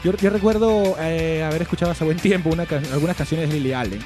Yo, 0.04 0.12
yo 0.16 0.30
recuerdo 0.30 0.96
eh, 1.00 1.42
haber 1.42 1.62
escuchado 1.62 1.90
hace 1.90 2.04
buen 2.04 2.18
tiempo 2.18 2.50
una 2.50 2.64
algunas 2.92 3.16
canciones 3.16 3.48
de 3.48 3.56
Lily 3.56 3.72
Allen, 3.72 4.00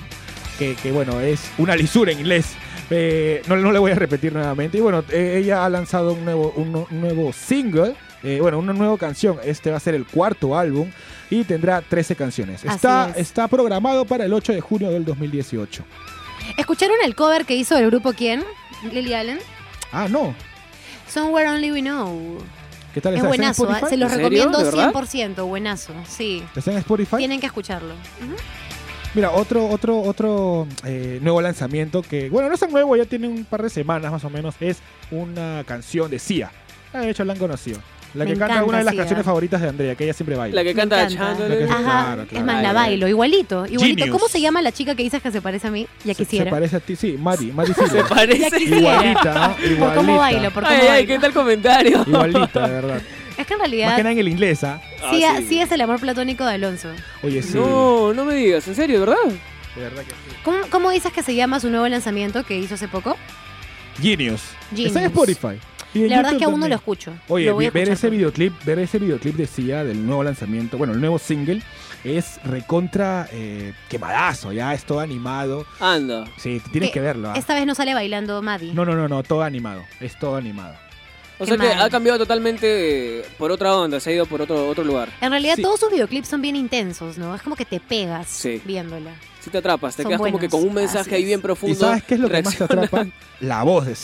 que, 0.59 0.75
que, 0.77 0.93
bueno, 0.93 1.21
es 1.21 1.51
una 1.59 1.77
lisura 1.77 2.13
en 2.13 2.21
inglés. 2.21 2.55
Eh, 2.91 3.43
no, 3.47 3.57
no 3.57 3.73
le 3.73 3.79
voy 3.79 3.91
a 3.93 3.95
repetir 3.95 4.33
nuevamente. 4.33 4.79
Y 4.79 4.81
bueno, 4.81 5.05
eh, 5.11 5.41
ella 5.43 5.65
ha 5.65 5.69
lanzado 5.69 6.13
un 6.15 6.25
nuevo, 6.25 6.53
un, 6.57 6.75
un 6.75 7.01
nuevo 7.01 7.33
single, 7.33 7.95
eh, 8.23 8.39
bueno, 8.41 8.59
una 8.59 8.73
nueva 8.73 8.97
canción. 8.99 9.39
Este 9.45 9.71
va 9.71 9.77
a 9.77 9.81
ser 9.81 9.95
el 9.95 10.07
cuarto 10.07 10.57
álbum 10.59 10.91
y 11.31 11.45
tendrá 11.45 11.81
13 11.83 12.17
canciones. 12.17 12.65
Así 12.65 12.75
Está, 12.75 13.11
es. 13.11 13.29
está 13.29 13.49
programado 13.49 14.05
para 14.07 14.25
el 14.25 14.33
8 14.33 14.53
de 14.53 14.61
junio 14.61 14.91
del 14.91 15.05
2018. 15.05 15.85
¿Escucharon 16.57 16.97
el 17.05 17.15
cover 17.15 17.45
que 17.45 17.55
hizo 17.57 17.77
el 17.77 17.87
grupo 17.87 18.13
quién? 18.13 18.43
Lily 18.91 19.15
Allen. 19.15 19.39
Ah, 19.93 20.09
no. 20.11 20.35
Somewhere 21.13 21.47
Only 21.47 21.71
We 21.71 21.81
Know. 21.83 22.39
¿Qué 22.95 23.01
tal 23.03 23.15
Es 23.15 23.23
buenazo, 23.23 23.69
se 23.87 23.97
los 23.99 24.11
recomiendo 24.13 24.57
¿De 24.59 24.65
verdad? 24.65 24.93
100%, 24.93 25.47
buenazo, 25.47 25.93
sí. 26.09 26.43
¿Está 26.57 26.73
en 26.73 26.79
Spotify? 26.79 27.17
Tienen 27.19 27.39
que 27.39 27.47
escucharlo. 27.47 27.95
Mira, 29.15 29.31
otro, 29.31 29.69
otro, 29.69 30.01
otro 30.01 30.67
eh, 30.85 31.19
nuevo 31.21 31.43
lanzamiento 31.43 32.01
que, 32.01 32.31
bueno, 32.31 32.49
no 32.49 32.55
es 32.55 32.61
tan 32.61 32.71
nuevo, 32.71 32.97
ya 32.97 33.05
tiene 33.05 33.29
un 33.29 33.45
par 33.45 33.63
de 33.63 33.69
semanas 33.69 34.11
más 34.11 34.25
o 34.25 34.31
menos, 34.31 34.55
es 34.61 34.79
una 35.11 35.65
canción 35.67 36.11
de 36.11 36.19
Sia. 36.19 36.51
Ah, 36.95 37.01
De 37.01 37.11
hecho, 37.11 37.25
la 37.25 37.35
han 37.35 37.39
conocido. 37.39 37.79
La 38.15 38.25
Me 38.25 38.33
que 38.33 38.39
canta 38.39 38.55
encanta 38.55 38.65
una 38.69 38.79
de 38.79 38.85
las 38.85 38.93
Sia. 38.93 39.01
canciones 39.01 39.25
favoritas 39.25 39.61
de 39.63 39.69
Andrea, 39.71 39.95
que 39.95 40.05
ella 40.05 40.13
siempre 40.13 40.37
baila. 40.37 40.55
La 40.57 40.63
que 40.63 40.75
Me 40.75 40.81
canta 40.81 41.03
encanta. 41.03 41.25
Chandler. 41.39 41.51
La 41.51 41.67
que- 41.67 41.73
Ajá, 41.73 41.83
Claro, 42.15 42.27
es 42.31 42.45
más, 42.45 42.63
la 42.63 42.73
bailo, 42.75 43.09
igualito, 43.09 43.67
igualito. 43.67 43.99
Genius. 44.01 44.11
¿Cómo 44.11 44.29
se 44.29 44.41
llama 44.41 44.61
la 44.61 44.71
chica 44.73 44.95
que 44.95 45.03
dices 45.03 45.23
que 45.23 45.31
se 45.31 45.41
parece 45.41 45.69
a 45.69 45.71
mí? 45.71 45.87
Ya 46.05 46.13
Se- 46.13 46.15
Se, 46.15 46.25
quisiera. 46.25 46.51
parece 46.51 46.77
a 46.77 46.81
ti, 46.81 46.95
sí, 46.97 47.17
Mari, 47.19 47.53
Mari 47.53 47.73
Se 47.75 47.87
Silva. 47.89 48.03
Ya 48.03 48.15
parece. 48.15 48.51
quisiera. 48.59 48.77
Igualita, 48.79 49.57
igualita. 49.65 49.85
Por 49.87 49.95
cómo 49.95 50.17
bailo, 50.19 50.51
por 50.51 50.63
cómo 50.65 50.75
Ay, 50.75 50.81
ay, 50.83 50.89
bailo. 50.89 51.07
¿qué 51.09 51.19
tal 51.21 51.33
comentario? 51.33 52.05
Igualita, 52.07 52.67
de 52.69 52.75
verdad. 52.75 53.03
Es 53.39 53.47
que 53.47 53.55
en 53.55 53.59
Más 53.61 53.69
realidad 53.71 53.97
que 53.97 54.03
nada 54.03 54.13
en 54.13 54.19
el 54.19 54.29
inglés, 54.29 54.63
¿ah? 54.63 54.79
Ah, 55.03 55.11
sí, 55.11 55.25
sí. 55.39 55.47
sí 55.49 55.61
es 55.61 55.73
el 55.73 55.81
amor 55.81 55.99
platónico 55.99 56.45
de 56.45 56.53
Alonso. 56.53 56.89
Oye, 57.23 57.43
sí. 57.43 57.55
No, 57.57 58.13
no 58.13 58.27
me 58.27 58.35
digas, 58.35 58.69
¿en 58.69 58.75
serio, 58.75 59.01
verdad? 59.01 59.17
De 59.75 59.81
verdad 59.83 60.03
que 60.03 60.11
sí. 60.11 60.37
¿Cómo, 60.45 60.59
cómo 60.71 60.91
dices 60.91 61.13
que 61.15 61.23
se 61.23 61.35
llama 61.35 61.59
su 61.59 61.71
nuevo 61.71 61.89
lanzamiento 61.89 62.45
que 62.45 62.59
hizo 62.59 62.75
hace 62.75 62.89
poco? 62.89 63.17
Genius. 64.01 64.43
Genius. 64.71 64.89
Está 64.89 65.01
en 65.01 65.07
Spotify. 65.07 65.59
La 65.95 66.17
verdad 66.17 66.33
es 66.33 66.39
que 66.39 66.45
aún 66.45 66.61
no 66.61 66.69
lo 66.69 66.75
escucho. 66.75 67.13
Oye, 67.29 67.47
Lo 67.47 67.55
voy 67.55 67.67
a 67.67 67.71
vi- 67.71 67.79
ver 67.81 67.89
ese 67.91 68.09
videoclip, 68.11 68.53
ver 68.65 68.79
ese 68.79 68.99
videoclip 68.99 69.37
de 69.37 69.47
Sia 69.47 69.85
del 69.85 70.05
nuevo 70.07 70.23
lanzamiento, 70.25 70.79
bueno, 70.79 70.93
el 70.95 71.01
nuevo 71.01 71.19
single, 71.19 71.63
es 72.05 72.41
recontra 72.45 73.29
eh, 73.33 73.75
quemadazo, 73.89 74.53
ya 74.53 74.73
es 74.75 74.85
todo 74.85 75.01
animado. 75.01 75.67
Anda. 75.81 76.25
Sí, 76.39 76.61
tienes 76.73 76.91
Que 76.91 76.95
que 76.95 77.01
verlo. 77.01 77.31
¿ah? 77.31 77.35
Esta 77.37 77.55
vez 77.55 77.67
no 77.67 77.75
sale 77.75 77.95
bailando 77.95 78.41
Maddie. 78.43 78.73
No, 78.75 78.85
no, 78.85 78.95
no, 78.95 79.07
no, 79.09 79.23
todo 79.23 79.43
animado. 79.43 79.83
Es 80.01 80.19
todo 80.19 80.37
animado. 80.37 80.75
O 81.39 81.45
Qué 81.45 81.57
sea 81.57 81.59
que 81.59 81.75
ha 81.75 81.91
cambiado 81.91 82.19
totalmente 82.19 83.21
eh, 83.21 83.25
por 83.37 83.51
otra 83.51 83.75
onda, 83.75 83.99
se 83.99 84.11
ha 84.11 84.13
ido 84.13 84.27
por 84.27 84.43
otro, 84.43 84.69
otro 84.69 84.85
lugar. 84.85 85.09
En 85.21 85.31
realidad 85.31 85.57
Sí. 85.57 85.63
todos 85.63 85.81
sus 85.81 85.91
videoclips 85.91 86.29
son 86.29 86.41
bien 86.41 86.55
intensos, 86.57 87.19
¿no? 87.19 87.35
Es 87.35 87.43
como 87.43 87.57
que 87.57 87.65
te 87.65 87.81
pegas 87.81 88.29
Sí. 88.29 88.61
viéndola. 88.65 89.11
Si 89.41 89.51
te 89.51 89.59
atrapas, 89.59 89.97
te 89.97 90.03
Son 90.05 90.11
quedas 90.11 90.21
como 90.23 90.39
que 90.39 90.49
con 90.49 90.63
un 90.63 90.73
mensaje 90.75 91.01
así 91.01 91.15
ahí 91.17 91.25
bien 91.25 91.41
profundo. 91.43 91.75
¿Y 91.77 91.79
sabes 91.81 92.05
qué 92.05 92.15
es 92.15 92.21
lo 92.21 92.29
que 92.29 92.43
más 92.43 92.57
te 92.57 92.59
reacciona. 92.67 92.83
atrapa? 92.87 93.07
La 93.41 93.63
voz 93.65 93.87
de 93.87 93.97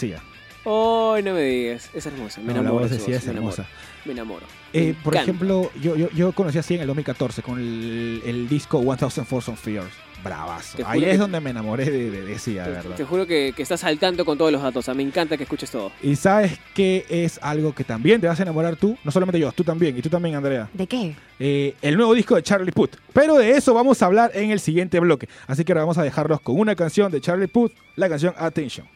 Ay, 0.69 1.23
no 1.23 1.33
me 1.35 1.43
digas. 1.43 1.91
Es 1.95 2.05
hermosa. 2.07 2.41
Me 2.41 2.49
No, 2.49 2.55
la 2.55 2.61
enamoro. 2.61 2.83
voz 2.83 2.91
de 2.91 2.97
es 2.97 3.07
me 3.09 3.15
enamoro, 3.15 3.39
hermosa. 3.39 3.67
Me 4.05 4.13
enamoro. 4.13 4.47
Eh, 4.73 4.87
Me 4.89 4.95
por 5.03 5.15
encanta. 5.15 5.21
ejemplo, 5.23 5.71
yo, 5.81 5.97
yo, 5.97 6.11
yo 6.11 6.33
conocí 6.33 6.59
a 6.59 6.63
Sia 6.63 6.77
en 6.77 6.83
el 6.83 6.87
2014 6.89 7.43
con 7.43 7.59
el, 7.59 8.23
el 8.25 8.49
disco 8.49 8.81
1000 8.83 8.97
Force 9.25 9.51
of 9.51 9.59
Fears. 9.61 9.89
Bravazo. 10.23 10.79
Ahí 10.85 11.05
es 11.05 11.13
que- 11.13 11.17
donde 11.19 11.41
me 11.41 11.51
enamoré 11.51 11.85
de, 11.85 12.11
de, 12.11 12.23
de 12.23 12.39
Sia, 12.41 12.65
de 12.65 12.71
Te, 12.71 12.77
verdad. 12.77 12.97
te 12.97 13.05
juro 13.05 13.25
que, 13.25 13.53
que 13.55 13.63
estás 13.63 13.85
al 13.85 14.01
tanto 14.01 14.25
con 14.25 14.37
todos 14.37 14.51
los 14.51 14.61
datos. 14.61 14.81
O 14.81 14.83
sea, 14.85 14.93
me 14.95 15.05
encanta 15.05 15.37
que 15.37 15.45
escuches 15.45 15.71
todo. 15.71 15.93
Y 16.03 16.17
sabes 16.17 16.59
que 16.75 17.07
es 17.09 17.39
algo 17.41 17.73
que 17.73 17.85
también 17.85 18.21
te 18.21 18.27
vas 18.27 18.39
a 18.41 18.43
enamorar 18.43 18.75
tú, 18.75 18.99
no 19.05 19.13
solamente 19.13 19.39
yo, 19.39 19.53
tú 19.53 19.63
también, 19.63 19.97
y 19.97 20.03
tú 20.03 20.09
también, 20.09 20.35
Andrea. 20.35 20.69
¿De 20.75 20.89
qué? 20.89 21.15
Eh, 21.39 21.77
el 21.83 21.97
nuevo 21.97 22.15
disco 22.15 22.35
de 22.35 22.43
Charlie 22.43 22.73
Puth. 22.73 22.97
Pero 23.13 23.37
de 23.37 23.53
eso 23.53 23.73
vamos 23.75 24.03
a 24.03 24.07
hablar 24.07 24.33
en 24.35 24.51
el 24.51 24.59
siguiente 24.59 24.99
bloque. 24.99 25.29
Así 25.47 25.65
que 25.65 25.71
ahora 25.73 25.83
vamos 25.83 25.99
a 25.99 26.03
dejarlos 26.03 26.41
con 26.41 26.59
una 26.59 26.75
canción 26.75 27.13
de 27.13 27.21
Charlie 27.21 27.47
Puth, 27.47 27.71
la 27.95 28.09
canción 28.09 28.35
Attention. 28.37 28.89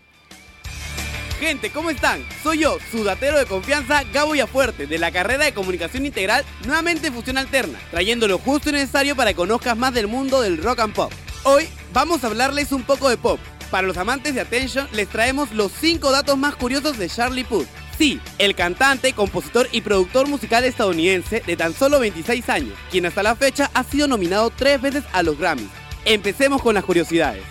Gente, 1.43 1.73
¿cómo 1.73 1.91
están? 1.91 2.25
Soy 2.41 2.59
yo, 2.59 2.79
su 2.93 3.03
datero 3.03 3.37
de 3.37 3.47
confianza, 3.47 4.05
Gabo 4.13 4.35
Fuerte, 4.47 4.87
de 4.87 4.97
la 4.97 5.11
carrera 5.11 5.45
de 5.45 5.53
Comunicación 5.53 6.07
Integral, 6.07 6.45
nuevamente 6.65 7.09
en 7.09 7.15
Fusión 7.15 7.37
Alterna, 7.37 7.81
trayendo 7.91 8.29
lo 8.29 8.39
justo 8.39 8.69
y 8.69 8.75
necesario 8.75 9.17
para 9.17 9.33
que 9.33 9.39
conozcas 9.39 9.77
más 9.77 9.93
del 9.93 10.07
mundo 10.07 10.41
del 10.41 10.63
rock 10.63 10.79
and 10.79 10.95
pop. 10.95 11.13
Hoy 11.43 11.67
vamos 11.93 12.23
a 12.23 12.29
hablarles 12.29 12.71
un 12.71 12.85
poco 12.85 13.09
de 13.09 13.17
pop. 13.17 13.41
Para 13.73 13.89
los 13.89 13.97
amantes 13.97 14.37
de 14.37 14.41
Attention, 14.41 14.87
les 14.93 15.09
traemos 15.09 15.51
los 15.51 15.73
5 15.81 16.13
datos 16.13 16.39
más 16.39 16.55
curiosos 16.55 16.97
de 16.97 17.09
Charlie 17.09 17.43
Puth. 17.43 17.67
Sí, 17.99 18.21
el 18.39 18.55
cantante, 18.55 19.13
compositor 19.13 19.69
y 19.73 19.81
productor 19.81 20.29
musical 20.29 20.63
estadounidense 20.63 21.43
de 21.45 21.57
tan 21.57 21.75
solo 21.75 21.99
26 21.99 22.49
años, 22.51 22.79
quien 22.93 23.07
hasta 23.07 23.25
la 23.25 23.35
fecha 23.35 23.69
ha 23.75 23.83
sido 23.83 24.07
nominado 24.07 24.51
tres 24.51 24.81
veces 24.81 25.03
a 25.13 25.25
los 25.25 25.37
Grammys. 25.37 25.67
Empecemos 26.05 26.63
con 26.63 26.77
las 26.77 26.85
curiosidades. 26.85 27.43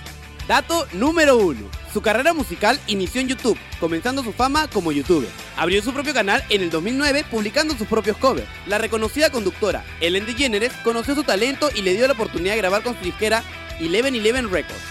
Dato 0.52 0.86
número 0.92 1.38
1. 1.38 1.62
Su 1.94 2.02
carrera 2.02 2.34
musical 2.34 2.78
inició 2.88 3.22
en 3.22 3.30
YouTube, 3.30 3.58
comenzando 3.80 4.22
su 4.22 4.34
fama 4.34 4.68
como 4.68 4.92
youtuber. 4.92 5.30
Abrió 5.56 5.82
su 5.82 5.94
propio 5.94 6.14
canal 6.14 6.44
en 6.50 6.62
el 6.62 6.70
2009 6.70 7.24
publicando 7.32 7.74
sus 7.78 7.88
propios 7.88 8.18
covers. 8.18 8.50
La 8.68 8.78
reconocida 8.78 9.30
conductora 9.30 9.86
Ellen 10.02 10.26
DeGeneres 10.26 10.74
conoció 10.84 11.16
su 11.16 11.24
talento 11.24 11.70
y 11.74 11.84
le 11.84 11.94
dio 11.94 12.06
la 12.06 12.16
oportunidad 12.16 12.56
de 12.56 12.58
grabar 12.58 12.84
con 12.84 12.98
su 13.00 13.06
disquera 13.06 13.46
Eleven 13.80 14.14
Eleven 14.14 14.52
Records. 14.52 14.84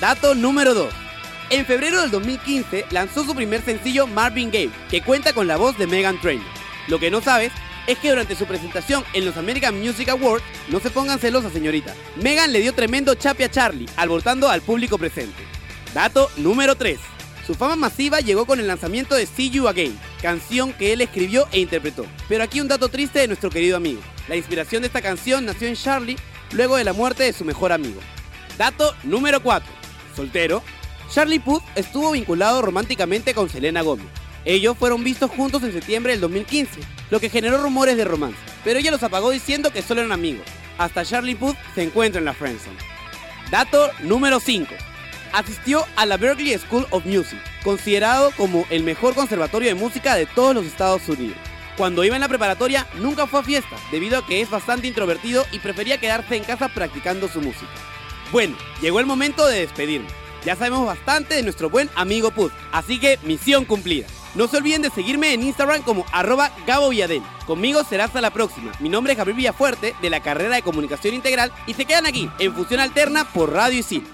Dato 0.00 0.34
número 0.34 0.74
2. 0.74 0.92
En 1.50 1.66
febrero 1.66 2.00
del 2.00 2.10
2015 2.10 2.86
lanzó 2.90 3.24
su 3.24 3.36
primer 3.36 3.62
sencillo 3.62 4.08
Marvin 4.08 4.50
Gaye, 4.50 4.72
que 4.90 5.02
cuenta 5.02 5.32
con 5.32 5.46
la 5.46 5.56
voz 5.56 5.78
de 5.78 5.86
Megan 5.86 6.20
Trainor. 6.20 6.48
Lo 6.88 6.98
que 6.98 7.12
no 7.12 7.20
sabes 7.20 7.52
es 7.86 7.98
que 7.98 8.10
durante 8.10 8.36
su 8.36 8.46
presentación 8.46 9.04
en 9.12 9.24
los 9.24 9.36
American 9.36 9.78
Music 9.80 10.08
Awards, 10.08 10.44
no 10.68 10.80
se 10.80 10.90
pongan 10.90 11.18
celosas 11.18 11.52
señorita, 11.52 11.94
Megan 12.16 12.52
le 12.52 12.60
dio 12.60 12.72
tremendo 12.72 13.14
chape 13.14 13.44
a 13.44 13.50
Charlie, 13.50 13.88
alborotando 13.96 14.48
al 14.48 14.62
público 14.62 14.98
presente. 14.98 15.42
Dato 15.94 16.30
número 16.36 16.74
3. 16.74 16.98
Su 17.46 17.54
fama 17.54 17.76
masiva 17.76 18.20
llegó 18.20 18.44
con 18.44 18.58
el 18.58 18.66
lanzamiento 18.66 19.14
de 19.14 19.24
See 19.24 19.50
You 19.50 19.68
Again, 19.68 19.96
canción 20.20 20.72
que 20.72 20.92
él 20.92 21.00
escribió 21.00 21.46
e 21.52 21.60
interpretó. 21.60 22.04
Pero 22.28 22.42
aquí 22.42 22.60
un 22.60 22.68
dato 22.68 22.88
triste 22.88 23.20
de 23.20 23.28
nuestro 23.28 23.50
querido 23.50 23.76
amigo. 23.76 24.00
La 24.28 24.34
inspiración 24.34 24.82
de 24.82 24.88
esta 24.88 25.00
canción 25.00 25.44
nació 25.44 25.68
en 25.68 25.76
Charlie 25.76 26.16
luego 26.52 26.76
de 26.76 26.84
la 26.84 26.92
muerte 26.92 27.22
de 27.22 27.32
su 27.32 27.44
mejor 27.44 27.72
amigo. 27.72 28.00
Dato 28.58 28.94
número 29.04 29.40
4. 29.40 29.72
Soltero. 30.16 30.62
Charlie 31.08 31.38
Puth 31.38 31.62
estuvo 31.76 32.10
vinculado 32.10 32.62
románticamente 32.62 33.32
con 33.32 33.48
Selena 33.48 33.82
Gomez. 33.82 34.25
Ellos 34.46 34.78
fueron 34.78 35.02
vistos 35.02 35.28
juntos 35.32 35.64
en 35.64 35.72
septiembre 35.72 36.12
del 36.12 36.20
2015, 36.20 36.78
lo 37.10 37.18
que 37.18 37.28
generó 37.28 37.58
rumores 37.58 37.96
de 37.96 38.04
romance, 38.04 38.38
pero 38.62 38.78
ella 38.78 38.92
los 38.92 39.02
apagó 39.02 39.30
diciendo 39.30 39.72
que 39.72 39.82
solo 39.82 40.02
eran 40.02 40.12
amigos. 40.12 40.46
Hasta 40.78 41.04
Charlie 41.04 41.34
Puth 41.34 41.56
se 41.74 41.82
encuentra 41.82 42.20
en 42.20 42.26
la 42.26 42.32
friendzone. 42.32 42.76
Dato 43.50 43.90
número 44.02 44.38
5. 44.38 44.72
Asistió 45.32 45.84
a 45.96 46.06
la 46.06 46.16
Berklee 46.16 46.56
School 46.58 46.86
of 46.90 47.04
Music, 47.04 47.40
considerado 47.64 48.30
como 48.36 48.64
el 48.70 48.84
mejor 48.84 49.16
conservatorio 49.16 49.68
de 49.68 49.74
música 49.74 50.14
de 50.14 50.26
todos 50.26 50.54
los 50.54 50.64
Estados 50.64 51.08
Unidos. 51.08 51.36
Cuando 51.76 52.04
iba 52.04 52.14
en 52.14 52.22
la 52.22 52.28
preparatoria 52.28 52.86
nunca 53.00 53.26
fue 53.26 53.40
a 53.40 53.42
fiestas, 53.42 53.80
debido 53.90 54.16
a 54.16 54.26
que 54.26 54.40
es 54.40 54.48
bastante 54.48 54.86
introvertido 54.86 55.44
y 55.50 55.58
prefería 55.58 55.98
quedarse 55.98 56.36
en 56.36 56.44
casa 56.44 56.68
practicando 56.68 57.26
su 57.26 57.40
música. 57.40 57.72
Bueno, 58.30 58.56
llegó 58.80 59.00
el 59.00 59.06
momento 59.06 59.44
de 59.48 59.58
despedirme. 59.58 60.06
Ya 60.44 60.54
sabemos 60.54 60.86
bastante 60.86 61.34
de 61.34 61.42
nuestro 61.42 61.68
buen 61.68 61.90
amigo 61.96 62.30
Put, 62.30 62.52
así 62.70 63.00
que 63.00 63.18
misión 63.24 63.64
cumplida. 63.64 64.06
No 64.36 64.48
se 64.48 64.58
olviden 64.58 64.82
de 64.82 64.90
seguirme 64.90 65.32
en 65.32 65.42
Instagram 65.42 65.80
como 65.82 66.04
arroba 66.12 66.50
Gabo 66.66 66.90
Villadel. 66.90 67.22
Conmigo 67.46 67.82
será 67.84 68.04
hasta 68.04 68.20
la 68.20 68.30
próxima. 68.30 68.70
Mi 68.80 68.90
nombre 68.90 69.14
es 69.14 69.16
Gabriel 69.16 69.38
Villafuerte 69.38 69.94
de 70.02 70.10
la 70.10 70.20
carrera 70.20 70.54
de 70.54 70.62
Comunicación 70.62 71.14
Integral 71.14 71.50
y 71.66 71.72
se 71.72 71.86
quedan 71.86 72.04
aquí 72.04 72.30
en 72.38 72.54
Fusión 72.54 72.80
Alterna 72.80 73.24
por 73.32 73.50
Radio 73.50 73.78
Isil. 73.78 74.06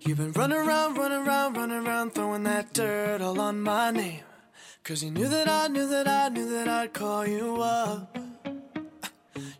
You've 0.00 0.16
been 0.16 0.32
running 0.32 0.56
around, 0.56 0.96
running 0.96 1.26
around, 1.26 1.56
running 1.56 1.86
around, 1.86 2.14
throwing 2.14 2.44
that 2.44 2.72
dirt 2.72 3.20
all 3.20 3.38
on 3.38 3.60
my 3.60 3.90
name. 3.90 4.22
Cause 4.84 5.02
you 5.02 5.10
knew 5.10 5.28
that 5.28 5.48
I 5.48 5.68
knew 5.68 5.86
that 5.88 6.08
I 6.08 6.30
knew 6.30 6.48
that 6.48 6.68
I'd 6.68 6.94
call 6.94 7.26
you 7.26 7.60
up. 7.60 8.25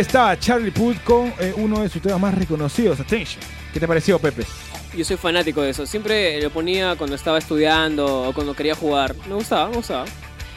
está 0.00 0.38
Charlie 0.38 0.70
Puth 0.70 1.02
con 1.04 1.32
eh, 1.38 1.52
uno 1.56 1.80
de 1.82 1.88
sus 1.88 2.00
temas 2.02 2.20
más 2.20 2.34
reconocidos, 2.34 2.98
Attention. 3.00 3.42
¿Qué 3.72 3.78
te 3.80 3.86
pareció, 3.86 4.18
Pepe? 4.18 4.44
Yo 4.96 5.04
soy 5.04 5.16
fanático 5.16 5.62
de 5.62 5.70
eso. 5.70 5.86
Siempre 5.86 6.40
lo 6.42 6.50
ponía 6.50 6.96
cuando 6.96 7.14
estaba 7.14 7.38
estudiando 7.38 8.28
o 8.28 8.32
cuando 8.32 8.54
quería 8.54 8.74
jugar. 8.74 9.14
Me 9.28 9.34
gustaba, 9.34 9.68
me 9.68 9.76
gustaba. 9.76 10.04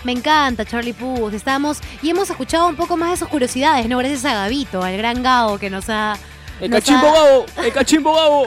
Me 0.03 0.11
encanta 0.11 0.65
Charlie 0.65 0.93
Puth. 0.93 1.33
Estamos 1.33 1.79
y 2.01 2.09
hemos 2.09 2.29
escuchado 2.29 2.67
un 2.67 2.75
poco 2.75 2.97
más 2.97 3.11
de 3.11 3.17
sus 3.17 3.27
curiosidades, 3.27 3.87
¿no? 3.87 3.99
Gracias 3.99 4.25
a 4.25 4.33
Gabito, 4.33 4.81
al 4.81 4.97
gran 4.97 5.21
Gabo 5.21 5.57
que 5.59 5.69
nos 5.69 5.87
ha. 5.89 6.17
El 6.59 6.71
nos 6.71 6.79
cachimbo 6.81 7.07
ha- 7.07 7.13
Gabo, 7.13 7.45
el 7.63 7.73
cachimbo 7.73 8.13
Gabo. 8.15 8.45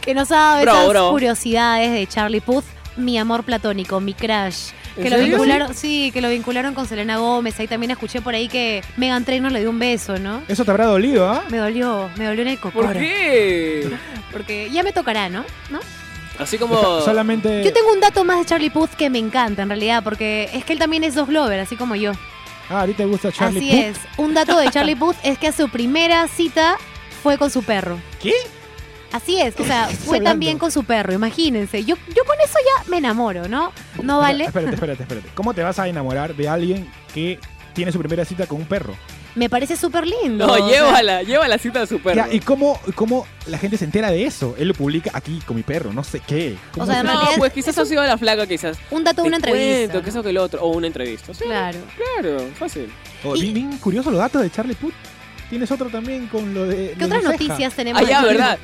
que 0.00 0.14
nos 0.14 0.30
ha 0.32 0.36
dado 0.36 0.62
Bravo, 0.62 0.78
esas 0.78 0.88
bravo. 0.90 1.10
curiosidades 1.12 1.92
de 1.92 2.06
Charlie 2.06 2.40
Puth, 2.40 2.64
mi 2.96 3.16
amor 3.18 3.44
platónico, 3.44 4.00
mi 4.00 4.14
crush. 4.14 4.70
¿En 4.98 5.04
Que 5.04 5.10
lo 5.10 5.18
vincularon, 5.18 5.74
sí, 5.74 6.10
que 6.12 6.20
lo 6.20 6.28
vincularon 6.28 6.74
con 6.74 6.86
Selena 6.86 7.18
Gómez. 7.18 7.58
Ahí 7.60 7.68
también 7.68 7.90
escuché 7.92 8.20
por 8.20 8.34
ahí 8.34 8.48
que 8.48 8.82
Megan 8.96 9.24
Trainor 9.24 9.52
le 9.52 9.60
dio 9.60 9.70
un 9.70 9.78
beso, 9.78 10.18
¿no? 10.18 10.42
Eso 10.48 10.64
te 10.64 10.70
habrá 10.70 10.86
dolido, 10.86 11.28
¿ah? 11.30 11.44
Me 11.50 11.58
dolió, 11.58 12.10
me 12.16 12.24
dolió 12.24 12.42
en 12.42 12.48
el 12.48 12.58
cocoro. 12.60 12.88
¿Por 12.88 12.98
qué? 12.98 13.88
Porque 14.32 14.68
ya 14.70 14.82
me 14.82 14.92
tocará, 14.92 15.28
¿no? 15.28 15.44
¿No? 15.70 15.80
Así 16.38 16.58
como. 16.58 17.00
Solamente. 17.00 17.64
Yo 17.64 17.72
tengo 17.72 17.92
un 17.92 18.00
dato 18.00 18.24
más 18.24 18.38
de 18.40 18.44
Charlie 18.46 18.70
Puth 18.70 18.90
que 18.90 19.10
me 19.10 19.18
encanta 19.18 19.62
en 19.62 19.68
realidad, 19.68 20.02
porque 20.04 20.50
es 20.52 20.64
que 20.64 20.72
él 20.72 20.78
también 20.78 21.04
es 21.04 21.14
dos 21.14 21.28
Glover, 21.28 21.60
así 21.60 21.76
como 21.76 21.94
yo. 21.96 22.12
Ah, 22.70 22.82
a 22.82 22.86
ti 22.86 22.92
te 22.94 23.04
gusta 23.04 23.32
Charlie 23.32 23.58
así 23.58 23.70
Puth. 23.70 23.78
es. 23.84 24.18
Un 24.18 24.34
dato 24.34 24.58
de 24.58 24.70
Charlie 24.70 24.96
Puth 24.96 25.16
es 25.22 25.38
que 25.38 25.52
su 25.52 25.68
primera 25.68 26.26
cita 26.28 26.76
fue 27.22 27.38
con 27.38 27.50
su 27.50 27.62
perro. 27.62 27.98
¿Qué? 28.22 28.34
Así 29.12 29.40
es, 29.40 29.58
o 29.58 29.64
sea, 29.64 29.86
fue 30.04 30.18
hablando? 30.18 30.30
también 30.30 30.58
con 30.58 30.70
su 30.70 30.84
perro, 30.84 31.12
imagínense. 31.12 31.84
Yo, 31.84 31.96
yo 32.14 32.24
con 32.24 32.36
eso 32.44 32.58
ya 32.64 32.90
me 32.90 32.98
enamoro, 32.98 33.48
¿no? 33.48 33.72
No 34.02 34.18
vale. 34.18 34.44
Espérate, 34.44 34.74
espérate, 34.74 35.02
espérate. 35.02 35.28
¿Cómo 35.34 35.54
te 35.54 35.62
vas 35.62 35.78
a 35.78 35.88
enamorar 35.88 36.34
de 36.34 36.48
alguien 36.48 36.90
que 37.14 37.38
tiene 37.74 37.92
su 37.92 37.98
primera 37.98 38.24
cita 38.24 38.46
con 38.46 38.58
un 38.58 38.66
perro? 38.66 38.94
Me 39.34 39.48
parece 39.48 39.76
súper 39.76 40.04
lindo. 40.04 40.46
No, 40.46 40.54
o 40.54 40.56
sea, 40.56 40.66
llévala, 40.66 41.22
lleva 41.22 41.46
la 41.46 41.58
cita 41.58 41.80
de 41.80 41.86
su 41.86 42.00
perro. 42.00 42.16
Ya, 42.16 42.32
¿Y 42.32 42.40
cómo, 42.40 42.80
cómo 42.96 43.24
la 43.46 43.56
gente 43.56 43.76
se 43.76 43.84
entera 43.84 44.10
de 44.10 44.24
eso? 44.24 44.56
Él 44.58 44.68
lo 44.68 44.74
publica 44.74 45.12
aquí 45.14 45.38
con 45.46 45.56
mi 45.56 45.62
perro, 45.62 45.92
no 45.92 46.02
sé 46.02 46.20
qué. 46.20 46.56
¿Cómo 46.72 46.84
O 46.84 46.86
sea, 46.86 47.04
no, 47.04 47.12
realidad 47.12 47.36
pues 47.38 47.52
quizás 47.52 47.78
ha 47.78 47.84
sido 47.84 48.02
la 48.02 48.18
flaca, 48.18 48.46
quizás. 48.48 48.78
Un 48.90 49.04
dato 49.04 49.22
de 49.22 49.28
una 49.28 49.36
entrevista. 49.36 49.92
cuento, 49.92 50.02
que 50.02 50.10
eso 50.10 50.22
que 50.24 50.30
el 50.30 50.38
otro. 50.38 50.62
O 50.62 50.68
una 50.76 50.88
entrevista. 50.88 51.32
Sí, 51.34 51.44
Claro. 51.44 51.78
Claro, 51.96 52.48
fácil. 52.58 52.92
Oh, 53.22 53.34
bien, 53.34 53.54
bien 53.54 53.78
curioso 53.78 54.10
los 54.10 54.18
datos 54.18 54.42
de 54.42 54.50
Charlie 54.50 54.74
Puth. 54.74 54.94
Tienes 55.50 55.70
otro 55.70 55.88
también 55.88 56.26
con 56.26 56.52
lo 56.52 56.66
de. 56.66 56.94
¿Qué 56.98 57.00
lo 57.00 57.08
de 57.08 57.16
otras 57.18 57.22
ceja. 57.22 57.32
noticias 57.32 57.74
tenemos? 57.74 58.02
Ah, 58.02 58.04
ya, 58.08 58.22
¿verdad? 58.22 58.58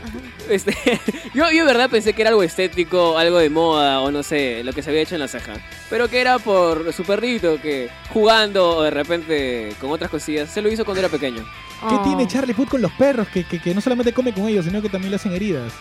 Este, 0.50 0.76
yo, 1.34 1.50
yo, 1.50 1.64
verdad, 1.64 1.88
pensé 1.88 2.12
que 2.12 2.20
era 2.22 2.28
algo 2.30 2.42
estético, 2.42 3.16
algo 3.16 3.38
de 3.38 3.48
moda, 3.48 4.00
o 4.02 4.10
no 4.10 4.22
sé, 4.22 4.62
lo 4.64 4.72
que 4.74 4.82
se 4.82 4.90
había 4.90 5.02
hecho 5.02 5.14
en 5.14 5.20
la 5.22 5.28
ceja. 5.28 5.54
Pero 5.88 6.08
que 6.08 6.20
era 6.20 6.38
por 6.38 6.92
su 6.92 7.02
perrito, 7.04 7.58
que 7.60 7.88
jugando 8.12 8.76
o 8.76 8.82
de 8.82 8.90
repente 8.90 9.72
con 9.80 9.90
otras 9.92 10.10
cosillas, 10.10 10.50
se 10.50 10.60
lo 10.60 10.70
hizo 10.70 10.84
cuando 10.84 11.00
era 11.00 11.08
pequeño. 11.08 11.42
¿Qué 11.88 11.94
Oh. 11.96 12.02
tiene 12.02 12.26
Charlie 12.26 12.54
Puth 12.54 12.68
con 12.68 12.80
los 12.82 12.92
perros? 12.92 13.28
Que, 13.28 13.44
que, 13.44 13.60
que 13.60 13.74
no 13.74 13.80
solamente 13.80 14.12
come 14.12 14.32
con 14.32 14.46
ellos, 14.48 14.64
sino 14.64 14.80
que 14.80 14.88
también 14.88 15.10
le 15.10 15.16
hacen 15.16 15.32
heridas. 15.32 15.72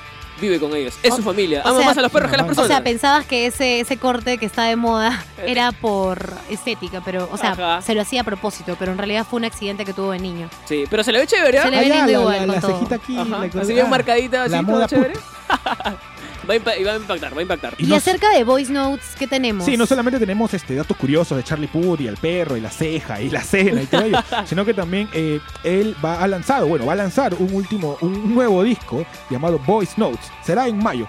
Vive 0.43 0.59
con 0.59 0.75
ellos, 0.75 0.93
es 1.01 1.13
O- 1.13 1.15
su 1.15 1.23
familia. 1.23 1.61
Ama 1.63 1.77
sea- 1.77 1.85
más 1.87 1.97
a 1.97 2.01
los 2.01 2.11
perros 2.11 2.29
que 2.29 2.35
a 2.35 2.37
las 2.39 2.43
O 2.43 2.45
O 2.45 2.47
personas. 2.49 2.67
sea, 2.67 2.83
pensabas 2.83 3.25
que 3.25 3.45
ese, 3.45 3.79
ese 3.79 3.95
corte 3.97 4.37
que 4.37 4.45
está 4.45 4.63
de 4.65 4.75
moda 4.75 5.23
era 5.45 5.71
por 5.71 6.33
estética, 6.49 7.01
pero, 7.05 7.29
o 7.31 7.37
sea, 7.37 7.51
Ajá. 7.53 7.81
se 7.81 7.95
lo 7.95 8.01
hacía 8.01 8.21
a 8.21 8.23
propósito, 8.25 8.75
pero 8.77 8.91
en 8.91 8.97
realidad 8.97 9.25
fue 9.29 9.37
un 9.37 9.45
accidente 9.45 9.85
que 9.85 9.93
tuvo 9.93 10.11
de 10.11 10.19
niño. 10.19 10.49
sí, 10.65 10.83
pero 10.89 11.01
se 11.03 11.13
le 11.13 11.19
ve 11.19 11.27
chévere, 11.27 11.59
¿ah? 11.59 11.63
Se 11.63 11.71
le 11.71 11.77
ve 11.79 11.85
lindo 11.85 12.05
la, 12.05 12.11
igual 12.11 12.33
la- 12.33 12.45
con 12.45 12.55
la 12.55 12.61
todo. 12.61 12.73
cejita 12.73 12.95
aquí. 12.95 13.17
Ajá, 13.17 13.47
la- 13.53 13.61
así 13.61 13.73
bien 13.73 13.89
marcadita, 13.89 14.43
así, 14.43 14.51
la 14.51 14.61
todo 14.63 14.71
moda 14.71 14.87
chévere. 14.87 15.13
va, 16.49 16.53
a 16.53 16.77
y 16.77 16.83
va 16.83 16.93
a 16.93 16.95
impactar, 16.97 17.35
va 17.35 17.39
a 17.39 17.41
impactar. 17.41 17.75
Y 17.77 17.85
Y, 17.85 17.87
no- 17.87 17.95
acerca 17.95 18.29
de 18.31 18.43
Voice 18.43 18.71
Notes, 18.71 19.15
¿qué 19.17 19.27
tenemos? 19.27 19.65
Sí, 19.65 19.77
no 19.77 19.85
solamente 19.85 20.19
tenemos 20.19 20.53
este 20.53 20.75
datos 20.75 20.95
curiosos 20.97 21.37
de 21.37 21.43
Charlie 21.43 21.67
Puth 21.67 22.01
y 22.01 22.07
el 22.07 22.17
perro 22.17 22.57
y 22.57 22.61
la 22.61 22.69
ceja 22.69 23.21
y 23.21 23.29
la 23.29 23.41
cena 23.41 23.81
y 23.81 23.85
todo 23.85 24.03
ello, 24.03 24.19
sino 24.45 24.65
que 24.65 24.73
también 24.73 25.09
eh, 25.13 25.39
él 25.63 25.95
va 26.03 26.21
a 26.23 26.27
lanzado, 26.27 26.67
bueno, 26.67 26.85
va 26.85 26.93
a 26.93 26.97
lanzar 26.97 27.33
un 27.35 27.53
último, 27.53 27.97
un 28.01 28.33
nuevo 28.33 28.63
disco 28.63 29.05
llamado 29.29 29.59
Voice 29.59 29.93
Notes. 29.97 30.31
Será 30.43 30.67
en 30.67 30.77
mayo. 30.77 31.07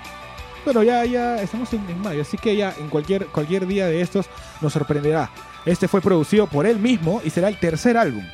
Bueno, 0.64 0.82
ya, 0.82 1.05
ya 1.05 1.43
estamos 1.43 1.70
en, 1.74 1.89
en 1.91 2.01
mayo, 2.01 2.22
así 2.22 2.39
que 2.39 2.57
ya 2.57 2.74
en 2.78 2.89
cualquier, 2.89 3.26
cualquier 3.26 3.66
día 3.66 3.87
de 3.87 4.01
estos 4.01 4.26
nos 4.62 4.72
sorprenderá. 4.72 5.30
Este 5.66 5.89
fue 5.89 6.01
producido 6.01 6.47
por 6.47 6.66
él 6.66 6.78
mismo 6.78 7.20
y 7.24 7.30
será 7.30 7.49
el 7.49 7.59
tercer 7.59 7.97
álbum. 7.97 8.24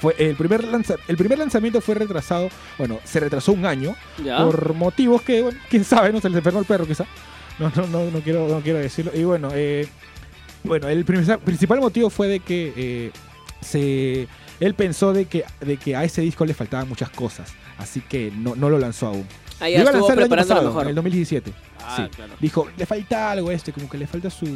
Fue 0.00 0.14
el 0.18 0.34
primer 0.36 0.64
lanza- 0.64 0.96
el 1.08 1.16
primer 1.16 1.38
lanzamiento 1.38 1.80
fue 1.80 1.94
retrasado, 1.94 2.48
bueno, 2.78 2.98
se 3.04 3.20
retrasó 3.20 3.52
un 3.52 3.66
año 3.66 3.94
Ya. 4.24 4.38
por 4.44 4.74
motivos 4.74 5.22
que, 5.22 5.42
bueno, 5.42 5.58
quién 5.68 5.84
sabe, 5.84 6.12
no 6.12 6.20
se 6.20 6.28
les 6.30 6.38
enfermó 6.38 6.60
el 6.60 6.66
perro 6.66 6.86
quizá. 6.86 7.04
No, 7.58 7.70
no, 7.76 7.86
no, 7.86 8.10
no 8.10 8.20
quiero, 8.20 8.48
no 8.48 8.60
quiero 8.60 8.78
decirlo. 8.78 9.12
Y 9.14 9.24
bueno, 9.24 9.50
eh, 9.52 9.86
bueno, 10.64 10.88
el 10.88 11.04
prim- 11.04 11.24
principal 11.44 11.80
motivo 11.80 12.08
fue 12.08 12.28
de 12.28 12.40
que 12.40 12.72
eh, 12.76 13.10
se, 13.60 14.26
él 14.60 14.74
pensó 14.74 15.12
de 15.12 15.26
que, 15.26 15.44
de 15.60 15.76
que 15.76 15.94
a 15.94 16.04
ese 16.04 16.22
disco 16.22 16.46
le 16.46 16.54
faltaban 16.54 16.88
muchas 16.88 17.10
cosas, 17.10 17.52
así 17.76 18.00
que 18.00 18.32
no, 18.34 18.54
no 18.56 18.70
lo 18.70 18.78
lanzó 18.78 19.08
aún. 19.08 19.26
Ahí 19.60 19.74
iba 19.74 19.90
a 19.90 19.92
lanzar 19.92 20.16
el 20.16 20.24
año 20.24 20.36
pasado, 20.36 20.68
mejor. 20.68 20.82
en 20.84 20.88
el 20.88 20.94
2017. 20.94 21.52
Ah, 21.84 21.96
sí. 22.08 22.16
claro. 22.16 22.32
Dijo, 22.40 22.68
le 22.78 22.86
falta 22.86 23.30
algo 23.32 23.50
a 23.50 23.52
este, 23.52 23.72
como 23.74 23.90
que 23.90 23.98
le 23.98 24.06
falta 24.06 24.30
su 24.30 24.46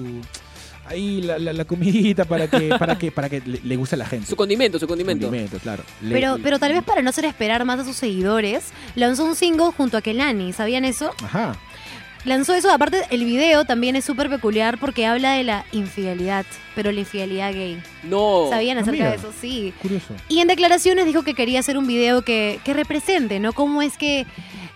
ahí 0.86 1.22
la, 1.22 1.38
la, 1.38 1.52
la 1.52 1.64
comidita 1.64 2.24
para 2.24 2.48
que 2.48 2.68
para 2.78 2.96
que 2.98 3.10
para 3.12 3.28
que 3.28 3.40
le, 3.44 3.60
le 3.62 3.76
guste 3.76 3.94
a 3.94 3.98
la 3.98 4.06
gente. 4.06 4.26
Su 4.26 4.36
condimento, 4.36 4.78
su 4.78 4.86
condimento. 4.86 5.26
Condimento, 5.26 5.58
claro. 5.58 5.82
Le- 6.02 6.14
Pero, 6.14 6.36
le- 6.36 6.42
pero 6.42 6.58
tal 6.58 6.72
vez 6.72 6.82
para 6.82 7.02
no 7.02 7.10
hacer 7.10 7.24
esperar 7.24 7.64
más 7.64 7.80
a 7.80 7.84
sus 7.84 7.96
seguidores, 7.96 8.72
lanzó 8.94 9.24
un 9.24 9.34
single 9.36 9.72
junto 9.76 9.96
a 9.96 10.02
Kelani. 10.02 10.52
¿Sabían 10.52 10.84
eso? 10.84 11.10
Ajá. 11.22 11.56
Lanzó 12.24 12.54
eso, 12.54 12.70
aparte 12.70 13.02
el 13.10 13.22
video 13.26 13.66
también 13.66 13.96
es 13.96 14.04
súper 14.06 14.30
peculiar 14.30 14.78
porque 14.78 15.04
habla 15.04 15.32
de 15.34 15.44
la 15.44 15.66
infidelidad, 15.72 16.46
pero 16.74 16.90
la 16.90 17.00
infidelidad 17.00 17.52
gay. 17.52 17.78
No. 18.02 18.46
¿Sabían 18.48 18.78
Ah, 18.78 18.80
acerca 18.80 19.10
de 19.10 19.16
eso? 19.16 19.30
Sí. 19.38 19.74
Curioso. 19.82 20.14
Y 20.30 20.38
en 20.38 20.48
declaraciones 20.48 21.04
dijo 21.04 21.22
que 21.22 21.34
quería 21.34 21.60
hacer 21.60 21.76
un 21.76 21.86
video 21.86 22.22
que, 22.22 22.60
que 22.64 22.72
represente, 22.72 23.40
¿no? 23.40 23.52
Cómo 23.52 23.82
es 23.82 23.98
que 23.98 24.24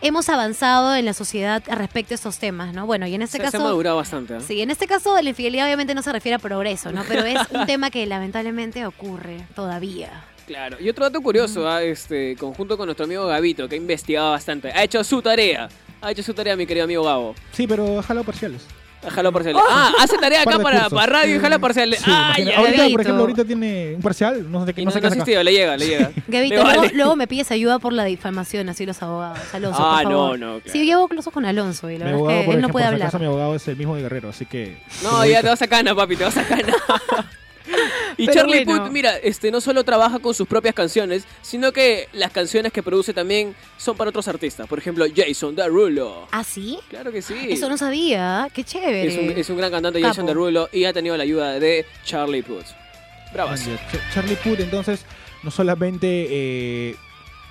hemos 0.00 0.28
avanzado 0.28 0.94
en 0.94 1.04
la 1.04 1.14
sociedad 1.14 1.62
respecto 1.66 2.14
a 2.14 2.16
estos 2.16 2.38
temas, 2.38 2.74
¿no? 2.74 2.86
Bueno, 2.86 3.06
y 3.06 3.14
en 3.14 3.22
este 3.22 3.38
se, 3.38 3.42
se 3.42 3.48
ha 3.48 3.50
caso... 3.52 3.64
madurado 3.64 3.96
bastante. 3.96 4.36
¿eh? 4.36 4.40
Sí, 4.46 4.60
en 4.60 4.70
este 4.70 4.86
caso 4.86 5.20
la 5.20 5.28
infidelidad 5.28 5.66
obviamente 5.66 5.94
no 5.94 6.02
se 6.02 6.12
refiere 6.12 6.36
a 6.36 6.38
progreso, 6.38 6.92
¿no? 6.92 7.04
Pero 7.08 7.24
es 7.24 7.38
un 7.50 7.66
tema 7.66 7.90
que 7.90 8.06
lamentablemente 8.06 8.86
ocurre 8.86 9.46
todavía. 9.54 10.24
Claro. 10.46 10.78
Y 10.80 10.88
otro 10.88 11.04
dato 11.04 11.20
curioso, 11.20 11.68
¿ah? 11.68 11.82
este, 11.82 12.34
conjunto 12.36 12.78
con 12.78 12.86
nuestro 12.86 13.04
amigo 13.04 13.26
Gabito, 13.26 13.68
que 13.68 13.74
ha 13.74 13.78
investigado 13.78 14.30
bastante. 14.30 14.72
Ha 14.72 14.82
hecho 14.82 15.04
su 15.04 15.20
tarea. 15.20 15.68
Ha 16.00 16.10
hecho 16.12 16.22
su 16.22 16.32
tarea, 16.32 16.56
mi 16.56 16.66
querido 16.66 16.84
amigo 16.84 17.04
Gabo. 17.04 17.34
Sí, 17.52 17.66
pero 17.66 18.02
jalado 18.02 18.24
parciales. 18.24 18.62
Jala 19.06 19.30
parciales. 19.30 19.62
Ah, 19.70 19.92
hace 20.00 20.18
tarea 20.18 20.42
acá 20.42 20.58
para, 20.58 20.90
para 20.90 21.06
radio 21.06 21.36
y 21.36 21.38
jala 21.38 21.58
parciales. 21.58 22.00
Sí, 22.00 22.10
ah, 22.12 22.34
ya, 22.36 22.58
ahorita, 22.58 22.88
por 22.90 23.00
ejemplo, 23.00 23.20
ahorita 23.22 23.44
tiene 23.44 23.94
un 23.94 24.02
parcial, 24.02 24.50
no 24.50 24.66
sé 24.66 24.74
qué, 24.74 24.82
no 24.82 24.86
no, 24.86 24.90
sé 24.90 24.96
no 24.96 25.00
qué 25.02 25.06
ha 25.06 25.10
saca. 25.10 25.22
asistido, 25.22 25.42
le 25.44 25.52
llega, 25.52 25.76
le 25.76 25.86
llega. 25.86 26.10
Gabito, 26.26 26.56
Le 26.56 26.62
luego, 26.62 26.80
vale. 26.80 26.92
luego 26.94 27.16
me 27.16 27.26
pides 27.28 27.50
ayuda 27.52 27.78
por 27.78 27.92
la 27.92 28.04
difamación, 28.04 28.68
así 28.68 28.84
los 28.86 29.00
abogados. 29.02 29.38
Alonso, 29.52 29.78
Ah, 29.80 30.00
por 30.02 30.12
no, 30.12 30.18
favor. 30.18 30.38
no, 30.40 30.46
claro. 30.60 30.72
Sí, 30.72 30.84
llevo 30.84 31.04
incluso 31.04 31.30
con 31.30 31.44
Alonso 31.46 31.88
y 31.90 31.98
la 31.98 32.06
Mi 32.06 32.10
verdad 32.12 32.16
abogado, 32.18 32.40
es 32.40 32.46
que 32.48 32.54
él 32.54 32.60
no 32.62 32.68
puede 32.70 32.84
por 32.86 32.92
hablar. 32.94 33.08
acaso, 33.08 33.18
mi 33.20 33.26
abogado 33.26 33.54
es 33.54 33.68
el 33.68 33.76
mismo 33.76 33.94
de 33.96 34.02
Guerrero, 34.02 34.28
así 34.30 34.46
que... 34.46 34.76
No, 35.02 35.24
ya 35.24 35.42
te 35.42 35.48
vas 35.48 35.62
a 35.62 35.68
cana, 35.68 35.94
papi, 35.94 36.16
te 36.16 36.24
vas 36.24 36.36
a 36.36 36.44
cana. 36.44 36.74
Y 38.18 38.26
Pero 38.26 38.40
Charlie 38.40 38.64
bueno. 38.64 38.82
Puth, 38.84 38.92
mira, 38.92 39.16
este 39.16 39.50
no 39.50 39.60
solo 39.60 39.84
trabaja 39.84 40.18
con 40.18 40.34
sus 40.34 40.46
propias 40.46 40.74
canciones, 40.74 41.24
sino 41.40 41.72
que 41.72 42.08
las 42.12 42.32
canciones 42.32 42.72
que 42.72 42.82
produce 42.82 43.14
también 43.14 43.54
son 43.76 43.96
para 43.96 44.10
otros 44.10 44.26
artistas. 44.28 44.66
Por 44.66 44.78
ejemplo, 44.80 45.06
Jason 45.14 45.54
Derulo. 45.54 46.26
¿Ah, 46.32 46.42
sí? 46.44 46.78
Claro 46.90 47.12
que 47.12 47.22
sí. 47.22 47.34
Eso 47.48 47.68
no 47.68 47.78
sabía. 47.78 48.48
Qué 48.52 48.64
chévere. 48.64 49.06
es, 49.06 49.16
un, 49.16 49.38
es 49.38 49.48
un 49.50 49.56
gran 49.56 49.70
cantante, 49.70 50.00
Capo. 50.00 50.08
Jason 50.10 50.26
Derulo, 50.26 50.68
y 50.72 50.84
ha 50.84 50.92
tenido 50.92 51.16
la 51.16 51.22
ayuda 51.22 51.60
de 51.60 51.86
Charlie 52.04 52.42
Puth. 52.42 52.66
Bravas. 53.32 53.66
Ch- 53.66 53.78
Charlie 54.12 54.36
Puth, 54.36 54.60
entonces, 54.60 55.04
no 55.44 55.50
solamente, 55.52 56.26
eh, 56.28 56.96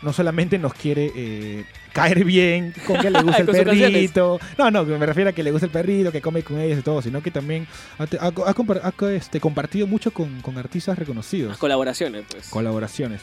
no 0.02 0.12
solamente 0.12 0.58
nos 0.60 0.74
quiere 0.74 1.12
eh, 1.16 1.66
caer 1.98 2.24
bien 2.24 2.74
con 2.86 3.00
que 3.00 3.10
le 3.10 3.22
gusta 3.22 3.38
el 3.40 3.46
perrito. 3.48 4.40
No, 4.58 4.70
no, 4.70 4.84
me 4.86 5.06
refiero 5.06 5.32
a 5.32 5.34
que 5.34 5.42
le 5.44 5.52
gusta 5.52 5.66
el 5.66 5.72
perrito, 5.72 6.12
que 6.12 6.22
come 6.22 6.44
con 6.44 6.60
ellos 6.62 6.80
y 6.80 6.82
todo, 6.84 7.02
sino 7.02 7.22
que 7.24 7.32
también 7.32 7.68
ha, 7.98 8.06
te- 8.06 8.18
ha- 8.18 8.28
ha 8.28 8.32
compar- 8.56 8.82
ha, 8.84 9.12
este, 9.12 9.40
compartido 9.40 9.88
mucho 9.88 10.12
con, 10.12 10.42
con 10.42 10.58
artistas 10.58 10.94
Las 10.94 11.00
reconocidos. 11.00 11.58
colaboraciones, 11.58 12.24
pues. 12.30 12.50
Colaboraciones. 12.50 13.22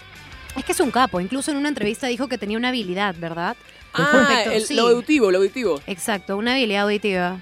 Es 0.56 0.64
que 0.64 0.72
es 0.72 0.80
un 0.80 0.90
capo. 0.90 1.20
Incluso 1.20 1.50
en 1.50 1.56
una 1.56 1.68
entrevista 1.68 2.06
dijo 2.08 2.26
que 2.28 2.36
tenía 2.38 2.56
una 2.58 2.68
habilidad, 2.68 3.14
¿verdad? 3.18 3.56
ah, 3.94 4.42
el, 4.52 4.62
sí. 4.62 4.74
lo 4.74 4.88
auditivo, 4.88 5.30
lo 5.30 5.38
auditivo. 5.38 5.80
Exacto, 5.86 6.36
una 6.36 6.52
habilidad 6.54 6.82
auditiva. 6.82 7.40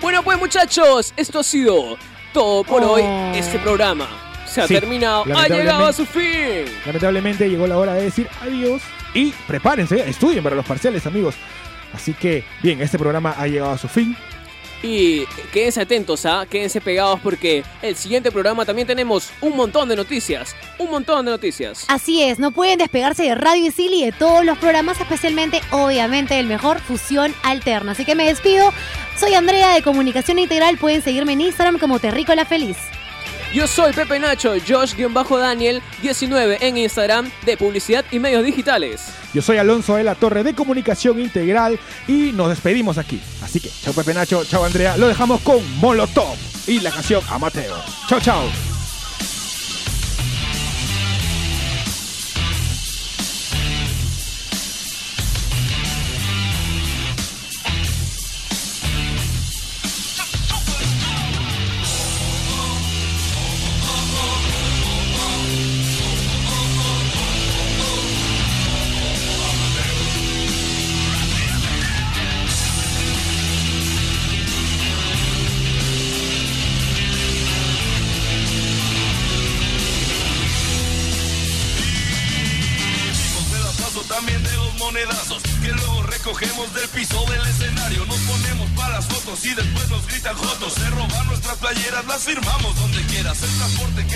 Bueno, 0.00 0.22
pues 0.22 0.38
muchachos, 0.38 1.12
esto 1.16 1.40
ha 1.40 1.44
sido 1.44 1.96
todo 2.32 2.62
por 2.64 2.82
Oh. 2.82 2.92
hoy. 2.92 3.02
Este 3.36 3.58
programa 3.58 4.08
se 4.46 4.60
ha 4.60 4.66
Sí, 4.68 4.74
terminado, 4.74 5.24
ha 5.36 5.48
llegado 5.48 5.86
a 5.86 5.92
su 5.92 6.04
fin. 6.06 6.64
Lamentablemente 6.86 7.48
llegó 7.48 7.66
la 7.66 7.78
hora 7.78 7.94
de 7.94 8.02
decir 8.04 8.28
adiós 8.40 8.82
y 9.14 9.32
prepárense, 9.46 10.08
estudien 10.08 10.42
para 10.42 10.56
los 10.56 10.66
parciales, 10.66 11.06
amigos. 11.06 11.34
Así 11.92 12.14
que, 12.14 12.44
bien, 12.62 12.80
este 12.80 12.98
programa 12.98 13.34
ha 13.36 13.46
llegado 13.46 13.72
a 13.72 13.78
su 13.78 13.88
fin. 13.88 14.16
Y 14.82 15.26
quédense 15.52 15.80
atentos, 15.80 16.26
¿ah? 16.26 16.44
Quédense 16.50 16.80
pegados 16.80 17.20
porque 17.20 17.62
el 17.82 17.94
siguiente 17.94 18.32
programa 18.32 18.64
también 18.64 18.88
tenemos 18.88 19.30
un 19.40 19.56
montón 19.56 19.88
de 19.88 19.94
noticias. 19.94 20.56
Un 20.78 20.90
montón 20.90 21.24
de 21.24 21.30
noticias. 21.30 21.84
Así 21.86 22.22
es, 22.22 22.40
no 22.40 22.50
pueden 22.50 22.78
despegarse 22.78 23.22
de 23.22 23.34
Radio 23.36 23.66
Isil 23.66 23.92
y 23.94 24.04
de 24.04 24.12
todos 24.12 24.44
los 24.44 24.58
programas, 24.58 25.00
especialmente, 25.00 25.60
obviamente, 25.70 26.38
el 26.38 26.48
mejor 26.48 26.80
Fusión 26.80 27.32
Alterna. 27.44 27.92
Así 27.92 28.04
que 28.04 28.16
me 28.16 28.24
despido. 28.24 28.72
Soy 29.16 29.34
Andrea 29.34 29.72
de 29.72 29.82
Comunicación 29.82 30.40
Integral. 30.40 30.78
Pueden 30.78 31.02
seguirme 31.02 31.34
en 31.34 31.42
Instagram 31.42 31.78
como 31.78 32.00
Terrícola 32.00 32.44
Feliz. 32.44 32.76
Yo 33.52 33.66
soy 33.66 33.92
Pepe 33.92 34.18
Nacho, 34.18 34.56
Josh-Daniel19 34.56 36.56
en 36.62 36.78
Instagram 36.78 37.30
de 37.44 37.58
Publicidad 37.58 38.02
y 38.10 38.18
Medios 38.18 38.44
Digitales. 38.44 39.02
Yo 39.34 39.42
soy 39.42 39.58
Alonso 39.58 39.96
de 39.96 40.04
la 40.04 40.14
Torre 40.14 40.42
de 40.42 40.54
Comunicación 40.54 41.20
Integral 41.20 41.78
y 42.08 42.32
nos 42.32 42.48
despedimos 42.48 42.96
aquí. 42.96 43.20
Así 43.42 43.60
que, 43.60 43.68
chao 43.68 43.92
Pepe 43.92 44.14
Nacho, 44.14 44.42
chao 44.46 44.64
Andrea, 44.64 44.96
lo 44.96 45.06
dejamos 45.06 45.42
con 45.42 45.58
Molotov 45.80 46.34
y 46.66 46.80
la 46.80 46.90
canción 46.90 47.22
Amateo. 47.28 47.76
Chao, 48.08 48.20
chao. 48.20 48.71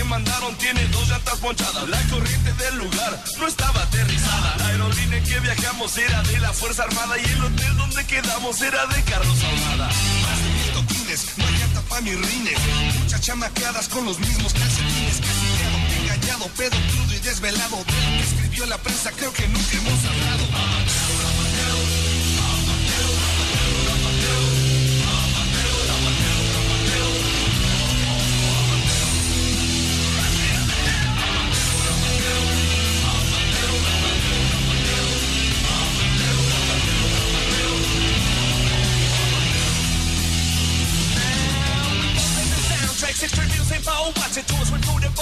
Mandaron 0.06 0.56
tiene 0.56 0.86
dos 0.88 1.08
llantas 1.08 1.38
ponchadas. 1.38 1.88
La 1.88 2.00
corriente 2.08 2.52
del 2.54 2.78
lugar 2.78 3.24
no 3.38 3.46
estaba 3.46 3.82
aterrizada. 3.82 4.56
La 4.58 4.66
aerolínea 4.68 5.22
que 5.22 5.40
viajamos 5.40 5.96
era 5.98 6.22
de 6.22 6.38
la 6.40 6.52
Fuerza 6.52 6.84
Armada 6.84 7.18
y 7.18 7.24
el 7.24 7.44
hotel 7.44 7.76
donde 7.76 8.06
quedamos 8.06 8.60
era 8.62 8.86
de 8.86 9.02
Carlos 9.02 9.36
Ahumada. 9.42 9.86
Más 9.86 10.42
de 10.42 10.48
mil 10.50 10.72
toquines, 10.72 11.26
no 11.36 11.46
hay 11.46 11.54
llanta 11.58 11.82
pa' 11.82 12.00
mis 12.00 12.14
rines. 12.14 12.58
Muchas 13.00 13.20
chamaqueadas 13.20 13.88
con 13.88 14.04
los 14.04 14.18
mismos 14.18 14.52
calcetines. 14.52 15.20
Casillado, 15.20 15.78
engañado, 16.02 16.46
pedo 16.56 16.76
crudo 16.92 17.14
y 17.14 17.18
desvelado. 17.20 17.76
De 17.76 17.92
lo 17.92 18.08
que 18.16 18.20
escribió 18.20 18.66
la 18.66 18.78
prensa 18.78 19.10
creo 19.12 19.32
que 19.32 19.46
nunca 19.48 19.76
hemos 19.76 20.04
hablado. 20.04 20.44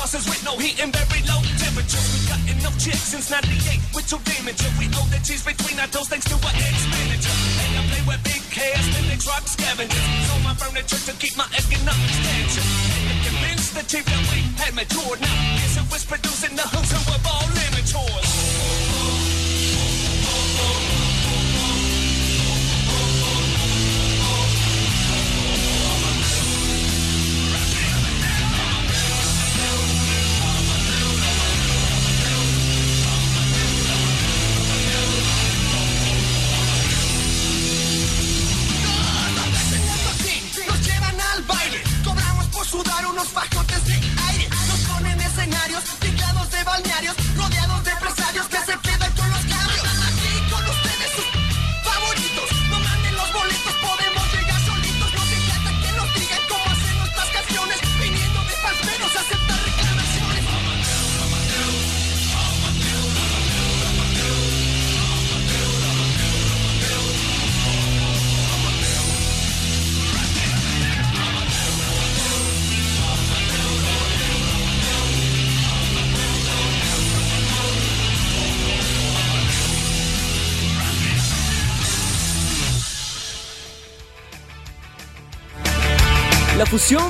Buses 0.04 0.28
with 0.28 0.44
no 0.44 0.52
heat 0.60 0.76
and 0.84 0.92
very 0.92 1.24
low 1.24 1.40
temperatures. 1.56 2.04
We 2.12 2.20
got 2.28 2.42
enough 2.44 2.76
chicks 2.76 3.08
since 3.08 3.32
98 3.32 3.80
with 3.96 4.04
two 4.04 4.20
damage. 4.28 4.60
We 4.76 4.92
know 4.92 5.00
the 5.08 5.16
cheese 5.24 5.40
between 5.40 5.80
our 5.80 5.88
toes 5.88 6.12
thanks 6.12 6.28
to 6.28 6.36
our 6.44 6.52
ex-manager. 6.60 7.32
And 7.64 7.72
I 7.72 7.82
play 7.88 8.02
with 8.04 8.20
big 8.20 8.42
cash, 8.52 8.84
mimics 8.92 9.24
rock 9.24 9.48
scavengers. 9.48 10.04
So 10.28 10.34
my 10.44 10.52
furniture 10.60 11.00
to 11.08 11.12
keep 11.16 11.32
my 11.40 11.48
economic 11.56 12.04
expansion. 12.12 12.64
And 13.00 13.16
to 13.24 13.30
convince 13.32 13.66
the 13.72 13.84
chief 13.88 14.04
that 14.04 14.22
we 14.28 14.44
had 14.60 14.76
matured. 14.76 15.24
Now, 15.24 15.36
guess 15.56 15.80
who 15.80 15.84
was 15.88 16.04
producing 16.04 16.52
the 16.52 16.66
hooks 16.68 16.92
and 16.92 17.04
we're 17.08 17.24
all 17.24 17.48
amateurs. 17.64 18.53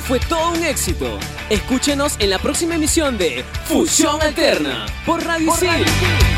Fue 0.06 0.20
todo 0.20 0.52
un 0.52 0.62
éxito. 0.62 1.18
Escúchenos 1.48 2.16
en 2.18 2.30
la 2.30 2.38
próxima 2.38 2.74
emisión 2.74 3.16
de 3.16 3.44
Fusión 3.64 4.20
Alterna 4.20 4.86
por 5.06 5.24
Radio 5.24 5.52
Isil. 5.54 6.33